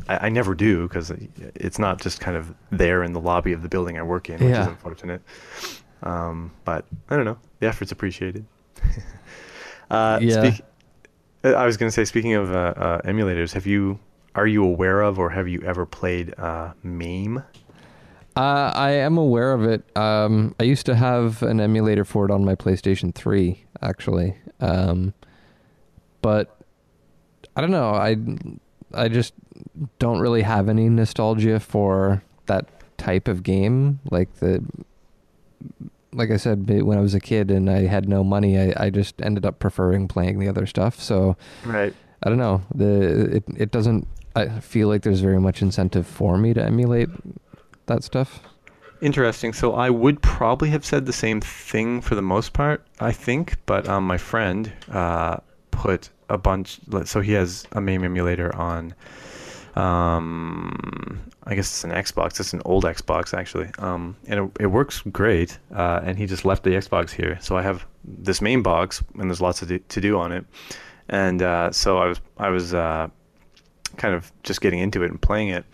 I, 0.10 0.28
I 0.28 0.30
never 0.30 0.54
do 0.54 0.88
because 0.88 1.12
it's 1.56 1.80
not 1.80 2.00
just 2.02 2.20
kind 2.20 2.36
of 2.38 2.54
there 2.70 3.02
in 3.02 3.14
the 3.14 3.22
lobby 3.22 3.54
of 3.54 3.64
the 3.64 3.70
building 3.70 3.98
I 3.98 4.04
work 4.04 4.30
in, 4.30 4.36
which 4.36 4.52
is 4.56 4.68
unfortunate. 4.68 5.22
Um, 6.04 6.52
but 6.66 6.86
I 7.10 7.16
don't 7.16 7.26
know. 7.26 7.38
The 7.60 7.68
effort's 7.68 7.92
appreciated. 7.94 8.46
uh, 9.92 10.20
Yeah. 10.22 10.52
speak- 10.52 10.66
uh, 11.44 11.50
I 11.54 11.66
was 11.66 11.78
going 11.78 11.88
to 11.88 11.94
say, 11.94 12.06
speaking 12.06 12.34
of 12.34 12.52
uh, 12.54 12.74
uh, 12.76 13.02
emulators, 13.04 13.54
have 13.54 13.66
you 13.66 14.00
are 14.36 14.46
you 14.48 14.64
aware 14.64 15.02
of 15.02 15.18
or 15.20 15.30
have 15.32 15.48
you 15.48 15.62
ever 15.62 15.86
played 15.86 16.38
uh, 16.38 16.74
MAME? 16.84 17.44
Uh, 18.36 18.72
I 18.74 18.92
am 18.92 19.18
aware 19.18 19.54
of 19.54 19.64
it. 19.64 19.84
Um, 19.98 20.56
I 20.60 20.64
used 20.64 20.86
to 20.86 20.96
have 20.96 21.42
an 21.44 21.60
emulator 21.60 22.06
for 22.06 22.26
it 22.26 22.32
on 22.32 22.46
my 22.46 22.56
PlayStation 22.56 23.14
3, 23.14 23.66
actually. 23.82 24.38
Um, 24.62 25.14
but 26.22 26.56
I 27.56 27.62
don't 27.62 27.72
know. 27.72 27.90
I 27.92 28.16
I 28.94 29.10
just 29.10 29.34
don't 29.98 30.20
really 30.20 30.42
have 30.44 30.70
any 30.70 30.88
nostalgia 30.90 31.60
for 31.60 32.22
that 32.46 32.68
type 32.98 33.28
of 33.28 33.44
game. 33.44 34.00
Like 34.10 34.34
the 34.36 34.64
like 36.14 36.32
I 36.32 36.38
said, 36.38 36.70
when 36.70 36.98
I 36.98 37.02
was 37.02 37.14
a 37.14 37.20
kid 37.20 37.52
and 37.52 37.70
I 37.70 37.86
had 37.86 38.10
no 38.10 38.24
money, 38.24 38.60
I, 38.60 38.86
I 38.86 38.90
just 38.90 39.22
ended 39.22 39.46
up 39.46 39.60
preferring 39.60 40.08
playing 40.08 40.40
the 40.40 40.48
other 40.48 40.66
stuff. 40.66 41.00
So 41.00 41.38
Right. 41.66 41.94
I 42.24 42.30
don't 42.30 42.38
know. 42.38 42.62
The 42.74 43.38
it 43.38 43.44
it 43.56 43.72
doesn't. 43.72 44.08
I 44.36 44.48
feel 44.60 44.88
like 44.88 45.04
there's 45.04 45.22
very 45.22 45.40
much 45.40 45.62
incentive 45.62 46.06
for 46.06 46.38
me 46.38 46.54
to 46.54 46.64
emulate 46.64 47.10
that 47.88 48.04
stuff. 48.04 48.42
Interesting. 49.02 49.54
So 49.54 49.74
I 49.76 49.90
would 49.90 50.22
probably 50.22 50.70
have 50.72 50.86
said 50.86 51.06
the 51.06 51.14
same 51.14 51.40
thing 51.40 52.02
for 52.02 52.16
the 52.16 52.22
most 52.22 52.52
part, 52.54 52.86
I 53.00 53.12
think. 53.14 53.56
But 53.66 53.88
um, 53.88 54.06
my 54.06 54.18
friend 54.18 54.72
uh, 54.92 55.38
put 55.72 56.10
a 56.28 56.38
bunch. 56.38 56.80
So 57.06 57.22
he 57.22 57.32
has 57.34 57.66
a 57.72 57.82
MAME 57.82 58.04
emulator 58.04 58.54
on. 58.56 58.94
Um, 59.76 61.20
I 61.46 61.56
guess 61.56 61.68
it's 61.72 61.84
an 61.84 61.92
Xbox. 61.92 62.40
It's 62.40 62.54
an 62.54 62.62
old 62.66 62.84
Xbox 62.84 63.34
actually, 63.34 63.70
um, 63.80 64.16
and 64.28 64.40
it, 64.40 64.52
it 64.64 64.68
works 64.68 65.02
great. 65.12 65.58
Uh, 65.74 66.02
and 66.04 66.18
he 66.18 66.26
just 66.26 66.46
left 66.46 66.64
the 66.64 66.72
Xbox 66.72 67.12
here, 67.12 67.38
so 67.42 67.58
I 67.58 67.62
have 67.62 67.86
this 68.04 68.42
MAME 68.42 68.62
box, 68.64 69.04
and 69.18 69.30
there's 69.30 69.42
lots 69.42 69.60
to 69.60 69.66
do, 69.66 69.80
to 69.80 70.02
do 70.02 70.18
on 70.20 70.32
it. 70.32 70.46
And 71.08 71.42
uh, 71.42 71.72
so 71.72 71.98
I 71.98 72.08
was 72.08 72.22
I 72.38 72.50
was 72.50 72.74
uh, 72.74 73.08
kind 73.98 74.14
of 74.14 74.32
just 74.44 74.62
getting 74.62 74.80
into 74.80 75.02
it 75.04 75.10
and 75.12 75.20
playing 75.22 75.50
it, 75.50 75.66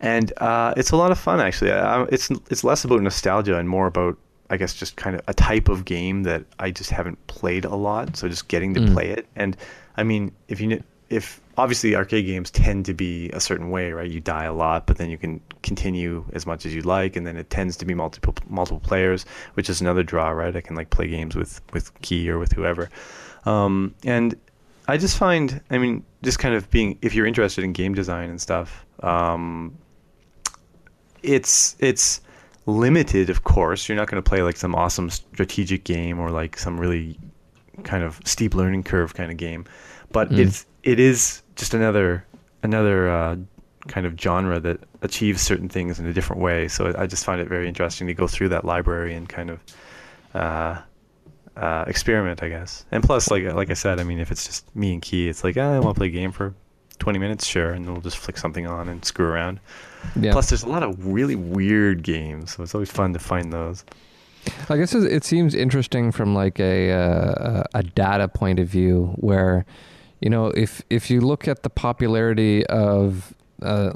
and 0.00 0.32
uh, 0.38 0.72
it's 0.76 0.92
a 0.92 0.96
lot 0.96 1.10
of 1.10 1.18
fun 1.18 1.40
actually. 1.40 1.72
I, 1.72 2.04
it's 2.04 2.30
it's 2.50 2.64
less 2.64 2.84
about 2.84 3.02
nostalgia 3.02 3.58
and 3.58 3.68
more 3.68 3.86
about 3.88 4.16
I 4.48 4.56
guess 4.56 4.74
just 4.74 4.96
kind 4.96 5.16
of 5.16 5.22
a 5.28 5.34
type 5.34 5.68
of 5.68 5.84
game 5.84 6.22
that 6.22 6.44
I 6.58 6.70
just 6.70 6.90
haven't 6.90 7.24
played 7.26 7.64
a 7.64 7.74
lot. 7.74 8.16
So 8.16 8.28
just 8.28 8.48
getting 8.48 8.74
to 8.74 8.80
Mm. 8.80 8.92
play 8.94 9.08
it, 9.10 9.26
and 9.36 9.56
I 9.96 10.02
mean 10.04 10.32
if 10.48 10.60
you 10.60 10.82
if 11.10 11.40
obviously 11.58 11.94
arcade 11.94 12.24
games 12.24 12.50
tend 12.50 12.86
to 12.86 12.94
be 12.94 13.28
a 13.30 13.40
certain 13.40 13.68
way, 13.70 13.92
right? 13.92 14.10
You 14.10 14.20
die 14.20 14.44
a 14.44 14.52
lot, 14.54 14.86
but 14.86 14.96
then 14.96 15.10
you 15.10 15.18
can 15.18 15.40
continue 15.62 16.24
as 16.32 16.46
much 16.46 16.64
as 16.64 16.74
you 16.74 16.80
like, 16.82 17.16
and 17.16 17.26
then 17.26 17.36
it 17.36 17.50
tends 17.50 17.76
to 17.78 17.84
be 17.84 17.94
multiple 17.94 18.34
multiple 18.48 18.80
players, 18.80 19.26
which 19.54 19.68
is 19.68 19.80
another 19.80 20.02
draw, 20.02 20.30
right? 20.30 20.54
I 20.56 20.60
can 20.60 20.76
like 20.76 20.90
play 20.90 21.08
games 21.08 21.36
with 21.36 21.60
with 21.72 21.92
Key 22.02 22.30
or 22.30 22.38
with 22.38 22.52
whoever, 22.52 22.88
um, 23.44 23.94
and 24.04 24.34
I 24.88 24.96
just 24.96 25.18
find, 25.18 25.60
I 25.70 25.78
mean, 25.78 26.04
just 26.22 26.38
kind 26.38 26.54
of 26.54 26.70
being 26.70 26.98
if 27.02 27.14
you're 27.14 27.26
interested 27.26 27.64
in 27.64 27.72
game 27.72 27.94
design 27.94 28.30
and 28.30 28.40
stuff, 28.40 28.86
um, 29.02 29.76
it's 31.22 31.76
it's 31.80 32.20
limited, 32.66 33.30
of 33.30 33.44
course. 33.44 33.88
You're 33.88 33.96
not 33.96 34.08
going 34.08 34.22
to 34.22 34.28
play 34.28 34.42
like 34.42 34.56
some 34.56 34.74
awesome 34.74 35.10
strategic 35.10 35.84
game 35.84 36.18
or 36.18 36.30
like 36.30 36.56
some 36.58 36.78
really 36.80 37.18
kind 37.84 38.04
of 38.04 38.20
steep 38.24 38.54
learning 38.54 38.82
curve 38.84 39.14
kind 39.14 39.30
of 39.30 39.36
game, 39.36 39.64
but 40.12 40.30
Mm. 40.30 40.38
it's 40.38 40.66
it 40.82 41.00
is 41.00 41.42
just 41.56 41.74
another 41.74 42.24
another 42.62 43.10
uh, 43.10 43.36
kind 43.88 44.06
of 44.06 44.18
genre 44.18 44.60
that 44.60 44.80
achieves 45.02 45.40
certain 45.40 45.68
things 45.68 45.98
in 45.98 46.06
a 46.06 46.12
different 46.12 46.42
way. 46.42 46.68
So 46.68 46.94
I 46.96 47.06
just 47.06 47.24
find 47.24 47.40
it 47.40 47.48
very 47.48 47.68
interesting 47.68 48.06
to 48.06 48.14
go 48.14 48.26
through 48.26 48.50
that 48.50 48.64
library 48.64 49.14
and 49.14 49.28
kind 49.28 49.50
of 49.50 49.60
uh, 50.34 50.80
uh, 51.56 51.84
experiment, 51.86 52.42
I 52.42 52.48
guess. 52.48 52.84
And 52.90 53.02
plus, 53.02 53.30
like 53.30 53.44
like 53.44 53.70
I 53.70 53.74
said, 53.74 54.00
I 54.00 54.04
mean, 54.04 54.18
if 54.18 54.30
it's 54.30 54.46
just 54.46 54.74
me 54.76 54.92
and 54.92 55.02
Key, 55.02 55.28
it's 55.28 55.44
like 55.44 55.56
ah, 55.56 55.74
I 55.74 55.80
want 55.80 55.94
to 55.96 55.98
play 55.98 56.08
a 56.08 56.10
game 56.10 56.32
for 56.32 56.54
20 56.98 57.18
minutes, 57.18 57.46
sure, 57.46 57.70
and 57.70 57.86
we'll 57.86 58.02
just 58.02 58.18
flick 58.18 58.36
something 58.36 58.66
on 58.66 58.88
and 58.88 59.04
screw 59.04 59.26
around. 59.26 59.58
Yeah. 60.20 60.32
Plus, 60.32 60.50
there's 60.50 60.62
a 60.62 60.68
lot 60.68 60.82
of 60.82 61.06
really 61.06 61.36
weird 61.36 62.02
games, 62.02 62.54
so 62.54 62.62
it's 62.62 62.74
always 62.74 62.90
fun 62.90 63.12
to 63.14 63.18
find 63.18 63.52
those. 63.52 63.84
I 64.68 64.76
guess 64.76 64.94
it 64.94 65.10
it 65.12 65.24
seems 65.24 65.54
interesting 65.54 66.12
from 66.12 66.34
like 66.34 66.58
a 66.60 66.92
uh, 66.92 67.64
a 67.74 67.82
data 67.82 68.28
point 68.28 68.58
of 68.58 68.68
view, 68.68 69.12
where 69.16 69.66
you 70.20 70.30
know 70.30 70.46
if 70.48 70.82
if 70.90 71.10
you 71.10 71.20
look 71.20 71.48
at 71.48 71.62
the 71.62 71.70
popularity 71.70 72.66
of 72.66 73.34
uh, 73.62 73.92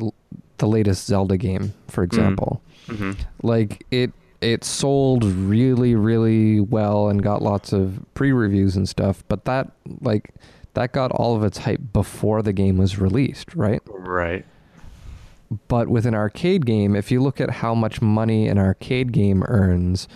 the 0.58 0.66
latest 0.66 1.06
Zelda 1.06 1.36
game, 1.36 1.72
for 1.88 2.02
example, 2.02 2.62
hmm 2.86 3.12
like 3.42 3.84
it 3.90 4.12
it 4.40 4.62
sold 4.64 5.24
really 5.24 5.94
really 5.94 6.60
well 6.60 7.08
and 7.08 7.22
got 7.22 7.40
lots 7.42 7.72
of 7.72 8.04
pre-reviews 8.14 8.76
and 8.76 8.88
stuff, 8.88 9.24
but 9.28 9.44
that 9.46 9.70
like 10.00 10.30
that 10.74 10.92
got 10.92 11.10
all 11.12 11.36
of 11.36 11.44
its 11.44 11.58
hype 11.58 11.80
before 11.92 12.42
the 12.42 12.52
game 12.52 12.76
was 12.76 12.98
released, 12.98 13.54
right? 13.54 13.80
Right. 13.86 14.44
But 15.68 15.88
with 15.88 16.04
an 16.04 16.14
arcade 16.14 16.66
game, 16.66 16.96
if 16.96 17.10
you 17.12 17.20
look 17.22 17.40
at 17.40 17.50
how 17.50 17.74
much 17.74 18.02
money 18.02 18.48
an 18.48 18.58
arcade 18.58 19.12
game 19.12 19.44
earns, 19.44 20.08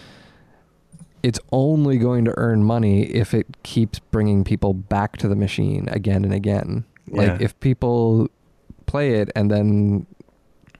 it's 1.28 1.40
only 1.52 1.96
going 1.98 2.24
to 2.24 2.32
earn 2.36 2.64
money 2.64 3.02
if 3.22 3.34
it 3.34 3.46
keeps 3.62 3.98
bringing 4.14 4.44
people 4.44 4.72
back 4.74 5.10
to 5.18 5.28
the 5.28 5.36
machine 5.36 5.84
again 5.98 6.24
and 6.24 6.32
again. 6.34 6.84
Like 7.18 7.28
Yeah. 7.28 7.38
if 7.46 7.52
people 7.60 8.28
play 8.86 9.08
it 9.20 9.28
and 9.36 9.50
then 9.50 10.06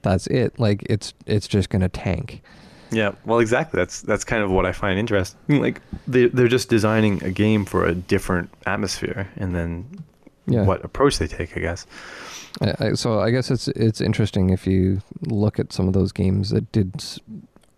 that's 0.01 0.25
it, 0.27 0.59
like 0.59 0.79
it's 0.93 1.13
it's 1.25 1.47
just 1.47 1.69
going 1.69 1.81
to 1.81 1.89
tank. 1.89 2.41
Yeah, 2.91 3.11
well, 3.25 3.39
exactly. 3.39 3.77
That's 3.81 4.01
that's 4.01 4.23
kind 4.23 4.41
of 4.43 4.49
what 4.49 4.65
I 4.65 4.71
find 4.71 4.97
interesting. 4.99 5.61
Like 5.61 5.81
they 6.07 6.25
they're 6.35 6.47
just 6.57 6.69
designing 6.69 7.23
a 7.23 7.31
game 7.31 7.63
for 7.65 7.85
a 7.85 7.93
different 7.93 8.49
atmosphere, 8.65 9.27
and 9.41 9.53
then 9.55 9.85
Yeah. 10.47 10.63
what 10.65 10.83
approach 10.83 11.19
they 11.19 11.27
take, 11.27 11.55
I 11.57 11.59
guess. 11.61 11.85
I, 12.61 12.73
I, 12.79 12.93
so 12.95 13.19
I 13.19 13.29
guess 13.29 13.51
it's 13.51 13.67
it's 13.87 14.01
interesting 14.01 14.49
if 14.49 14.65
you 14.65 15.01
look 15.27 15.59
at 15.59 15.71
some 15.71 15.87
of 15.87 15.93
those 15.93 16.11
games 16.11 16.49
that 16.49 16.71
did 16.71 16.91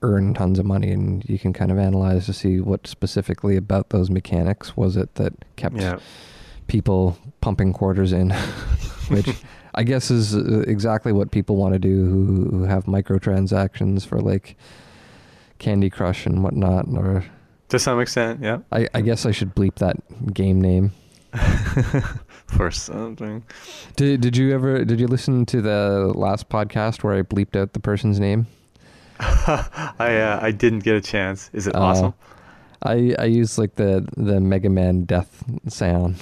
earn 0.02 0.34
tons 0.34 0.60
of 0.60 0.66
money, 0.66 0.92
and 0.92 1.24
you 1.28 1.38
can 1.38 1.54
kind 1.54 1.72
of 1.72 1.78
analyze 1.78 2.26
to 2.26 2.34
see 2.34 2.60
what 2.60 2.88
specifically 2.88 3.56
about 3.56 3.90
those 3.90 4.10
mechanics 4.10 4.76
was 4.76 4.98
it 4.98 5.16
that 5.16 5.34
kept 5.56 5.76
Yeah, 5.76 6.00
people 6.68 7.18
pumping 7.42 7.74
quarters 7.74 8.12
in, 8.12 8.32
which 9.10 9.30
I 9.76 9.84
guess 9.84 10.12
is 10.12 10.36
uh, 10.36 10.64
exactly 10.68 11.12
what 11.12 11.32
people 11.32 11.56
want 11.56 11.74
to 11.74 11.80
do 11.80 12.06
who, 12.06 12.50
who 12.50 12.64
have 12.64 12.86
microtransactions 12.86 14.06
for 14.06 14.20
like 14.20 14.58
Candy 15.60 15.90
Crush 15.90 16.26
and 16.26 16.44
whatnot. 16.44 16.88
Or 16.90 17.24
to 17.70 17.80
some 17.80 18.00
extent, 18.00 18.42
yeah. 18.42 18.60
I, 18.72 18.88
I 18.94 19.02
guess 19.02 19.26
I 19.26 19.32
should 19.32 19.56
bleep 19.56 19.76
that 19.76 19.98
game 20.34 20.60
name. 20.60 20.92
for 22.48 22.70
something. 22.72 23.44
Did 23.96 24.20
Did 24.20 24.36
you 24.36 24.54
ever 24.54 24.84
Did 24.84 25.00
you 25.00 25.08
listen 25.08 25.46
to 25.46 25.62
the 25.62 26.12
last 26.14 26.50
podcast 26.50 27.04
where 27.04 27.14
I 27.14 27.22
bleeped 27.22 27.56
out 27.56 27.72
the 27.72 27.80
person's 27.80 28.20
name? 28.20 28.48
I 30.00 30.18
uh, 30.20 30.40
I 30.42 30.52
didn't 30.52 30.80
get 30.80 30.96
a 30.96 31.02
chance. 31.02 31.50
Is 31.54 31.68
it 31.68 31.76
Oh. 31.76 31.82
awesome? 31.82 32.14
I 32.84 33.14
I 33.20 33.26
used 33.26 33.58
like 33.60 33.76
the 33.76 34.08
the 34.18 34.40
Mega 34.40 34.70
Man 34.70 35.04
death 35.06 35.44
sound. 35.68 36.16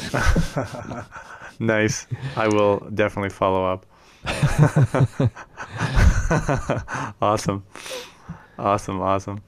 nice. 1.59 2.05
I 2.35 2.47
will 2.49 2.79
definitely 2.93 3.29
follow 3.29 3.65
up. 3.65 3.85
awesome. 7.21 7.63
Awesome. 8.57 9.01
Awesome. 9.01 9.41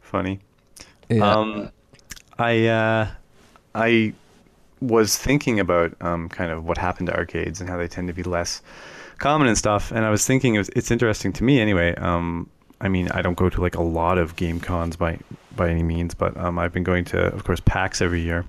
Funny. 0.00 0.38
Yeah. 1.08 1.28
Um, 1.32 1.70
I 2.38 2.66
uh, 2.68 3.08
I 3.74 4.12
was 4.80 5.16
thinking 5.16 5.58
about 5.58 5.94
um, 6.00 6.28
kind 6.28 6.52
of 6.52 6.64
what 6.64 6.78
happened 6.78 7.08
to 7.08 7.16
arcades 7.16 7.60
and 7.60 7.68
how 7.68 7.76
they 7.76 7.88
tend 7.88 8.06
to 8.08 8.14
be 8.14 8.22
less 8.22 8.62
common 9.18 9.48
and 9.48 9.56
stuff. 9.58 9.90
And 9.92 10.04
I 10.04 10.10
was 10.10 10.26
thinking 10.26 10.54
it 10.54 10.58
was, 10.58 10.70
it's 10.76 10.90
interesting 10.90 11.32
to 11.34 11.44
me 11.44 11.60
anyway. 11.60 11.94
Um, 11.96 12.48
I 12.80 12.88
mean, 12.88 13.08
I 13.10 13.22
don't 13.22 13.36
go 13.36 13.48
to 13.48 13.60
like 13.60 13.74
a 13.74 13.82
lot 13.82 14.18
of 14.18 14.36
game 14.36 14.60
cons 14.60 14.96
by 14.96 15.18
by 15.54 15.70
any 15.70 15.82
means, 15.82 16.14
but 16.14 16.36
um, 16.36 16.58
I've 16.58 16.72
been 16.72 16.84
going 16.84 17.04
to, 17.06 17.18
of 17.32 17.44
course, 17.44 17.60
PAX 17.60 18.02
every 18.02 18.20
year. 18.20 18.44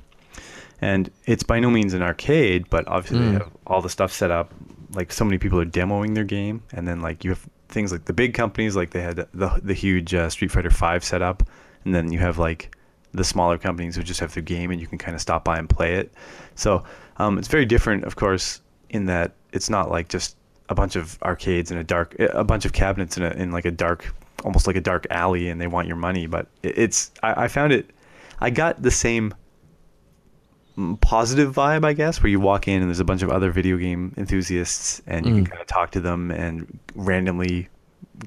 And 0.81 1.09
it's 1.25 1.43
by 1.43 1.59
no 1.59 1.69
means 1.71 1.93
an 1.93 2.01
arcade, 2.03 2.69
but 2.69 2.87
obviously 2.87 3.19
Mm. 3.19 3.25
they 3.25 3.33
have 3.39 3.49
all 3.65 3.81
the 3.81 3.89
stuff 3.89 4.11
set 4.11 4.29
up. 4.29 4.53
Like 4.93 5.11
so 5.11 5.25
many 5.25 5.37
people 5.37 5.59
are 5.59 5.65
demoing 5.65 6.15
their 6.15 6.23
game, 6.23 6.61
and 6.71 6.87
then 6.87 7.01
like 7.01 7.23
you 7.23 7.31
have 7.31 7.45
things 7.69 7.91
like 7.91 8.05
the 8.05 8.13
big 8.13 8.33
companies, 8.33 8.75
like 8.75 8.91
they 8.91 9.01
had 9.01 9.15
the 9.33 9.59
the 9.63 9.73
huge 9.73 10.13
uh, 10.13 10.29
Street 10.29 10.51
Fighter 10.51 10.69
Five 10.69 11.03
set 11.03 11.21
up, 11.21 11.43
and 11.83 11.93
then 11.95 12.11
you 12.11 12.19
have 12.19 12.37
like 12.37 12.75
the 13.13 13.23
smaller 13.23 13.57
companies 13.57 13.95
who 13.95 14.03
just 14.03 14.19
have 14.19 14.33
their 14.33 14.43
game 14.43 14.69
and 14.71 14.79
you 14.79 14.87
can 14.87 14.97
kind 14.97 15.15
of 15.15 15.21
stop 15.21 15.43
by 15.43 15.57
and 15.57 15.69
play 15.69 15.95
it. 15.95 16.13
So 16.55 16.83
um, 17.17 17.37
it's 17.37 17.47
very 17.47 17.65
different, 17.65 18.03
of 18.03 18.15
course, 18.15 18.61
in 18.89 19.05
that 19.07 19.31
it's 19.53 19.69
not 19.69 19.89
like 19.89 20.07
just 20.09 20.36
a 20.69 20.75
bunch 20.75 20.95
of 20.95 21.17
arcades 21.23 21.71
in 21.71 21.77
a 21.77 21.83
dark, 21.83 22.15
a 22.19 22.43
bunch 22.43 22.65
of 22.65 22.73
cabinets 22.73 23.17
in 23.17 23.23
a 23.23 23.29
in 23.31 23.51
like 23.51 23.65
a 23.65 23.71
dark, 23.71 24.13
almost 24.43 24.67
like 24.67 24.75
a 24.75 24.81
dark 24.81 25.07
alley, 25.09 25.49
and 25.49 25.59
they 25.61 25.67
want 25.67 25.87
your 25.87 25.95
money. 25.97 26.27
But 26.27 26.47
it's 26.63 27.11
I, 27.23 27.43
I 27.43 27.47
found 27.47 27.71
it, 27.73 27.89
I 28.39 28.49
got 28.49 28.81
the 28.81 28.91
same 28.91 29.33
positive 31.01 31.55
vibe, 31.55 31.83
I 31.83 31.93
guess, 31.93 32.21
where 32.21 32.29
you 32.29 32.39
walk 32.39 32.67
in 32.67 32.81
and 32.81 32.89
there's 32.89 32.99
a 32.99 33.03
bunch 33.05 33.23
of 33.23 33.31
other 33.31 33.49
video 33.51 33.77
game 33.77 34.13
enthusiasts 34.17 35.01
and 35.07 35.25
you 35.25 35.33
can 35.33 35.45
Mm. 35.45 35.49
kind 35.49 35.61
of 35.61 35.67
talk 35.67 35.91
to 35.91 35.99
them 35.99 36.29
and 36.29 36.79
randomly 36.93 37.67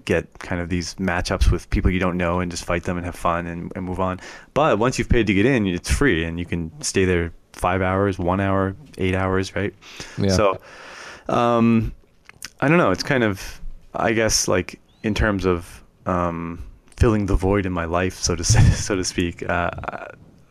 get 0.04 0.38
kind 0.40 0.60
of 0.60 0.68
these 0.68 0.94
matchups 0.96 1.50
with 1.50 1.68
people 1.70 1.90
you 1.92 2.00
don't 2.00 2.16
know 2.16 2.40
and 2.40 2.50
just 2.50 2.64
fight 2.64 2.84
them 2.84 2.96
and 2.96 3.06
have 3.06 3.14
fun 3.14 3.46
and, 3.46 3.70
and 3.76 3.84
move 3.84 4.00
on. 4.00 4.20
But 4.52 4.78
once 4.80 4.98
you've 4.98 5.08
paid 5.08 5.28
to 5.28 5.34
get 5.34 5.46
in, 5.46 5.64
it's 5.66 5.90
free 5.90 6.24
and 6.24 6.38
you 6.40 6.46
can 6.46 6.72
stay 6.82 7.04
there 7.04 7.32
five 7.52 7.82
hours, 7.82 8.18
one 8.18 8.40
hour, 8.40 8.74
eight 8.98 9.14
hours, 9.14 9.54
right? 9.54 9.72
yeah. 10.18 10.30
So, 10.30 10.60
um, 11.28 11.92
I 12.60 12.68
don't 12.68 12.78
know. 12.78 12.90
It's 12.90 13.02
kind 13.02 13.24
of, 13.24 13.60
I 13.94 14.12
guess, 14.12 14.48
like 14.48 14.78
in 15.02 15.14
terms 15.14 15.44
of 15.44 15.82
um, 16.06 16.62
filling 16.96 17.26
the 17.26 17.34
void 17.36 17.66
in 17.66 17.72
my 17.72 17.86
life, 17.86 18.14
so 18.14 18.36
to 18.36 18.44
say, 18.52 18.62
so 18.70 18.96
to 18.96 19.04
speak. 19.04 19.48
Uh, 19.48 19.70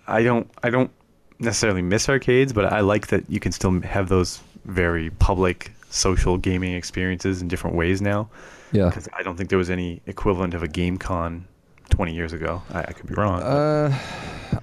I 0.08 0.24
don't, 0.24 0.50
I 0.64 0.70
don't 0.70 0.92
necessarily 1.40 1.82
miss 1.82 2.10
arcades, 2.10 2.52
but 2.52 2.66
I 2.66 2.82
like 2.82 3.08
that 3.08 3.30
you 3.30 3.40
can 3.40 3.52
still 3.52 3.80
have 3.82 4.10
those 4.10 4.42
very 4.66 5.10
public 5.12 5.72
social 5.90 6.38
gaming 6.38 6.74
experiences 6.74 7.42
in 7.42 7.48
different 7.48 7.76
ways 7.76 8.02
now. 8.02 8.30
yeah. 8.72 8.88
Because 8.88 9.08
I 9.14 9.24
don't 9.24 9.38
think 9.38 9.50
there 9.50 9.58
was 9.58 9.70
any 9.70 10.02
equivalent 10.06 10.54
of 10.54 10.64
a 10.64 10.68
game 10.68 10.98
con 10.98 11.46
20 11.90 12.14
years 12.14 12.34
ago. 12.34 12.62
I, 12.72 12.82
I 12.82 12.92
could 12.92 13.08
be 13.08 13.16
wrong. 13.16 13.42
Uh, 13.42 13.98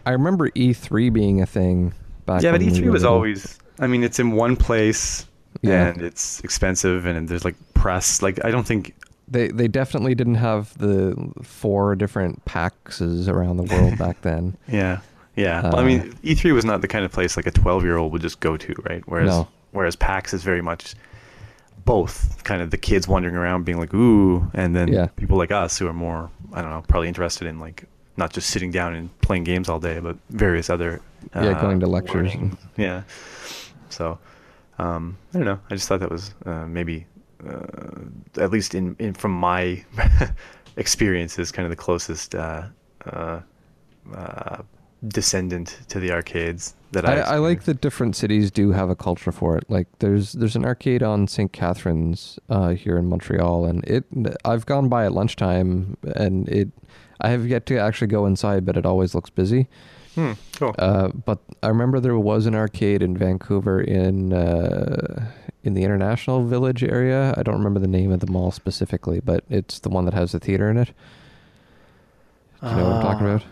I 0.04 0.10
remember 0.10 0.50
E3 0.50 1.12
being 1.12 1.40
a 1.42 1.46
thing 1.46 1.92
back. 2.26 2.42
yeah, 2.42 2.52
but 2.52 2.60
E3 2.60 2.90
was 2.90 3.04
always. 3.04 3.58
I 3.78 3.86
mean, 3.86 4.02
it's 4.02 4.18
in 4.18 4.32
one 4.32 4.56
place, 4.56 5.26
Yeah. 5.62 5.86
and 5.88 6.02
it's 6.02 6.40
expensive, 6.40 7.06
and 7.06 7.28
there's 7.28 7.44
like 7.44 7.56
press. 7.74 8.22
Like, 8.22 8.44
I 8.44 8.50
don't 8.50 8.66
think. 8.66 8.94
They 9.28 9.48
they 9.48 9.66
definitely 9.68 10.14
didn't 10.14 10.36
have 10.36 10.76
the 10.78 11.16
four 11.42 11.96
different 11.96 12.44
PAXs 12.44 13.28
around 13.28 13.56
the 13.56 13.64
world 13.64 13.98
back 14.04 14.22
then. 14.22 14.56
Yeah, 14.68 15.00
yeah. 15.34 15.62
well, 15.62 15.76
I 15.78 15.84
mean, 15.84 16.00
Uh, 16.00 16.04
E3 16.22 16.54
was 16.54 16.64
not 16.64 16.80
the 16.80 16.88
kind 16.88 17.04
of 17.04 17.10
place 17.10 17.36
like 17.36 17.46
a 17.46 17.50
12 17.50 17.82
year 17.82 17.96
old 17.96 18.12
would 18.12 18.22
just 18.22 18.38
go 18.40 18.56
to, 18.56 18.74
right? 18.88 19.02
Whereas, 19.06 19.28
No. 19.30 19.48
whereas 19.72 19.96
PAX 19.96 20.32
is 20.32 20.44
very 20.44 20.62
much 20.62 20.94
both 21.84 22.42
kind 22.44 22.62
of 22.62 22.70
the 22.70 22.76
kids 22.76 23.06
wandering 23.06 23.34
around 23.36 23.64
being 23.64 23.78
like 23.78 23.92
ooh, 23.94 24.48
and 24.54 24.74
then 24.76 24.88
Yeah. 24.88 25.06
people 25.16 25.36
like 25.38 25.50
us 25.52 25.78
who 25.78 25.86
are 25.88 25.92
more, 25.92 26.30
I 26.52 26.62
don't 26.62 26.70
know, 26.70 26.82
probably 26.88 27.08
interested 27.08 27.46
in 27.48 27.58
like 27.60 27.84
not 28.16 28.32
just 28.32 28.50
sitting 28.50 28.70
down 28.70 28.94
and 28.94 29.20
playing 29.20 29.44
games 29.44 29.68
all 29.68 29.78
day, 29.78 29.98
but 29.98 30.16
various 30.30 30.70
other. 30.70 31.00
Yeah, 31.34 31.42
uh, 31.48 31.60
going 31.60 31.80
to 31.80 31.86
lectures 31.86 32.14
learning. 32.34 32.56
Yeah. 32.76 33.02
So, 33.90 34.18
um, 34.78 35.16
I 35.32 35.38
don't 35.38 35.46
know. 35.46 35.60
I 35.70 35.74
just 35.74 35.88
thought 35.88 36.00
that 36.00 36.10
was 36.10 36.34
uh, 36.44 36.66
maybe, 36.66 37.06
uh, 37.46 38.40
at 38.40 38.50
least 38.50 38.74
in, 38.74 38.96
in 38.98 39.14
from 39.14 39.32
my 39.32 39.84
experiences, 40.76 41.50
kind 41.50 41.64
of 41.64 41.70
the 41.70 41.76
closest 41.76 42.34
uh, 42.34 42.66
uh, 43.06 43.40
uh, 44.14 44.62
descendant 45.08 45.78
to 45.88 46.00
the 46.00 46.10
arcades 46.12 46.74
that 46.92 47.06
I, 47.06 47.16
I. 47.20 47.34
I 47.34 47.38
like 47.38 47.64
that 47.64 47.80
different 47.80 48.16
cities 48.16 48.50
do 48.50 48.72
have 48.72 48.90
a 48.90 48.96
culture 48.96 49.32
for 49.32 49.56
it. 49.56 49.64
Like 49.68 49.86
there's 49.98 50.32
there's 50.32 50.56
an 50.56 50.64
arcade 50.64 51.02
on 51.02 51.26
St. 51.28 51.52
Catherines 51.52 52.38
uh, 52.48 52.70
here 52.70 52.98
in 52.98 53.06
Montreal, 53.06 53.64
and 53.64 53.84
it 53.84 54.04
I've 54.44 54.66
gone 54.66 54.88
by 54.88 55.06
at 55.06 55.12
lunchtime, 55.12 55.96
and 56.14 56.48
it 56.48 56.68
I 57.20 57.30
have 57.30 57.46
yet 57.46 57.66
to 57.66 57.78
actually 57.78 58.08
go 58.08 58.26
inside, 58.26 58.64
but 58.66 58.76
it 58.76 58.84
always 58.84 59.14
looks 59.14 59.30
busy. 59.30 59.68
Hmm, 60.16 60.32
cool. 60.56 60.74
Uh, 60.78 61.08
but 61.08 61.38
I 61.62 61.68
remember 61.68 62.00
there 62.00 62.18
was 62.18 62.46
an 62.46 62.54
arcade 62.54 63.02
in 63.02 63.16
Vancouver 63.16 63.80
in 63.80 64.32
uh, 64.32 65.30
in 65.62 65.74
the 65.74 65.84
International 65.84 66.44
Village 66.44 66.82
area. 66.82 67.34
I 67.36 67.42
don't 67.42 67.56
remember 67.56 67.78
the 67.80 67.86
name 67.86 68.10
of 68.12 68.20
the 68.20 68.26
mall 68.26 68.50
specifically, 68.50 69.20
but 69.20 69.44
it's 69.50 69.78
the 69.80 69.90
one 69.90 70.04
that 70.06 70.14
has 70.14 70.32
the 70.32 70.38
theater 70.40 70.70
in 70.70 70.78
it. 70.78 70.90
Do 72.62 72.70
you 72.70 72.76
know 72.76 72.84
what 72.84 72.92
I'm 72.94 73.02
talking 73.02 73.26
Ah. 73.26 73.30
about? 73.34 73.44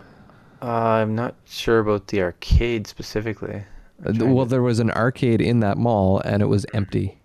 Uh, 0.63 0.67
I'm 1.03 1.15
not 1.15 1.35
sure 1.47 1.79
about 1.81 2.07
the 2.09 2.23
arcade 2.23 2.87
specifically. 2.87 3.65
Uh, 4.05 4.13
Well, 4.25 4.47
there 4.47 4.63
was 4.63 4.79
an 4.81 4.91
arcade 4.93 5.43
in 5.43 5.61
that 5.61 5.77
mall, 5.77 6.21
and 6.25 6.43
it 6.43 6.47
was 6.47 6.65
empty. 6.73 7.19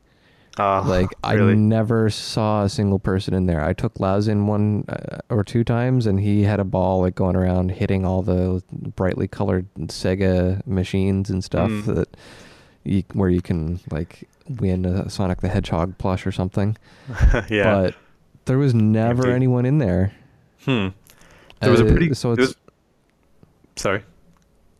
Uh, 0.58 0.82
Like 0.84 1.10
I 1.24 1.36
never 1.36 2.10
saw 2.10 2.64
a 2.64 2.70
single 2.70 3.00
person 3.00 3.34
in 3.34 3.45
there. 3.45 3.62
I 3.64 3.74
took 3.74 4.00
Laz 4.00 4.28
in 4.28 4.47
one 4.47 4.86
uh, 4.89 5.20
or 5.30 5.43
two 5.43 5.64
times, 5.64 6.06
and 6.06 6.20
he 6.20 6.43
had 6.43 6.60
a 6.60 6.64
ball 6.64 7.02
like 7.02 7.16
going 7.16 7.36
around 7.36 7.72
hitting 7.72 8.06
all 8.06 8.22
the 8.22 8.62
brightly 8.72 9.28
colored 9.28 9.68
Sega 9.88 10.66
machines 10.68 11.30
and 11.30 11.43
stuff 11.43 11.70
Mm. 11.70 11.95
that 11.95 12.18
you, 12.84 13.04
where 13.14 13.30
you 13.30 13.41
can 13.41 13.80
like 13.91 14.28
win 14.47 14.86
a 14.86 15.10
Sonic 15.10 15.41
the 15.41 15.50
Hedgehog 15.50 15.97
plush 15.97 16.26
or 16.26 16.32
something. 16.32 16.76
yeah. 17.50 17.64
But 17.82 17.95
there 18.45 18.58
was 18.58 18.74
never 18.74 19.24
Empty. 19.24 19.36
anyone 19.36 19.66
in 19.66 19.78
there. 19.78 20.14
hmm. 20.66 20.88
There 21.62 21.72
was 21.72 21.82
a 21.82 21.86
Uh, 21.86 21.91
pretty. 21.91 22.14
so 22.14 22.32
it's 22.32 22.39
was- 22.39 22.56
sorry. 23.76 24.04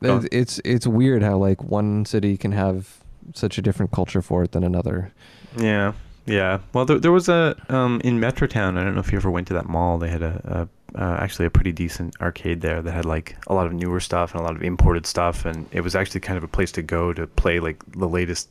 It's 0.02 0.28
it's 0.32 0.62
it's 0.64 0.88
weird 0.88 1.22
how 1.24 1.38
like 1.38 1.62
one 1.64 2.06
city 2.06 2.38
can 2.38 2.54
have 2.54 3.00
such 3.36 3.58
a 3.58 3.62
different 3.62 3.92
culture 3.92 4.22
for 4.22 4.44
it 4.44 4.54
than 4.54 4.64
another. 4.64 5.12
Yeah, 5.58 5.94
yeah. 6.26 6.60
Well, 6.74 6.86
there, 6.86 7.00
there 7.00 7.12
was 7.12 7.30
a 7.30 7.56
um 7.70 8.02
in 8.04 8.20
Metrotown. 8.20 8.78
I 8.78 8.84
don't 8.84 8.94
know 8.94 9.00
if 9.02 9.12
you 9.12 9.18
ever 9.18 9.32
went 9.32 9.48
to 9.48 9.54
that 9.56 9.68
mall. 9.68 9.98
They 9.98 10.10
had 10.10 10.22
a, 10.24 10.68
a 10.96 11.00
uh, 11.00 11.18
actually 11.20 11.46
a 11.46 11.50
pretty 11.52 11.72
decent 11.72 12.16
arcade 12.20 12.62
there 12.62 12.82
that 12.82 12.92
had 12.92 13.06
like 13.06 13.38
a 13.48 13.54
lot 13.54 13.68
of 13.68 13.74
newer 13.74 14.00
stuff 14.00 14.32
and 14.34 14.42
a 14.42 14.44
lot 14.44 14.56
of 14.56 14.64
imported 14.64 15.06
stuff, 15.06 15.46
and 15.46 15.68
it 15.72 15.82
was 15.82 15.96
actually 15.96 16.20
kind 16.20 16.38
of 16.38 16.44
a 16.44 16.48
place 16.48 16.72
to 16.74 16.82
go 16.82 17.14
to 17.14 17.28
play 17.28 17.60
like 17.60 17.84
the 17.92 18.08
latest 18.08 18.50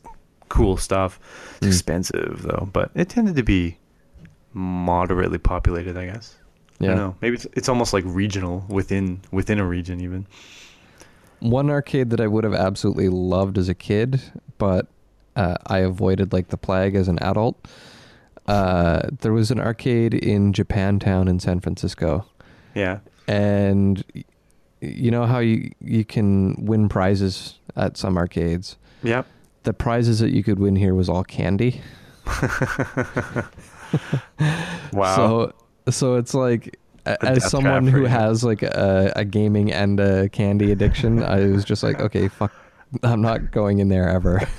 cool 0.49 0.77
stuff. 0.77 1.19
It's 1.57 1.67
Mm. 1.67 1.71
expensive 1.71 2.41
though, 2.43 2.69
but 2.71 2.91
it 2.95 3.09
tended 3.09 3.35
to 3.35 3.43
be 3.43 3.77
moderately 4.53 5.37
populated, 5.37 5.97
I 5.97 6.05
guess. 6.07 6.35
I 6.81 6.83
Yeah. 6.85 6.87
don't 6.91 6.97
know. 6.97 7.15
Maybe 7.21 7.35
it's 7.35 7.47
it's 7.53 7.69
almost 7.69 7.93
like 7.93 8.03
regional 8.07 8.65
within 8.69 9.19
within 9.31 9.59
a 9.59 9.65
region 9.65 9.99
even. 10.01 10.25
One 11.41 11.69
arcade 11.69 12.09
that 12.09 12.19
I 12.19 12.27
would 12.27 12.43
have 12.43 12.53
absolutely 12.53 13.09
loved 13.09 13.57
as 13.57 13.69
a 13.69 13.73
kid, 13.75 14.21
but 14.57 14.87
uh, 15.39 15.55
I 15.67 15.79
avoided 15.79 16.33
like 16.33 16.47
the 16.49 16.57
plague 16.57 16.95
as 16.95 17.07
an 17.07 17.17
adult. 17.19 17.55
Uh, 18.47 19.01
there 19.21 19.31
was 19.33 19.51
an 19.51 19.59
arcade 19.59 20.13
in 20.13 20.51
Japantown 20.53 21.29
in 21.29 21.39
San 21.39 21.59
Francisco, 21.59 22.25
Yeah. 22.75 22.99
and 23.27 24.03
you 24.81 25.11
know 25.11 25.25
how 25.25 25.39
you 25.39 25.71
you 25.81 26.03
can 26.05 26.55
win 26.65 26.89
prizes 26.89 27.59
at 27.75 27.95
some 27.97 28.17
arcades. 28.17 28.77
Yep. 29.03 29.25
The 29.63 29.73
prizes 29.73 30.19
that 30.19 30.31
you 30.31 30.41
could 30.43 30.57
win 30.59 30.75
here 30.75 30.95
was 30.95 31.09
all 31.09 31.23
candy. 31.23 31.81
Wow. 34.93 35.15
So 35.15 35.53
so 35.91 36.15
it's 36.15 36.33
like 36.33 36.77
a- 37.05 37.23
as 37.25 37.49
someone 37.49 37.87
who 37.87 38.01
you. 38.01 38.05
has 38.05 38.43
like 38.43 38.61
a, 38.63 39.11
a 39.15 39.25
gaming 39.25 39.71
and 39.71 39.99
a 39.99 40.29
candy 40.29 40.71
addiction, 40.71 41.23
I 41.23 41.45
was 41.47 41.63
just 41.65 41.81
like, 41.83 41.99
okay, 41.99 42.27
fuck, 42.27 42.51
I'm 43.03 43.21
not 43.21 43.51
going 43.51 43.79
in 43.79 43.89
there 43.89 44.09
ever. 44.09 44.41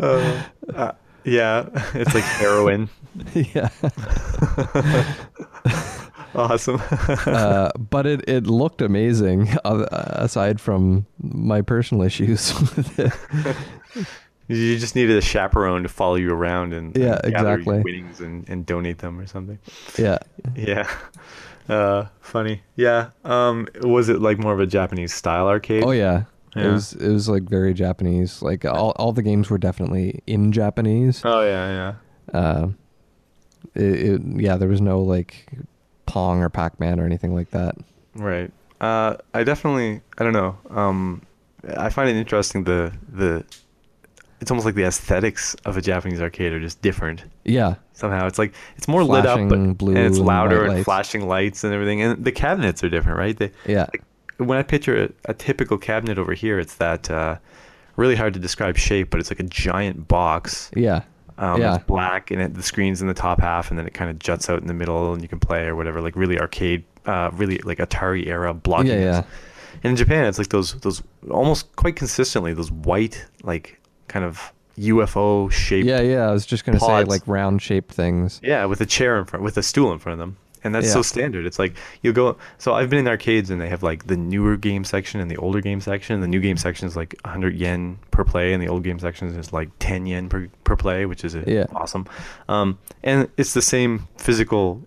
Uh, 0.00 0.42
uh, 0.74 0.92
yeah, 1.24 1.68
it's 1.92 2.14
like 2.14 2.24
heroin. 2.24 2.88
yeah. 3.34 3.68
awesome. 6.34 6.80
Uh, 7.26 7.70
but 7.78 8.06
it, 8.06 8.26
it 8.28 8.46
looked 8.46 8.80
amazing 8.80 9.48
uh, 9.64 9.86
aside 9.90 10.60
from 10.60 11.04
my 11.20 11.60
personal 11.60 12.02
issues 12.04 12.54
with 12.76 12.98
it. 12.98 14.06
you 14.48 14.78
just 14.78 14.94
needed 14.94 15.16
a 15.16 15.20
chaperone 15.20 15.82
to 15.82 15.88
follow 15.88 16.14
you 16.14 16.32
around 16.32 16.72
and, 16.72 16.96
Yeah, 16.96 17.20
and 17.24 17.32
gather 17.34 17.54
exactly. 17.54 17.74
your 17.76 17.84
winnings 17.84 18.20
and, 18.20 18.48
and 18.48 18.64
donate 18.64 18.98
them 18.98 19.18
or 19.20 19.26
something. 19.26 19.58
Yeah. 19.98 20.18
Yeah. 20.56 20.88
Uh, 21.68 22.06
funny. 22.20 22.62
Yeah. 22.76 23.10
Um, 23.24 23.68
was 23.82 24.08
it 24.08 24.20
like 24.22 24.38
more 24.38 24.52
of 24.54 24.60
a 24.60 24.66
Japanese 24.66 25.12
style 25.12 25.48
arcade? 25.48 25.84
Oh 25.84 25.90
yeah. 25.90 26.24
It 26.66 26.72
was 26.72 26.92
it 26.94 27.10
was 27.10 27.28
like 27.28 27.44
very 27.44 27.74
Japanese. 27.74 28.42
Like 28.42 28.64
all 28.64 28.90
all 28.96 29.12
the 29.12 29.22
games 29.22 29.50
were 29.50 29.58
definitely 29.58 30.22
in 30.26 30.52
Japanese. 30.52 31.22
Oh 31.24 31.42
yeah, 31.42 31.94
yeah. 32.32 32.38
Uh, 32.40 32.68
it, 33.74 33.82
it, 33.82 34.22
yeah, 34.36 34.56
there 34.56 34.68
was 34.68 34.80
no 34.80 35.00
like 35.00 35.48
Pong 36.06 36.42
or 36.42 36.48
Pac 36.48 36.78
Man 36.80 36.98
or 37.00 37.04
anything 37.04 37.34
like 37.34 37.50
that. 37.50 37.76
Right. 38.14 38.50
Uh, 38.80 39.16
I 39.34 39.44
definitely. 39.44 40.00
I 40.18 40.24
don't 40.24 40.32
know. 40.32 40.56
Um, 40.70 41.22
I 41.76 41.90
find 41.90 42.08
it 42.08 42.16
interesting. 42.16 42.64
The 42.64 42.92
the. 43.12 43.44
It's 44.40 44.52
almost 44.52 44.64
like 44.66 44.76
the 44.76 44.84
aesthetics 44.84 45.54
of 45.64 45.76
a 45.76 45.80
Japanese 45.80 46.20
arcade 46.20 46.52
are 46.52 46.60
just 46.60 46.80
different. 46.80 47.24
Yeah. 47.44 47.74
somehow. 47.92 48.28
It's 48.28 48.38
like 48.38 48.54
it's 48.76 48.86
more 48.86 49.02
lit 49.02 49.26
up, 49.26 49.48
but 49.48 49.76
blue 49.76 49.96
and 49.96 50.06
it's 50.06 50.18
louder 50.18 50.68
white 50.68 50.76
and 50.76 50.84
flashing 50.84 51.26
lights 51.26 51.64
and 51.64 51.74
everything. 51.74 52.00
And 52.02 52.24
the 52.24 52.30
cabinets 52.30 52.84
are 52.84 52.88
different, 52.88 53.18
right? 53.18 53.36
They, 53.36 53.50
Yeah. 53.66 53.86
like, 53.92 54.02
when 54.38 54.58
I 54.58 54.62
picture 54.62 55.04
a, 55.04 55.30
a 55.30 55.34
typical 55.34 55.78
cabinet 55.78 56.18
over 56.18 56.32
here, 56.32 56.58
it's 56.58 56.76
that 56.76 57.10
uh, 57.10 57.36
really 57.96 58.16
hard 58.16 58.34
to 58.34 58.40
describe 58.40 58.76
shape, 58.76 59.10
but 59.10 59.20
it's 59.20 59.30
like 59.30 59.40
a 59.40 59.44
giant 59.44 60.08
box. 60.08 60.70
Yeah. 60.74 61.02
Um, 61.36 61.60
Yeah. 61.60 61.76
It's 61.76 61.84
black 61.84 62.30
and 62.30 62.40
it, 62.40 62.54
the 62.54 62.62
screen's 62.62 63.00
in 63.00 63.08
the 63.08 63.14
top 63.14 63.40
half, 63.40 63.70
and 63.70 63.78
then 63.78 63.86
it 63.86 63.94
kind 63.94 64.10
of 64.10 64.18
juts 64.18 64.48
out 64.48 64.60
in 64.60 64.66
the 64.66 64.74
middle, 64.74 65.12
and 65.12 65.22
you 65.22 65.28
can 65.28 65.38
play 65.38 65.66
or 65.66 65.76
whatever. 65.76 66.00
Like 66.00 66.16
really 66.16 66.38
arcade, 66.38 66.84
uh, 67.06 67.30
really 67.34 67.58
like 67.58 67.78
Atari 67.78 68.26
era 68.26 68.54
blocking. 68.54 68.88
Yeah, 68.88 69.00
yeah. 69.00 69.24
And 69.82 69.90
in 69.90 69.96
Japan, 69.96 70.26
it's 70.26 70.38
like 70.38 70.48
those 70.48 70.74
those 70.80 71.02
almost 71.30 71.74
quite 71.76 71.94
consistently 71.94 72.52
those 72.52 72.70
white 72.72 73.24
like 73.44 73.80
kind 74.08 74.24
of 74.24 74.52
UFO 74.78 75.50
shaped 75.50 75.86
Yeah, 75.86 76.00
yeah. 76.00 76.28
I 76.28 76.32
was 76.32 76.46
just 76.46 76.64
gonna 76.64 76.80
say 76.80 77.04
like 77.04 77.22
round 77.26 77.62
shaped 77.62 77.92
things. 77.92 78.40
Yeah, 78.42 78.64
with 78.64 78.80
a 78.80 78.86
chair 78.86 79.18
in 79.18 79.24
front, 79.24 79.44
with 79.44 79.56
a 79.56 79.62
stool 79.62 79.92
in 79.92 79.98
front 79.98 80.14
of 80.14 80.18
them, 80.18 80.36
and 80.64 80.74
that's 80.74 80.92
so 80.92 81.02
standard. 81.02 81.46
It's 81.46 81.58
like 81.58 81.74
you 82.02 82.12
go. 82.12 82.36
So 82.58 82.74
I've 82.74 82.90
been 82.90 82.98
in 83.00 83.08
arcades, 83.08 83.50
and 83.50 83.60
they 83.60 83.68
have 83.68 83.82
like 83.82 84.06
the 84.06 84.16
newer 84.16 84.56
game 84.56 84.84
section 84.84 85.20
and 85.20 85.30
the 85.30 85.36
older 85.36 85.60
game 85.60 85.80
section. 85.80 86.20
The 86.20 86.28
new 86.28 86.40
game 86.40 86.56
section 86.56 86.86
is 86.88 86.96
like 86.96 87.14
100 87.24 87.54
yen 87.56 87.98
per 88.10 88.24
play, 88.24 88.52
and 88.52 88.62
the 88.62 88.68
old 88.68 88.84
game 88.84 88.98
section 88.98 89.28
is 89.28 89.52
like 89.52 89.70
10 89.78 90.06
yen 90.06 90.28
per 90.28 90.48
per 90.64 90.76
play, 90.76 91.06
which 91.06 91.24
is 91.24 91.34
Yeah. 91.46 91.66
awesome. 91.74 92.06
Um, 92.48 92.78
and 93.02 93.28
it's 93.36 93.54
the 93.54 93.62
same 93.62 94.08
physical 94.16 94.82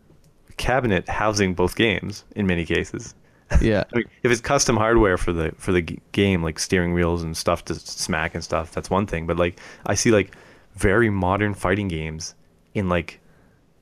cabinet 0.57 1.07
housing 1.09 1.53
both 1.53 1.75
games 1.75 2.23
in 2.35 2.45
many 2.47 2.65
cases. 2.65 3.15
Yeah. 3.59 3.83
I 3.93 3.97
mean, 3.97 4.05
if 4.23 4.31
it's 4.31 4.39
custom 4.39 4.77
hardware 4.77 5.17
for 5.17 5.33
the 5.33 5.51
for 5.57 5.73
the 5.73 5.81
g- 5.81 5.99
game, 6.13 6.41
like 6.41 6.57
steering 6.57 6.93
wheels 6.93 7.21
and 7.21 7.35
stuff 7.35 7.65
to 7.65 7.75
smack 7.75 8.33
and 8.33 8.41
stuff, 8.41 8.71
that's 8.71 8.89
one 8.89 9.05
thing. 9.05 9.27
But 9.27 9.35
like, 9.35 9.59
I 9.85 9.95
see 9.95 10.09
like 10.09 10.33
very 10.75 11.09
modern 11.09 11.53
fighting 11.53 11.89
games 11.89 12.33
in 12.73 12.87
like 12.87 13.19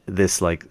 this 0.08 0.42
like 0.42 0.66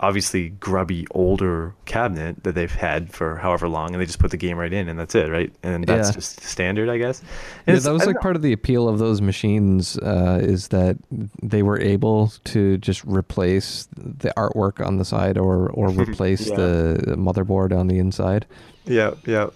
obviously 0.00 0.48
grubby 0.48 1.06
older 1.10 1.74
cabinet 1.84 2.42
that 2.44 2.54
they've 2.54 2.72
had 2.72 3.12
for 3.12 3.36
however 3.36 3.68
long, 3.68 3.92
and 3.92 4.00
they 4.00 4.06
just 4.06 4.18
put 4.18 4.30
the 4.30 4.36
game 4.36 4.56
right 4.56 4.72
in, 4.72 4.88
and 4.88 4.98
that's 4.98 5.14
it, 5.14 5.28
right? 5.30 5.52
And 5.62 5.84
that's 5.84 6.08
Yeah. 6.08 6.12
just 6.14 6.40
standard, 6.42 6.88
I 6.88 6.96
guess. 6.98 7.20
And 7.66 7.76
Yeah, 7.76 7.80
that 7.82 7.92
was 7.92 8.06
like 8.06 8.16
know. 8.16 8.20
part 8.22 8.34
of 8.34 8.42
the 8.42 8.52
appeal 8.52 8.88
of 8.88 8.98
those 8.98 9.20
machines 9.20 9.98
uh, 9.98 10.38
is 10.42 10.68
that 10.68 10.96
they 11.42 11.62
were 11.62 11.78
able 11.78 12.32
to 12.44 12.78
just 12.78 13.04
replace 13.04 13.88
the 13.96 14.32
artwork 14.36 14.84
on 14.84 14.96
the 14.96 15.04
side 15.04 15.36
or 15.36 15.68
or 15.70 15.90
replace 16.04 16.48
Yeah. 16.48 16.56
the 16.56 17.14
motherboard 17.18 17.78
on 17.78 17.86
the 17.86 17.98
inside. 17.98 18.46
Yeah, 18.86 19.12
yeah. 19.26 19.48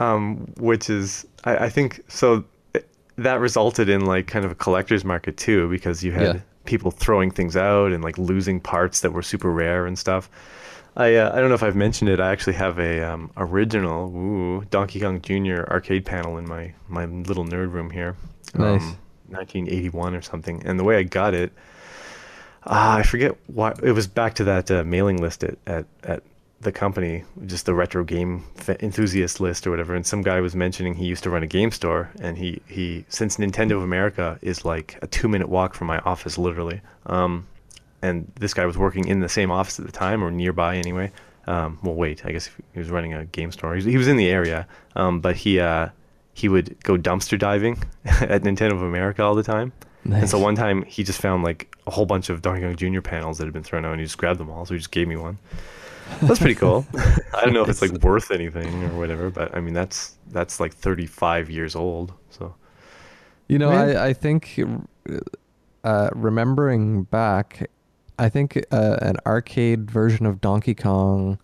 Um, 0.00 0.52
which 0.58 0.90
is, 0.90 1.24
I, 1.44 1.56
I 1.66 1.68
think, 1.70 2.00
so 2.08 2.44
that 3.16 3.40
resulted 3.40 3.88
in 3.88 4.04
like 4.04 4.26
kind 4.26 4.44
of 4.44 4.50
a 4.50 4.54
collector's 4.54 5.04
market 5.04 5.36
too, 5.36 5.68
because 5.70 6.02
you 6.04 6.12
had. 6.12 6.42
People 6.66 6.90
throwing 6.90 7.30
things 7.30 7.56
out 7.56 7.92
and 7.92 8.02
like 8.02 8.18
losing 8.18 8.60
parts 8.60 9.00
that 9.00 9.12
were 9.12 9.22
super 9.22 9.50
rare 9.50 9.86
and 9.86 9.98
stuff. 9.98 10.28
I 10.96 11.16
uh, 11.16 11.30
I 11.34 11.40
don't 11.40 11.48
know 11.48 11.54
if 11.54 11.62
I've 11.62 11.76
mentioned 11.76 12.10
it. 12.10 12.20
I 12.20 12.32
actually 12.32 12.54
have 12.54 12.78
a 12.78 13.02
um, 13.02 13.30
original 13.36 14.14
ooh, 14.16 14.64
Donkey 14.70 15.00
Kong 15.00 15.20
Jr. 15.20 15.64
arcade 15.70 16.04
panel 16.04 16.38
in 16.38 16.48
my 16.48 16.72
my 16.88 17.04
little 17.04 17.44
nerd 17.44 17.72
room 17.72 17.90
here. 17.90 18.16
Nice. 18.54 18.82
Um, 18.82 18.98
1981 19.28 20.14
or 20.14 20.22
something. 20.22 20.62
And 20.64 20.78
the 20.78 20.84
way 20.84 20.96
I 20.96 21.02
got 21.02 21.34
it, 21.34 21.52
ah, 22.64 22.96
I 22.96 23.02
forget 23.02 23.36
why. 23.46 23.74
It 23.82 23.92
was 23.92 24.06
back 24.06 24.34
to 24.34 24.44
that 24.44 24.70
uh, 24.70 24.84
mailing 24.84 25.20
list 25.20 25.44
at, 25.44 25.58
at 25.66 25.86
at 26.02 26.22
the 26.60 26.72
company, 26.72 27.24
just 27.44 27.66
the 27.66 27.74
retro 27.74 28.02
game 28.02 28.44
enthusiast 28.80 29.40
list 29.40 29.66
or 29.66 29.70
whatever. 29.70 29.94
And 29.94 30.06
some 30.06 30.22
guy 30.22 30.40
was 30.40 30.56
mentioning 30.56 30.94
he 30.94 31.06
used 31.06 31.22
to 31.24 31.30
run 31.30 31.42
a 31.42 31.46
game 31.46 31.70
store, 31.70 32.10
and 32.20 32.36
he 32.38 32.60
he 32.66 33.04
since 33.08 33.36
Nintendo 33.36 33.72
of 33.72 33.82
America 33.82 34.38
is 34.42 34.64
like 34.64 34.98
a 35.02 35.06
two 35.06 35.28
minute 35.28 35.48
walk 35.48 35.74
from 35.74 35.86
my 35.86 35.98
office, 36.00 36.38
literally. 36.38 36.80
Um, 37.06 37.46
and 38.02 38.30
this 38.38 38.54
guy 38.54 38.66
was 38.66 38.78
working 38.78 39.06
in 39.08 39.20
the 39.20 39.28
same 39.28 39.50
office 39.50 39.78
at 39.78 39.86
the 39.86 39.92
time 39.92 40.22
or 40.22 40.30
nearby 40.30 40.76
anyway. 40.76 41.12
Um, 41.46 41.78
well, 41.82 41.94
wait, 41.94 42.26
I 42.26 42.32
guess 42.32 42.50
he 42.72 42.78
was 42.78 42.90
running 42.90 43.14
a 43.14 43.24
game 43.26 43.52
store. 43.52 43.72
He 43.72 43.76
was, 43.76 43.84
he 43.84 43.96
was 43.96 44.08
in 44.08 44.16
the 44.16 44.28
area, 44.28 44.66
um, 44.96 45.20
but 45.20 45.36
he 45.36 45.60
uh, 45.60 45.88
he 46.34 46.48
would 46.48 46.82
go 46.82 46.96
dumpster 46.96 47.38
diving 47.38 47.82
at 48.04 48.42
Nintendo 48.42 48.72
of 48.72 48.82
America 48.82 49.22
all 49.22 49.34
the 49.34 49.42
time. 49.42 49.72
And 50.04 50.30
so 50.30 50.38
one 50.38 50.54
time 50.54 50.84
he 50.84 51.02
just 51.02 51.20
found 51.20 51.42
like 51.42 51.74
a 51.86 51.90
whole 51.90 52.06
bunch 52.06 52.28
of 52.30 52.40
Donkey 52.40 52.62
Kong 52.62 52.76
Jr. 52.76 53.00
panels 53.00 53.38
that 53.38 53.44
had 53.44 53.52
been 53.52 53.64
thrown 53.64 53.84
out, 53.84 53.92
and 53.92 54.00
he 54.00 54.06
just 54.06 54.18
grabbed 54.18 54.38
them 54.38 54.50
all. 54.50 54.64
So 54.64 54.74
he 54.74 54.78
just 54.78 54.92
gave 54.92 55.08
me 55.08 55.16
one. 55.16 55.38
That's 56.22 56.38
pretty 56.38 56.54
cool. 56.54 56.86
I 57.34 57.42
don't 57.44 57.52
know 57.52 57.62
if 57.62 57.68
it's 57.68 57.82
like 57.82 57.92
worth 58.02 58.30
anything 58.30 58.84
or 58.84 58.98
whatever, 58.98 59.30
but 59.30 59.54
I 59.56 59.60
mean 59.60 59.74
that's 59.74 60.16
that's 60.28 60.60
like 60.60 60.72
35 60.74 61.50
years 61.50 61.76
old. 61.76 62.12
So 62.30 62.54
You 63.48 63.58
know, 63.58 63.70
Man. 63.70 63.96
I, 63.96 64.06
I 64.08 64.12
think 64.12 64.58
uh, 65.84 66.10
remembering 66.14 67.04
back, 67.04 67.70
I 68.18 68.28
think 68.28 68.56
uh, 68.70 68.96
an 69.02 69.16
arcade 69.26 69.90
version 69.90 70.26
of 70.26 70.40
Donkey 70.40 70.74
Kong 70.74 71.38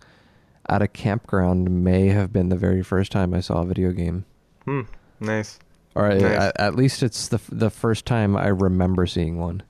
at 0.69 0.81
a 0.81 0.87
campground 0.87 1.69
may 1.83 2.07
have 2.07 2.31
been 2.33 2.49
the 2.49 2.55
very 2.55 2.83
first 2.83 3.11
time 3.11 3.33
I 3.33 3.41
saw 3.41 3.61
a 3.61 3.65
video 3.65 3.91
game. 3.91 4.25
hmm, 4.65 4.81
nice. 5.19 5.59
Or 5.95 6.07
I- 6.11 6.17
Nice. 6.17 6.23
at, 6.41 6.59
at 6.59 6.75
least 6.75 7.03
it's 7.03 7.27
the 7.27 7.39
the 7.51 7.69
first 7.69 8.05
time 8.05 8.35
I 8.35 8.47
remember 8.47 9.05
seeing 9.05 9.37
one. 9.37 9.61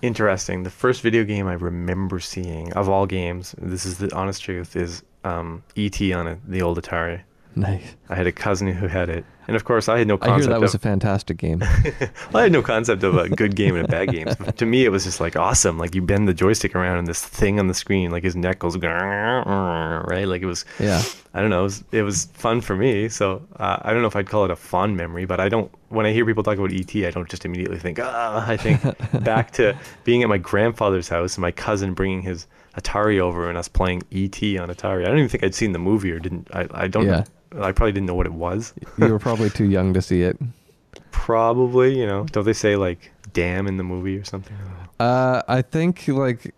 Interesting. 0.00 0.62
The 0.62 0.70
first 0.70 1.02
video 1.02 1.24
game 1.24 1.48
I 1.48 1.54
remember 1.54 2.20
seeing 2.20 2.72
of 2.74 2.88
all 2.88 3.06
games, 3.06 3.54
this 3.58 3.84
is 3.84 3.98
the 3.98 4.14
honest 4.14 4.42
truth, 4.42 4.76
is 4.76 5.02
um, 5.24 5.64
E.T. 5.74 6.12
on 6.12 6.28
a, 6.28 6.38
the 6.46 6.62
old 6.62 6.80
Atari. 6.80 7.22
Nice. 7.58 7.96
I 8.08 8.14
had 8.14 8.26
a 8.26 8.32
cousin 8.32 8.68
who 8.68 8.86
had 8.86 9.08
it, 9.08 9.24
and 9.48 9.56
of 9.56 9.64
course 9.64 9.88
I 9.88 9.98
had 9.98 10.06
no 10.06 10.16
Concept 10.16 10.32
I 10.32 10.40
hear 10.42 10.48
that 10.50 10.60
was 10.60 10.74
a 10.74 10.78
fantastic 10.78 11.36
game. 11.36 11.62
I 12.34 12.42
had 12.42 12.52
no 12.52 12.62
concept 12.62 13.02
of 13.02 13.16
a 13.16 13.28
good 13.28 13.56
game 13.56 13.74
and 13.74 13.84
a 13.84 13.88
bad 13.88 14.10
game. 14.10 14.28
To 14.58 14.66
me, 14.66 14.84
it 14.84 14.88
was 14.90 15.04
just 15.04 15.20
like 15.20 15.36
awesome. 15.36 15.78
Like 15.78 15.94
you 15.94 16.02
bend 16.02 16.28
the 16.28 16.34
joystick 16.34 16.74
around, 16.74 16.98
and 16.98 17.06
this 17.06 17.24
thing 17.24 17.58
on 17.58 17.66
the 17.66 17.74
screen, 17.74 18.10
like 18.10 18.24
his 18.24 18.36
neck 18.36 18.60
goes, 18.60 18.76
right? 18.76 20.24
Like 20.24 20.42
it 20.42 20.46
was. 20.46 20.64
Yeah. 20.78 21.02
I 21.34 21.40
don't 21.40 21.50
know. 21.50 21.60
It 21.60 21.64
was, 21.64 21.84
it 21.92 22.02
was 22.02 22.24
fun 22.32 22.60
for 22.60 22.74
me. 22.74 23.08
So 23.08 23.46
uh, 23.56 23.78
I 23.82 23.92
don't 23.92 24.02
know 24.02 24.08
if 24.08 24.16
I'd 24.16 24.26
call 24.26 24.44
it 24.44 24.50
a 24.50 24.56
fond 24.56 24.96
memory, 24.96 25.24
but 25.24 25.40
I 25.40 25.48
don't. 25.48 25.70
When 25.88 26.06
I 26.06 26.12
hear 26.12 26.24
people 26.24 26.42
talk 26.42 26.58
about 26.58 26.72
ET, 26.72 26.94
I 26.96 27.10
don't 27.10 27.28
just 27.28 27.44
immediately 27.44 27.78
think 27.78 27.98
ah. 28.00 28.48
I 28.48 28.56
think 28.56 28.80
back 29.24 29.50
to 29.52 29.76
being 30.04 30.22
at 30.22 30.28
my 30.28 30.38
grandfather's 30.38 31.08
house 31.08 31.36
and 31.36 31.42
my 31.42 31.52
cousin 31.52 31.94
bringing 31.94 32.22
his 32.22 32.46
Atari 32.76 33.18
over 33.18 33.48
and 33.48 33.58
us 33.58 33.68
playing 33.68 34.02
ET 34.12 34.40
on 34.58 34.68
Atari. 34.68 35.02
I 35.02 35.08
don't 35.08 35.18
even 35.18 35.28
think 35.28 35.44
I'd 35.44 35.54
seen 35.54 35.72
the 35.72 35.78
movie 35.78 36.10
or 36.12 36.18
didn't. 36.18 36.48
I, 36.52 36.68
I 36.72 36.88
don't. 36.88 37.06
Yeah. 37.06 37.24
I 37.56 37.72
probably 37.72 37.92
didn't 37.92 38.06
know 38.06 38.14
what 38.14 38.26
it 38.26 38.32
was. 38.32 38.74
You 38.98 39.08
were 39.08 39.18
probably 39.18 39.50
too 39.50 39.64
young 39.64 39.94
to 39.94 40.02
see 40.02 40.22
it. 40.22 40.38
Probably, 41.10 41.98
you 41.98 42.06
know. 42.06 42.24
Don't 42.24 42.44
they 42.44 42.52
say 42.52 42.76
like 42.76 43.10
"damn" 43.32 43.66
in 43.66 43.76
the 43.76 43.84
movie 43.84 44.16
or 44.16 44.24
something? 44.24 44.56
I. 44.98 45.04
Uh, 45.04 45.42
I 45.48 45.62
think 45.62 46.08
like 46.08 46.54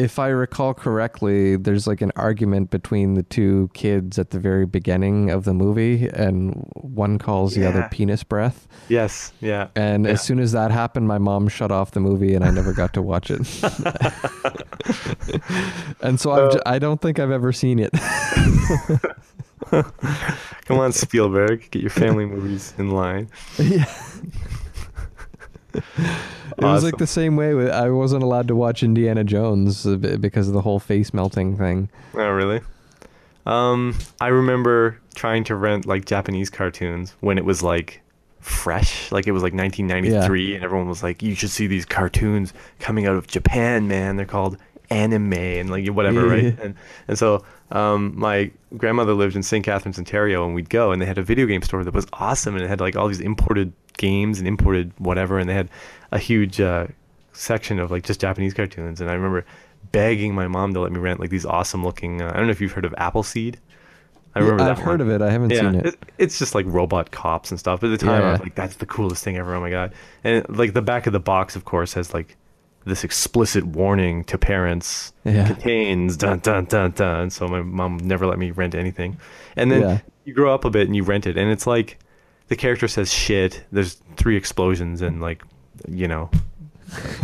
if 0.00 0.18
I 0.18 0.28
recall 0.28 0.72
correctly, 0.72 1.56
there's 1.56 1.86
like 1.86 2.00
an 2.00 2.10
argument 2.16 2.70
between 2.70 3.14
the 3.14 3.22
two 3.22 3.70
kids 3.74 4.18
at 4.18 4.30
the 4.30 4.38
very 4.38 4.64
beginning 4.64 5.30
of 5.30 5.44
the 5.44 5.52
movie, 5.52 6.08
and 6.08 6.66
one 6.74 7.18
calls 7.18 7.54
the 7.54 7.66
other 7.66 7.86
penis 7.90 8.22
breath. 8.22 8.66
Yes. 8.88 9.32
Yeah. 9.40 9.68
And 9.76 10.06
Yeah. 10.06 10.12
as 10.12 10.22
soon 10.22 10.38
as 10.40 10.52
that 10.52 10.70
happened, 10.70 11.06
my 11.06 11.18
mom 11.18 11.48
shut 11.48 11.70
off 11.70 11.90
the 11.90 12.00
movie, 12.00 12.34
and 12.34 12.42
I 12.44 12.50
never 12.50 12.72
got 12.72 12.94
to 12.94 13.02
watch 13.02 13.30
it. 13.30 13.40
and 16.00 16.18
so 16.18 16.32
I've 16.32 16.52
j- 16.52 16.60
I 16.64 16.78
don't 16.78 17.00
think 17.02 17.18
I've 17.18 17.30
ever 17.30 17.52
seen 17.52 17.78
it. 17.78 17.90
Come 19.70 20.78
on, 20.78 20.92
Spielberg, 20.92 21.70
get 21.70 21.82
your 21.82 21.90
family 21.90 22.24
movies 22.24 22.72
in 22.78 22.90
line. 22.90 23.28
yeah. 23.58 23.84
It 25.74 26.64
was 26.64 26.84
like 26.84 26.98
the 26.98 27.06
same 27.06 27.36
way 27.36 27.54
with 27.54 27.70
I 27.70 27.90
wasn't 27.90 28.22
allowed 28.22 28.48
to 28.48 28.56
watch 28.56 28.82
Indiana 28.82 29.24
Jones 29.24 29.86
uh, 29.86 29.96
because 29.96 30.48
of 30.48 30.54
the 30.54 30.60
whole 30.60 30.78
face 30.80 31.14
melting 31.14 31.56
thing. 31.56 31.88
Oh, 32.14 32.28
really? 32.28 32.60
Um, 33.46 33.96
I 34.20 34.28
remember 34.28 35.00
trying 35.14 35.44
to 35.44 35.54
rent 35.56 35.86
like 35.86 36.04
Japanese 36.04 36.50
cartoons 36.50 37.14
when 37.20 37.38
it 37.38 37.44
was 37.44 37.62
like 37.62 38.02
fresh, 38.40 39.10
like 39.12 39.26
it 39.26 39.32
was 39.32 39.42
like 39.42 39.54
1993, 39.54 40.54
and 40.56 40.64
everyone 40.64 40.88
was 40.88 41.02
like, 41.02 41.22
"You 41.22 41.34
should 41.34 41.50
see 41.50 41.66
these 41.66 41.84
cartoons 41.86 42.52
coming 42.80 43.06
out 43.06 43.16
of 43.16 43.26
Japan, 43.26 43.88
man. 43.88 44.16
They're 44.16 44.26
called 44.26 44.56
anime 44.90 45.32
and 45.34 45.70
like 45.70 45.86
whatever, 45.88 46.26
Yeah. 46.26 46.32
right?" 46.32 46.58
And 46.60 46.74
and 47.08 47.18
so 47.18 47.42
um, 47.70 48.12
my 48.16 48.50
grandmother 48.76 49.14
lived 49.14 49.36
in 49.36 49.42
St. 49.42 49.64
Catharines, 49.64 49.98
Ontario, 49.98 50.44
and 50.44 50.54
we'd 50.54 50.68
go, 50.70 50.92
and 50.92 51.00
they 51.00 51.06
had 51.06 51.18
a 51.18 51.22
video 51.22 51.46
game 51.46 51.62
store 51.62 51.82
that 51.84 51.94
was 51.94 52.06
awesome, 52.12 52.54
and 52.56 52.64
it 52.64 52.68
had 52.68 52.80
like 52.80 52.96
all 52.96 53.08
these 53.08 53.20
imported 53.20 53.72
games 54.00 54.38
and 54.38 54.48
imported 54.48 54.92
whatever, 54.98 55.38
and 55.38 55.48
they 55.48 55.54
had 55.54 55.68
a 56.10 56.18
huge 56.18 56.60
uh, 56.60 56.86
section 57.32 57.78
of 57.78 57.90
like 57.90 58.02
just 58.04 58.20
Japanese 58.20 58.54
cartoons, 58.54 59.00
and 59.00 59.10
I 59.10 59.14
remember 59.14 59.44
begging 59.92 60.34
my 60.34 60.48
mom 60.48 60.74
to 60.74 60.80
let 60.80 60.92
me 60.92 60.98
rent 60.98 61.20
like 61.20 61.30
these 61.30 61.46
awesome 61.46 61.84
looking. 61.84 62.20
Uh, 62.22 62.30
I 62.32 62.36
don't 62.36 62.46
know 62.46 62.50
if 62.52 62.60
you've 62.60 62.72
heard 62.72 62.84
of 62.84 62.94
Appleseed. 62.98 63.58
I 64.34 64.38
remember 64.40 64.62
I've 64.62 64.78
heard 64.78 65.00
one. 65.00 65.08
of 65.08 65.10
it. 65.10 65.22
I 65.22 65.30
haven't 65.30 65.50
seen 65.50 65.74
it. 65.74 65.96
It's 66.18 66.38
just 66.38 66.54
like 66.54 66.64
robot 66.68 67.10
cops 67.10 67.50
and 67.50 67.58
stuff. 67.58 67.80
But 67.80 67.90
at 67.90 67.98
the 67.98 68.06
time, 68.06 68.22
I 68.22 68.30
was 68.32 68.40
like, 68.40 68.54
"That's 68.54 68.76
the 68.76 68.86
coolest 68.86 69.24
thing 69.24 69.36
ever!" 69.36 69.54
Oh 69.54 69.60
my 69.60 69.70
god! 69.70 69.92
And 70.24 70.48
like 70.56 70.72
the 70.72 70.82
back 70.82 71.06
of 71.06 71.12
the 71.12 71.20
box, 71.20 71.56
of 71.56 71.64
course, 71.64 71.94
has 71.94 72.14
like 72.14 72.36
this 72.86 73.02
explicit 73.04 73.64
warning 73.66 74.24
to 74.24 74.38
parents 74.38 75.12
Yeah. 75.24 75.46
contains 75.48 76.16
dun 76.16 76.38
dun 76.38 76.64
dun 76.64 76.92
dun. 76.92 77.28
So 77.30 77.46
my 77.48 77.60
mom 77.60 77.98
never 77.98 78.24
let 78.26 78.38
me 78.38 78.52
rent 78.52 78.74
anything. 78.74 79.18
And 79.56 79.70
then 79.70 79.80
Yeah. 79.82 79.98
you 80.24 80.32
grow 80.32 80.54
up 80.54 80.64
a 80.64 80.70
bit 80.70 80.86
and 80.86 80.96
you 80.96 81.02
rent 81.02 81.26
it, 81.26 81.36
and 81.36 81.50
it's 81.50 81.66
like 81.66 81.98
the 82.50 82.56
character 82.56 82.88
says 82.88 83.12
shit. 83.12 83.64
There's 83.72 83.94
three 84.16 84.36
explosions 84.36 85.00
and 85.00 85.22
like 85.22 85.42
you 85.88 86.06
know 86.06 86.30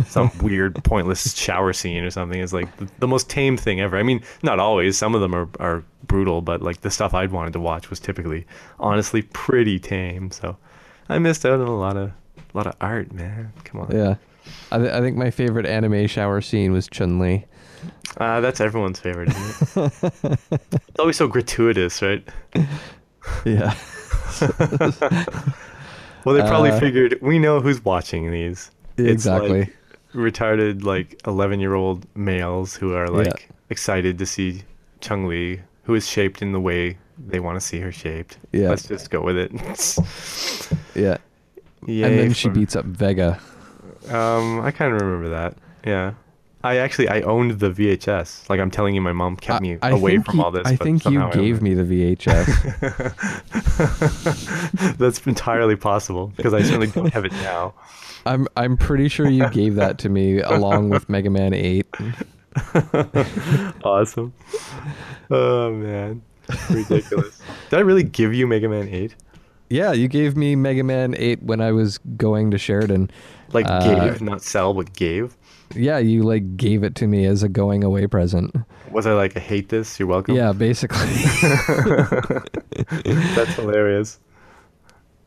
some 0.07 0.31
weird 0.41 0.81
pointless 0.83 1.35
shower 1.35 1.73
scene 1.73 2.03
or 2.03 2.09
something 2.09 2.39
is 2.39 2.53
like 2.53 2.75
the, 2.77 2.89
the 2.99 3.07
most 3.07 3.29
tame 3.29 3.57
thing 3.57 3.79
ever. 3.81 3.97
I 3.97 4.03
mean, 4.03 4.23
not 4.41 4.59
always. 4.59 4.97
Some 4.97 5.13
of 5.13 5.21
them 5.21 5.35
are, 5.35 5.49
are 5.59 5.83
brutal, 6.07 6.41
but 6.41 6.61
like 6.61 6.81
the 6.81 6.89
stuff 6.89 7.13
I'd 7.13 7.31
wanted 7.31 7.53
to 7.53 7.59
watch 7.59 7.89
was 7.89 7.99
typically 7.99 8.47
honestly 8.79 9.21
pretty 9.21 9.79
tame. 9.79 10.31
So 10.31 10.57
I 11.09 11.19
missed 11.19 11.45
out 11.45 11.59
on 11.59 11.67
a 11.67 11.77
lot 11.77 11.97
of 11.97 12.11
a 12.37 12.57
lot 12.57 12.65
of 12.65 12.75
art, 12.79 13.11
man. 13.11 13.51
Come 13.65 13.81
on. 13.81 13.91
Yeah. 13.95 14.15
I, 14.71 14.77
th- 14.77 14.91
I 14.91 15.01
think 15.01 15.17
my 15.17 15.29
favorite 15.29 15.65
anime 15.65 16.07
shower 16.07 16.39
scene 16.39 16.71
was 16.71 16.87
Chun 16.87 17.19
Li. 17.19 17.45
Uh, 18.15 18.39
that's 18.39 18.61
everyone's 18.61 18.97
favorite, 18.97 19.27
isn't 19.29 19.75
it? 19.75 20.39
it's 20.71 20.99
always 20.99 21.17
so 21.17 21.27
gratuitous, 21.27 22.01
right? 22.01 22.25
Yeah. 23.45 23.75
Well, 26.25 26.35
they 26.35 26.41
probably 26.41 26.71
Uh, 26.71 26.79
figured 26.79 27.17
we 27.21 27.39
know 27.39 27.61
who's 27.61 27.83
watching 27.85 28.31
these. 28.31 28.69
It's 28.97 29.07
exactly. 29.25 29.59
like 29.61 29.73
retarded 30.13 30.83
like 30.83 31.21
11 31.25 31.59
year 31.61 31.73
old 31.73 32.05
males 32.15 32.75
who 32.75 32.93
are 32.93 33.05
Yeah. 33.05 33.11
like 33.29 33.49
excited 33.69 34.17
to 34.19 34.25
see 34.25 34.63
Chun 34.99 35.27
Li, 35.29 35.61
who 35.83 35.95
is 35.95 36.05
shaped 36.07 36.41
in 36.41 36.51
the 36.51 36.59
way 36.59 36.97
they 37.17 37.39
want 37.39 37.55
to 37.57 37.65
see 37.65 37.79
her 37.79 37.91
shaped. 37.93 38.39
Yeah. 38.51 38.69
Let's 38.69 38.87
just 38.87 39.09
go 39.09 39.21
with 39.21 39.37
it. 39.37 39.51
yeah. 40.95 41.17
Yay 41.85 42.03
and 42.03 42.19
then 42.19 42.33
she 42.33 42.49
beats 42.49 42.75
up 42.75 42.83
Vega. 42.85 43.39
Um, 44.09 44.59
I 44.61 44.71
kind 44.71 44.93
of 44.93 45.01
remember 45.01 45.29
that. 45.29 45.55
Yeah. 45.85 46.13
I 46.67 46.77
actually 46.77 47.07
I 47.09 47.21
owned 47.21 47.59
the 47.59 47.69
VHS. 47.71 48.49
Like 48.49 48.59
I'm 48.59 48.69
telling 48.71 48.93
you, 48.95 49.01
my 49.01 49.13
mom 49.13 49.35
kept 49.37 49.61
me 49.61 49.77
I 49.81 49.89
away 49.91 50.17
from 50.19 50.37
you- 50.37 50.43
all 50.43 50.51
this. 50.51 50.65
I 50.67 50.75
think 50.75 51.05
you 51.05 51.11
somehow 51.19 51.21
I 51.21 51.31
owned 51.31 51.33
gave 51.33 51.61
me 51.61 51.73
the 51.73 51.83
VHS. 51.83 52.47
That's 54.97 55.25
entirely 55.25 55.75
possible 55.75 56.31
because 56.35 56.53
I 56.53 56.61
certainly 56.63 56.87
don't 56.87 57.13
have 57.13 57.25
it 57.25 57.31
now. 57.33 57.73
I'm 58.25 58.47
I'm 58.57 58.75
pretty 58.77 59.07
sure 59.07 59.27
you 59.29 59.49
gave 59.49 59.75
that 59.75 59.97
to 59.99 60.09
me 60.09 60.39
along 60.41 60.89
with 60.89 61.07
Mega 61.15 61.29
Man 61.29 61.53
8. 61.53 61.85
awesome. 63.83 64.33
Oh 65.29 65.71
man, 65.73 66.21
ridiculous. 66.69 67.41
Did 67.69 67.77
I 67.77 67.81
really 67.81 68.03
give 68.03 68.33
you 68.33 68.47
Mega 68.47 68.67
Man 68.69 68.87
Eight? 68.89 69.15
Yeah, 69.69 69.91
you 69.91 70.07
gave 70.07 70.37
me 70.37 70.55
Mega 70.55 70.83
Man 70.83 71.13
8 71.17 71.43
when 71.43 71.59
I 71.59 71.71
was 71.73 71.97
going 72.15 72.51
to 72.51 72.57
Sheridan. 72.57 73.11
Like 73.51 73.65
Uh, 73.67 74.07
gave, 74.09 74.21
not 74.21 74.41
sell, 74.41 74.73
but 74.73 74.93
gave. 74.93 75.35
Yeah, 75.75 75.97
you 75.97 76.23
like 76.23 76.57
gave 76.57 76.83
it 76.83 76.95
to 76.95 77.07
me 77.07 77.25
as 77.25 77.43
a 77.43 77.49
going 77.49 77.83
away 77.83 78.07
present. 78.07 78.55
Was 78.91 79.05
I 79.05 79.13
like, 79.13 79.35
I 79.35 79.39
hate 79.39 79.69
this? 79.69 79.99
You're 79.99 80.07
welcome. 80.07 80.35
Yeah, 80.35 80.53
basically. 80.53 81.05
that's 83.35 83.53
hilarious. 83.55 84.19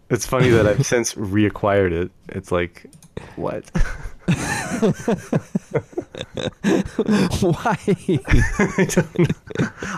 It's 0.09 0.27
funny 0.27 0.49
that 0.51 0.67
I've 0.67 0.85
since 0.85 1.15
reacquired 1.15 1.93
it. 1.93 2.11
It's 2.31 2.51
like, 2.51 2.91
what? 3.37 3.65
Why? 7.41 7.79
I 7.89 8.87
don't 8.89 9.19
know. 9.19 9.27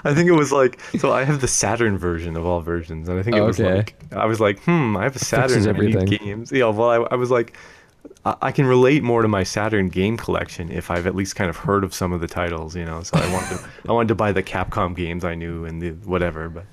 I 0.05 0.15
think 0.15 0.29
it 0.29 0.35
was 0.37 0.53
like 0.53 0.81
so. 0.99 1.13
I 1.13 1.25
have 1.25 1.41
the 1.41 1.49
Saturn 1.49 1.97
version 1.99 2.37
of 2.37 2.45
all 2.45 2.61
versions, 2.61 3.09
and 3.09 3.19
I 3.19 3.23
think 3.23 3.37
it 3.37 3.43
was 3.43 3.61
Okay. 3.61 3.75
like 3.77 3.95
I 4.13 4.27
was 4.27 4.41
like, 4.41 4.61
hmm, 4.65 4.97
I 4.97 5.05
have 5.05 5.17
a 5.17 5.19
Saturn 5.19 5.67
I 5.69 5.79
need 5.79 6.19
games. 6.21 6.53
Yeah, 6.53 6.67
well, 6.67 6.91
I, 6.91 6.97
I 7.13 7.15
was 7.17 7.31
like, 7.31 7.57
I, 8.25 8.37
I 8.43 8.53
can 8.53 8.67
relate 8.67 9.03
more 9.03 9.23
to 9.23 9.29
my 9.29 9.43
Saturn 9.43 9.89
game 9.89 10.17
collection 10.17 10.71
if 10.71 10.91
I've 10.91 11.07
at 11.07 11.15
least 11.15 11.37
kind 11.37 11.51
of 11.51 11.57
heard 11.57 11.85
of 11.85 11.95
some 11.95 12.13
of 12.13 12.21
the 12.21 12.29
titles, 12.29 12.77
you 12.77 12.85
know. 12.85 13.03
So 13.03 13.19
I 13.19 13.33
wanted 13.33 13.59
to, 13.59 13.69
I 13.89 13.93
wanted 13.93 14.09
to 14.09 14.15
buy 14.15 14.33
the 14.33 14.43
Capcom 14.43 14.95
games 14.95 15.25
I 15.25 15.35
knew 15.35 15.65
and 15.65 15.81
the 15.81 15.91
whatever, 16.09 16.49
but 16.49 16.65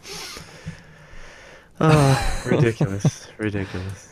oh, 1.80 2.44
ridiculous, 2.46 3.28
ridiculous. 3.38 4.10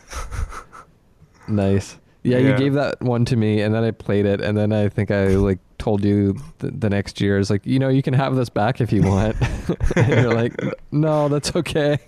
nice. 1.46 1.98
Yeah, 2.24 2.38
you 2.38 2.56
gave 2.56 2.74
that 2.74 3.00
one 3.00 3.24
to 3.26 3.36
me, 3.36 3.62
and 3.62 3.74
then 3.74 3.84
I 3.84 3.90
played 3.92 4.26
it, 4.26 4.40
and 4.40 4.56
then 4.58 4.72
I 4.72 4.88
think 4.88 5.10
I 5.10 5.28
like 5.28 5.60
told 5.78 6.04
you 6.04 6.36
the, 6.58 6.70
the 6.70 6.90
next 6.90 7.20
year 7.20 7.38
is 7.38 7.50
like, 7.50 7.64
you 7.64 7.78
know, 7.78 7.88
you 7.88 8.02
can 8.02 8.14
have 8.14 8.34
this 8.36 8.48
back 8.48 8.80
if 8.80 8.92
you 8.92 9.02
want, 9.02 9.36
and 9.96 10.08
you're 10.08 10.34
like, 10.34 10.54
no, 10.90 11.28
that's 11.28 11.54
okay. 11.56 11.98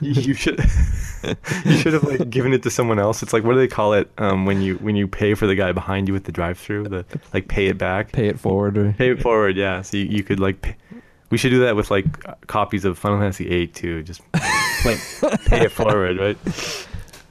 you 0.00 0.34
should 0.34 0.58
you 1.64 1.76
should 1.76 1.92
have 1.92 2.04
like 2.04 2.28
given 2.30 2.52
it 2.52 2.62
to 2.62 2.70
someone 2.70 2.98
else. 2.98 3.22
It's 3.22 3.32
like 3.32 3.44
what 3.44 3.52
do 3.52 3.58
they 3.58 3.68
call 3.68 3.92
it 3.92 4.10
um, 4.18 4.46
when 4.46 4.60
you 4.62 4.76
when 4.76 4.96
you 4.96 5.06
pay 5.08 5.34
for 5.34 5.46
the 5.46 5.54
guy 5.54 5.72
behind 5.72 6.08
you 6.08 6.16
at 6.16 6.24
the 6.24 6.32
drive-through? 6.32 6.84
The 6.84 7.04
like 7.32 7.48
pay 7.48 7.66
it 7.66 7.78
back, 7.78 8.12
Pay 8.12 8.28
it 8.28 8.38
forward. 8.40 8.76
Or, 8.78 8.92
pay 8.92 9.10
it 9.10 9.20
forward. 9.22 9.56
Yeah, 9.56 9.82
so 9.82 9.96
you, 9.96 10.04
you 10.06 10.22
could 10.22 10.40
like. 10.40 10.62
Pay, 10.62 10.76
we 11.30 11.38
should 11.38 11.50
do 11.50 11.58
that 11.60 11.74
with 11.74 11.90
like 11.90 12.06
copies 12.46 12.84
of 12.84 12.96
Final 12.96 13.18
Fantasy 13.18 13.48
VIII 13.48 13.66
too. 13.66 14.02
Just 14.04 14.20
like 14.84 14.98
pay 15.46 15.64
it 15.64 15.72
forward, 15.72 16.18
right? 16.18 16.38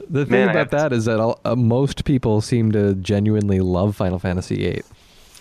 the 0.09 0.25
thing 0.25 0.31
Man, 0.31 0.49
about 0.49 0.55
have 0.55 0.69
to- 0.71 0.75
that 0.75 0.93
is 0.93 1.05
that 1.05 1.19
uh, 1.45 1.55
most 1.55 2.03
people 2.03 2.41
seem 2.41 2.73
to 2.73 2.93
genuinely 2.95 3.61
love 3.61 3.95
Final 3.95 4.19
Fantasy 4.19 4.57
VIII. 4.57 4.81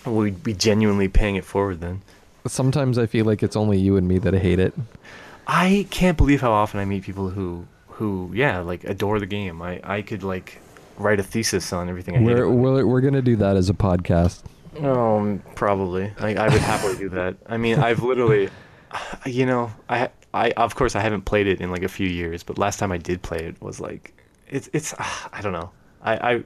We'd 0.05 0.43
be 0.43 0.53
genuinely 0.53 1.07
paying 1.07 1.35
it 1.35 1.45
forward 1.45 1.81
then. 1.81 2.01
Sometimes 2.47 2.97
I 2.97 3.07
feel 3.07 3.25
like 3.25 3.41
it's 3.41 3.55
only 3.55 3.79
you 3.79 3.97
and 3.97 4.07
me 4.07 4.19
that 4.19 4.33
hate 4.33 4.59
it. 4.59 4.73
I 5.47 5.87
can't 5.89 6.17
believe 6.17 6.41
how 6.41 6.51
often 6.51 6.79
I 6.79 6.85
meet 6.85 7.03
people 7.03 7.29
who 7.29 7.65
who 7.87 8.31
yeah 8.33 8.59
like 8.59 8.83
adore 8.83 9.19
the 9.19 9.25
game. 9.25 9.61
I 9.61 9.79
I 9.83 10.01
could 10.01 10.23
like 10.23 10.59
write 10.97 11.19
a 11.19 11.23
thesis 11.23 11.73
on 11.73 11.89
everything 11.89 12.15
I 12.15 12.19
hate. 12.19 12.25
We're, 12.25 12.45
about 12.45 12.55
we're 12.55 12.85
we're 12.85 13.01
gonna 13.01 13.21
do 13.21 13.35
that 13.37 13.55
as 13.55 13.69
a 13.69 13.73
podcast. 13.73 14.43
Um, 14.83 15.41
probably. 15.55 16.11
I, 16.19 16.35
I 16.35 16.49
would 16.49 16.61
happily 16.61 16.97
do 16.97 17.09
that. 17.09 17.37
I 17.47 17.57
mean, 17.57 17.79
I've 17.79 18.03
literally, 18.03 18.49
you 19.25 19.45
know, 19.45 19.71
I 19.89 20.09
I 20.33 20.51
of 20.51 20.75
course 20.75 20.95
I 20.95 21.01
haven't 21.01 21.23
played 21.23 21.47
it 21.47 21.61
in 21.61 21.71
like 21.71 21.83
a 21.83 21.89
few 21.89 22.07
years, 22.07 22.43
but 22.43 22.57
last 22.57 22.77
time 22.77 22.91
I 22.91 22.97
did 22.97 23.21
play 23.21 23.39
it 23.39 23.61
was 23.61 23.79
like, 23.79 24.13
it's 24.49 24.69
it's 24.73 24.93
I 24.99 25.41
don't 25.41 25.53
know. 25.53 25.71
I 26.01 26.13
I, 26.13 26.43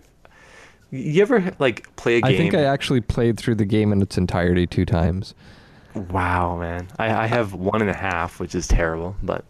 you 0.91 1.21
ever 1.21 1.53
like 1.59 1.95
play 1.95 2.17
a 2.17 2.21
game? 2.21 2.33
I 2.33 2.37
think 2.37 2.53
I 2.53 2.63
actually 2.63 3.01
played 3.01 3.37
through 3.37 3.55
the 3.55 3.65
game 3.65 3.91
in 3.91 4.01
its 4.01 4.17
entirety 4.17 4.67
two 4.67 4.85
times. 4.85 5.33
Wow, 5.95 6.57
man. 6.57 6.87
I, 6.99 7.23
I 7.23 7.27
have 7.27 7.53
one 7.53 7.81
and 7.81 7.89
a 7.89 7.95
half, 7.95 8.39
which 8.39 8.53
is 8.53 8.67
terrible. 8.67 9.15
But 9.23 9.43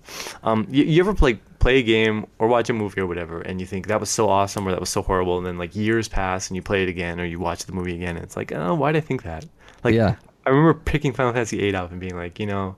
um, 0.44 0.68
you, 0.70 0.84
you 0.84 1.02
ever 1.02 1.14
play 1.14 1.36
play 1.60 1.80
a 1.80 1.84
game 1.84 2.26
or 2.40 2.48
watch 2.48 2.70
a 2.70 2.74
movie 2.74 3.02
or 3.02 3.08
whatever, 3.08 3.42
and 3.42 3.60
you 3.60 3.68
think 3.68 3.88
that 3.88 4.00
was 4.00 4.10
so 4.10 4.30
awesome 4.30 4.68
or 4.68 4.72
that 4.72 4.80
was 4.80 4.90
so 4.90 5.02
horrible, 5.02 5.38
and 5.38 5.46
then 5.46 5.58
like 5.58 5.76
years 5.76 6.08
pass 6.08 6.50
and 6.50 6.56
you 6.56 6.62
play 6.62 6.84
it 6.84 6.90
again 6.90 7.20
or 7.20 7.26
you 7.26 7.40
watch 7.40 7.66
the 7.66 7.74
movie 7.74 7.96
again, 7.96 8.16
and 8.16 8.24
it's 8.24 8.38
like, 8.38 8.52
oh, 8.52 8.74
why 8.74 8.92
did 8.92 9.04
I 9.04 9.06
think 9.06 9.24
that? 9.24 9.46
Like, 9.84 9.94
yeah, 9.94 10.16
I 10.46 10.50
remember 10.50 10.74
picking 10.74 11.14
Final 11.14 11.34
Fantasy 11.34 11.58
VIII 11.58 11.76
up 11.76 11.92
and 11.92 12.00
being 12.00 12.16
like, 12.16 12.40
you 12.40 12.46
know, 12.46 12.76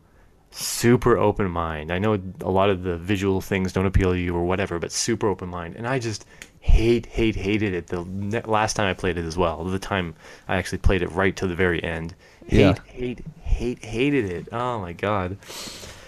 super 0.51 1.18
open 1.18 1.49
mind. 1.49 1.91
I 1.91 1.99
know 1.99 2.20
a 2.41 2.51
lot 2.51 2.70
of 2.70 2.84
the 2.84 2.97
visual 2.97 3.41
things 3.41 3.74
don't 3.74 3.86
appeal 3.86 4.12
to 4.12 4.20
you 4.20 4.36
or 4.36 4.43
whatever, 4.43 4.80
but 4.80 4.91
super 4.91 5.28
open 5.28 5.49
mind. 5.49 5.76
And 5.76 5.88
I 5.88 5.99
just 5.99 6.26
hate, 6.62 7.05
hate, 7.07 7.36
hated 7.36 7.74
it 7.74 7.88
the 7.88 8.01
last 8.45 8.76
time 8.76 8.88
I 8.88 8.93
played 8.93 9.18
it 9.18 9.26
as 9.26 9.36
well. 9.38 9.64
The 9.66 9.80
time 9.80 10.14
I 10.47 10.55
actually 10.57 10.78
played 10.78 11.01
it 11.01 11.12
right 11.12 11.36
to 11.36 11.47
the 11.47 11.55
very 11.55 11.84
end. 11.84 12.14
Hate, 12.47 12.59
Yeah. 12.59 12.74
hate, 12.86 13.20
hate, 13.41 13.84
hated 13.84 14.26
it. 14.26 14.47
Oh 14.53 14.80
my 14.80 14.93
god. 14.93 15.38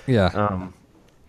yeah, 0.08 0.28
Um, 0.34 0.74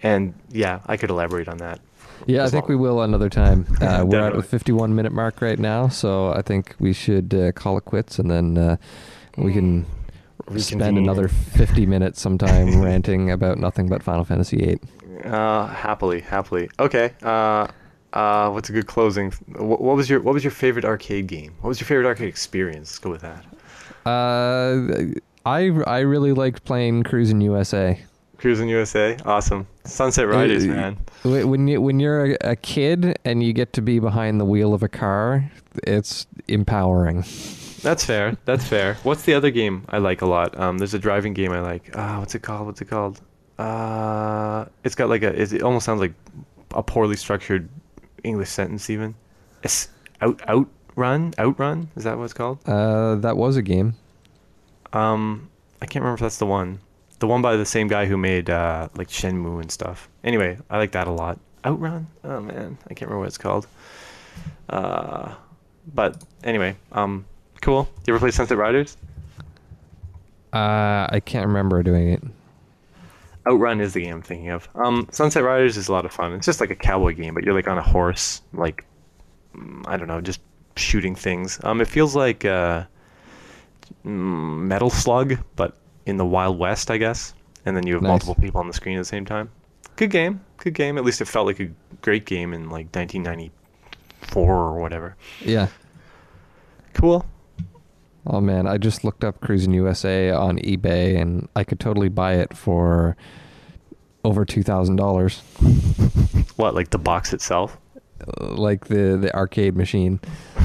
and 0.03 0.35
yeah, 0.51 0.81
I 0.87 0.97
could 0.97 1.11
elaborate 1.11 1.49
on 1.49 1.59
that. 1.59 1.81
yeah. 2.27 2.45
I 2.45 2.49
think 2.49 2.65
long- 2.69 2.71
we 2.71 2.77
will 2.77 3.03
another 3.03 3.29
time. 3.31 3.67
Uh, 3.81 4.05
we're 4.07 4.21
at 4.21 4.35
the 4.35 4.43
51 4.43 4.95
minute 4.95 5.13
mark 5.13 5.41
right 5.43 5.59
now, 5.59 5.89
so 5.89 6.33
I 6.33 6.43
think 6.43 6.75
we 6.79 6.93
should 6.93 7.35
uh, 7.35 7.53
call 7.53 7.77
it 7.79 7.85
quits, 7.85 8.19
and 8.19 8.31
then 8.31 8.57
uh, 8.59 8.77
we 9.37 9.53
can 9.53 9.87
spend 10.59 10.99
another 10.99 11.29
50 11.29 11.87
minutes 11.87 12.21
sometime 12.21 12.81
ranting 12.89 13.31
about 13.31 13.59
nothing 13.59 13.89
but 13.89 14.03
Final 14.03 14.25
Fantasy 14.25 14.57
VIII. 14.59 14.79
Uh, 15.25 15.67
happily, 15.69 16.21
happily. 16.21 16.69
Okay. 16.79 17.13
Uh, 18.15 18.19
uh, 18.19 18.51
what's 18.51 18.69
a 18.71 18.73
good 18.73 18.87
closing? 18.87 19.33
What, 19.57 19.81
what 19.81 19.97
was 19.97 20.09
your 20.09 20.21
What 20.21 20.35
was 20.35 20.45
your 20.45 20.51
favorite 20.51 20.85
arcade 20.85 21.27
game? 21.27 21.55
What 21.61 21.69
was 21.69 21.81
your 21.81 21.87
favorite 21.87 22.07
arcade 22.07 22.29
experience? 22.29 22.91
Let's 22.93 22.99
go 22.99 23.11
with 23.11 23.23
that. 23.23 23.45
Uh, 24.09 25.13
I 25.47 25.71
I 25.87 25.99
really 26.01 26.33
liked 26.33 26.65
playing 26.65 27.03
Cruis'n 27.05 27.43
USA. 27.43 28.01
Cruis'n 28.39 28.69
USA, 28.69 29.17
awesome. 29.25 29.67
Sunset 29.85 30.29
Riders, 30.29 30.65
Uh, 30.65 30.69
man. 30.69 30.97
When 31.25 31.67
you 31.69 31.81
when 31.81 31.99
you're 32.01 32.33
a, 32.33 32.37
a 32.53 32.57
kid 32.57 33.19
and 33.25 33.43
you 33.43 33.53
get 33.53 33.73
to 33.75 33.83
be 33.83 33.99
behind 33.99 34.41
the 34.41 34.45
wheel 34.45 34.75
of 34.75 34.83
a 34.83 34.89
car, 34.89 35.51
it's 35.85 36.27
empowering. 36.49 37.25
That's 37.83 38.05
fair. 38.05 38.37
That's 38.45 38.65
fair. 38.67 38.95
What's 39.03 39.23
the 39.23 39.35
other 39.35 39.51
game 39.51 39.85
I 39.89 39.99
like 39.99 40.23
a 40.23 40.27
lot? 40.27 40.59
Um, 40.59 40.79
there's 40.79 40.95
a 40.95 40.99
driving 40.99 41.35
game 41.35 41.53
I 41.53 41.61
like. 41.61 41.91
Ah, 41.95 42.19
what's 42.21 42.35
it 42.35 42.43
called? 42.43 42.67
What's 42.67 42.81
it 42.81 42.89
called? 42.89 43.21
Uh, 43.59 44.67
it's 44.85 44.95
got 44.95 45.09
like 45.09 45.23
a. 45.23 45.41
It 45.41 45.63
almost 45.63 45.85
sounds 45.87 46.01
like 46.01 46.15
a 46.75 46.83
poorly 46.83 47.17
structured 47.17 47.69
English 48.25 48.49
sentence. 48.49 48.91
Even. 48.91 49.15
It's 49.63 49.89
out 50.21 50.41
outrun 50.49 51.35
outrun. 51.39 51.89
Is 51.97 52.05
that 52.05 52.19
what 52.19 52.25
it's 52.25 52.33
called? 52.33 52.59
Uh, 52.67 53.17
that 53.17 53.37
was 53.37 53.57
a 53.57 53.63
game. 53.63 53.95
Um, 54.93 55.51
I 55.83 55.87
can't 55.87 56.03
remember 56.03 56.15
if 56.15 56.21
that's 56.21 56.39
the 56.39 56.47
one. 56.47 56.81
The 57.19 57.27
one 57.27 57.43
by 57.43 57.57
the 57.57 57.67
same 57.67 57.89
guy 57.89 58.07
who 58.07 58.17
made 58.17 58.51
uh, 58.51 58.89
like 58.97 59.09
Shenmue 59.09 59.61
and 59.61 59.71
stuff. 59.71 60.09
Anyway, 60.25 60.59
I 60.71 60.79
like 60.79 60.93
that 60.93 61.07
a 61.07 61.13
lot. 61.13 61.39
Outrun? 61.65 62.07
Oh 62.25 62.41
man, 62.41 62.77
I 62.85 62.95
can't 62.95 63.09
remember 63.11 63.21
what 63.21 63.29
it's 63.29 63.39
called. 63.39 63.67
Uh, 64.69 65.35
but 65.95 66.23
anyway, 66.43 66.77
um, 66.93 67.25
cool. 67.61 67.89
You 68.07 68.15
ever 68.15 68.21
play 68.21 68.31
Sunset 68.31 68.59
Riders? 68.59 68.97
Uh, 70.53 71.09
I 71.11 71.21
can't 71.25 71.47
remember 71.47 71.83
doing 71.83 72.09
it. 72.09 72.23
Outrun 73.47 73.81
is 73.81 73.93
the 73.93 74.03
game 74.03 74.15
I'm 74.17 74.23
thinking 74.23 74.51
of. 74.51 74.69
Um, 74.75 75.07
Sunset 75.13 75.43
Riders 75.45 75.77
is 75.77 75.89
a 75.89 75.93
lot 75.93 76.05
of 76.05 76.13
fun. 76.13 76.33
It's 76.33 76.47
just 76.47 76.61
like 76.61 76.71
a 76.71 76.75
cowboy 76.77 77.15
game, 77.15 77.35
but 77.35 77.45
you're 77.45 77.55
like 77.55 77.69
on 77.69 77.77
a 77.79 77.83
horse, 77.83 78.41
like 78.53 78.85
mm, 79.55 79.83
I 79.87 79.97
don't 79.97 80.09
know, 80.09 80.21
just 80.21 80.41
shooting 80.77 81.15
things. 81.15 81.61
Um, 81.63 81.81
it 81.81 81.89
feels 81.89 82.17
like 82.17 82.45
uh, 82.45 82.85
mm, 84.05 84.59
Metal 84.63 84.91
Slug, 84.91 85.37
but 85.57 85.77
in 86.07 86.17
the 86.17 86.25
Wild 86.25 86.59
West, 86.59 86.91
I 86.91 86.97
guess. 86.97 87.35
And 87.67 87.77
then 87.77 87.87
you 87.87 87.95
have 87.95 88.03
Nice. 88.03 88.11
multiple 88.11 88.35
people 88.35 88.61
on 88.61 88.67
the 88.67 88.75
screen 88.75 88.97
at 88.97 89.01
the 89.01 89.05
same 89.07 89.25
time. 89.25 89.51
Good 89.97 90.11
game, 90.11 90.41
good 90.59 90.75
game. 90.75 90.99
At 90.99 91.05
least 91.05 91.21
it 91.21 91.27
felt 91.29 91.47
like 91.47 91.61
a 91.61 91.71
great 92.03 92.27
game 92.27 92.53
in 92.53 92.65
like 92.65 92.95
1994 92.95 94.53
or 94.55 94.81
whatever. 94.81 95.17
Yeah. 95.41 95.69
Cool. 96.95 97.25
Oh 98.27 98.41
man, 98.41 98.67
I 98.67 98.79
just 98.79 99.05
looked 99.05 99.23
up 99.23 99.41
Cruis'n 99.41 99.75
USA 99.75 100.31
on 100.31 100.59
eBay 100.59 101.21
and 101.21 101.49
I 101.55 101.65
could 101.65 101.79
totally 101.79 102.09
buy 102.09 102.35
it 102.35 102.57
for 102.57 103.17
over 104.25 104.45
two 104.45 104.63
thousand 104.63 104.97
dollars. 104.97 105.43
What, 106.57 106.77
like 106.77 106.91
the 106.91 106.99
box 106.99 107.33
itself? 107.33 107.77
Uh, 108.21 108.47
like 108.53 108.87
the 108.87 109.19
the 109.21 109.35
arcade 109.35 109.77
machine. 109.77 110.21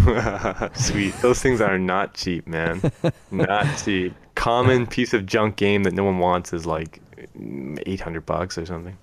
Sweet. 0.76 1.16
Those 1.22 1.42
things 1.42 1.62
are 1.62 1.80
not 1.80 2.14
cheap, 2.14 2.46
man. 2.46 2.92
not 3.32 3.66
cheap. 3.84 4.14
Common 4.36 4.86
piece 4.86 5.16
of 5.16 5.26
junk 5.26 5.56
game 5.56 5.84
that 5.84 5.94
no 5.94 6.04
one 6.04 6.20
wants 6.20 6.54
is 6.54 6.68
like 6.68 7.02
800 7.88 8.26
bucks 8.26 8.58
or 8.58 8.68
something. 8.68 8.96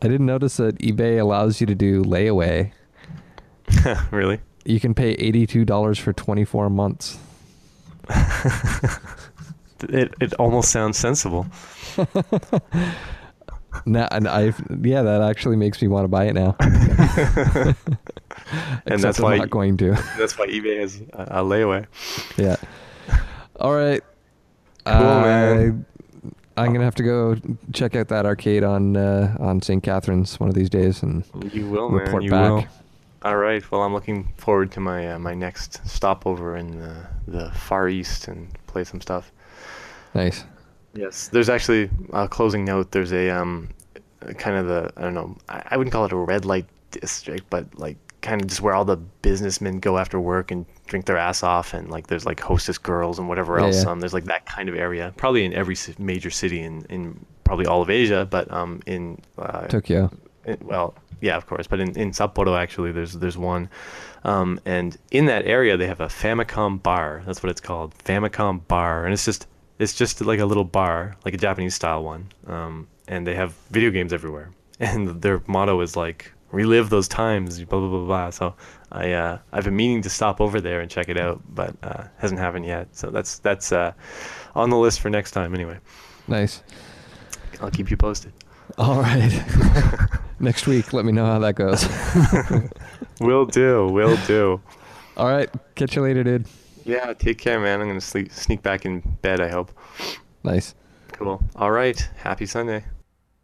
I 0.00 0.08
didn't 0.08 0.26
notice 0.26 0.56
that 0.56 0.78
eBay 0.78 1.20
allows 1.20 1.60
you 1.60 1.66
to 1.66 1.74
do 1.74 2.02
layaway. 2.02 2.72
really? 4.10 4.40
You 4.68 4.78
can 4.80 4.94
pay 4.94 5.12
eighty-two 5.12 5.64
dollars 5.64 5.98
for 5.98 6.12
twenty-four 6.12 6.68
months. 6.70 7.18
It 9.88 10.12
it 10.20 10.34
almost 10.34 10.70
sounds 10.72 10.98
sensible. 10.98 11.46
Now, 13.86 14.08
and 14.10 14.26
I, 14.26 14.52
yeah, 14.82 15.02
that 15.02 15.20
actually 15.22 15.56
makes 15.56 15.80
me 15.80 15.86
want 15.88 16.04
to 16.04 16.08
buy 16.08 16.24
it 16.24 16.32
now. 16.34 16.56
And 18.86 18.98
that's 19.00 19.18
I'm 19.18 19.24
why 19.24 19.36
not 19.38 19.50
going 19.50 19.76
to. 19.76 19.90
that's 20.18 20.38
why 20.38 20.46
eBay 20.46 20.80
has 20.80 21.00
a, 21.12 21.22
a 21.22 21.44
layaway. 21.44 21.86
Yeah. 22.36 22.56
All 23.60 23.74
right. 23.74 24.02
Cool, 24.86 24.94
man. 25.20 25.84
I, 26.56 26.64
am 26.66 26.72
gonna 26.72 26.84
have 26.84 26.94
to 26.96 27.02
go 27.02 27.36
check 27.72 27.94
out 27.94 28.08
that 28.08 28.24
arcade 28.26 28.64
on 28.64 28.96
uh, 28.96 29.36
on 29.38 29.60
St. 29.62 29.82
Catherines 29.82 30.40
one 30.40 30.48
of 30.48 30.54
these 30.54 30.70
days 30.70 31.02
and 31.02 31.24
You 31.52 31.68
will, 31.68 31.90
man. 31.90 32.00
report 32.04 32.22
you 32.24 32.30
back. 32.30 32.50
will. 32.50 32.64
All 33.22 33.36
right. 33.36 33.68
Well, 33.70 33.82
I'm 33.82 33.92
looking 33.92 34.32
forward 34.36 34.70
to 34.72 34.80
my 34.80 35.12
uh, 35.14 35.18
my 35.18 35.34
next 35.34 35.86
stopover 35.88 36.56
in 36.56 36.78
the, 36.78 37.06
the 37.26 37.50
Far 37.52 37.88
East 37.88 38.28
and 38.28 38.48
play 38.66 38.84
some 38.84 39.00
stuff. 39.00 39.32
Nice. 40.14 40.44
Yes, 40.94 41.28
there's 41.28 41.48
actually 41.48 41.90
a 42.12 42.28
closing 42.28 42.64
note. 42.64 42.90
There's 42.92 43.12
a 43.12 43.28
um, 43.30 43.68
kind 44.38 44.56
of 44.56 44.66
the 44.66 44.92
I 44.96 45.02
don't 45.02 45.14
know. 45.14 45.36
I, 45.48 45.62
I 45.72 45.76
wouldn't 45.76 45.92
call 45.92 46.04
it 46.04 46.12
a 46.12 46.16
red 46.16 46.44
light 46.44 46.66
district, 46.92 47.50
but 47.50 47.66
like 47.78 47.96
kind 48.20 48.40
of 48.40 48.48
just 48.48 48.60
where 48.62 48.74
all 48.74 48.84
the 48.84 48.96
businessmen 48.96 49.78
go 49.78 49.96
after 49.98 50.18
work 50.20 50.50
and 50.50 50.64
drink 50.86 51.06
their 51.06 51.16
ass 51.18 51.42
off, 51.42 51.74
and 51.74 51.90
like 51.90 52.06
there's 52.06 52.24
like 52.24 52.40
hostess 52.40 52.78
girls 52.78 53.18
and 53.18 53.28
whatever 53.28 53.58
Yeah, 53.58 53.66
else. 53.66 53.84
yeah. 53.84 53.90
Um, 53.90 54.00
there's 54.00 54.14
like 54.14 54.24
that 54.26 54.46
kind 54.46 54.68
of 54.68 54.74
area, 54.76 55.12
probably 55.16 55.44
in 55.44 55.52
every 55.54 55.76
major 55.98 56.30
city 56.30 56.60
in 56.60 56.84
in 56.88 57.24
probably 57.44 57.66
all 57.66 57.82
of 57.82 57.90
Asia, 57.90 58.26
but 58.30 58.50
um 58.52 58.80
in 58.86 59.18
uh, 59.38 59.66
Tokyo. 59.66 60.10
it- 60.44 60.62
well, 60.62 60.94
yeah, 61.20 61.36
of 61.36 61.46
course, 61.46 61.66
but 61.66 61.80
in, 61.80 61.96
in 61.98 62.10
Sapporo 62.12 62.58
actually, 62.58 62.92
there's 62.92 63.14
there's 63.14 63.38
one, 63.38 63.68
um, 64.24 64.60
and 64.64 64.96
in 65.10 65.26
that 65.26 65.46
area 65.46 65.76
they 65.76 65.86
have 65.86 66.00
a 66.00 66.06
Famicom 66.06 66.82
bar. 66.82 67.22
That's 67.26 67.42
what 67.42 67.50
it's 67.50 67.60
called, 67.60 67.94
Famicom 67.98 68.66
bar, 68.68 69.04
and 69.04 69.12
it's 69.12 69.24
just 69.24 69.46
it's 69.78 69.94
just 69.94 70.20
like 70.20 70.40
a 70.40 70.46
little 70.46 70.64
bar, 70.64 71.16
like 71.24 71.34
a 71.34 71.38
Japanese 71.38 71.74
style 71.74 72.02
one, 72.02 72.28
um, 72.46 72.88
and 73.06 73.26
they 73.26 73.34
have 73.34 73.54
video 73.70 73.90
games 73.90 74.12
everywhere, 74.12 74.50
and 74.80 75.22
their 75.22 75.42
motto 75.46 75.80
is 75.80 75.96
like 75.96 76.32
relive 76.50 76.90
those 76.90 77.08
times. 77.08 77.62
Blah 77.64 77.80
blah 77.80 77.88
blah 77.88 78.06
blah. 78.06 78.30
So 78.30 78.54
I 78.92 79.12
uh, 79.12 79.38
I've 79.52 79.64
been 79.64 79.76
meaning 79.76 80.02
to 80.02 80.10
stop 80.10 80.40
over 80.40 80.60
there 80.60 80.80
and 80.80 80.90
check 80.90 81.08
it 81.08 81.18
out, 81.18 81.40
but 81.54 81.74
uh, 81.82 82.04
hasn't 82.18 82.40
happened 82.40 82.66
yet. 82.66 82.88
So 82.96 83.10
that's 83.10 83.38
that's 83.38 83.72
uh, 83.72 83.92
on 84.54 84.70
the 84.70 84.78
list 84.78 85.00
for 85.00 85.10
next 85.10 85.32
time. 85.32 85.54
Anyway, 85.54 85.78
Nice. 86.28 86.62
I'll 87.60 87.70
keep 87.70 87.90
you 87.90 87.96
posted. 87.96 88.32
All 88.78 89.00
right. 89.00 89.42
Next 90.40 90.68
week, 90.68 90.92
let 90.92 91.04
me 91.04 91.10
know 91.10 91.26
how 91.26 91.40
that 91.40 91.56
goes. 91.56 91.84
Will 93.20 93.44
do. 93.44 93.88
Will 93.88 94.16
do. 94.26 94.60
All 95.16 95.26
right. 95.26 95.50
Catch 95.74 95.96
you 95.96 96.02
later, 96.02 96.22
dude. 96.22 96.46
Yeah. 96.84 97.12
Take 97.12 97.38
care, 97.38 97.58
man. 97.58 97.80
I'm 97.80 97.88
gonna 97.88 98.00
sleep, 98.00 98.30
sneak 98.30 98.62
back 98.62 98.86
in 98.86 99.00
bed. 99.20 99.40
I 99.40 99.48
hope. 99.48 99.72
Nice. 100.44 100.76
Cool. 101.12 101.42
All 101.56 101.72
right. 101.72 101.98
Happy 102.18 102.46
Sunday. 102.46 102.84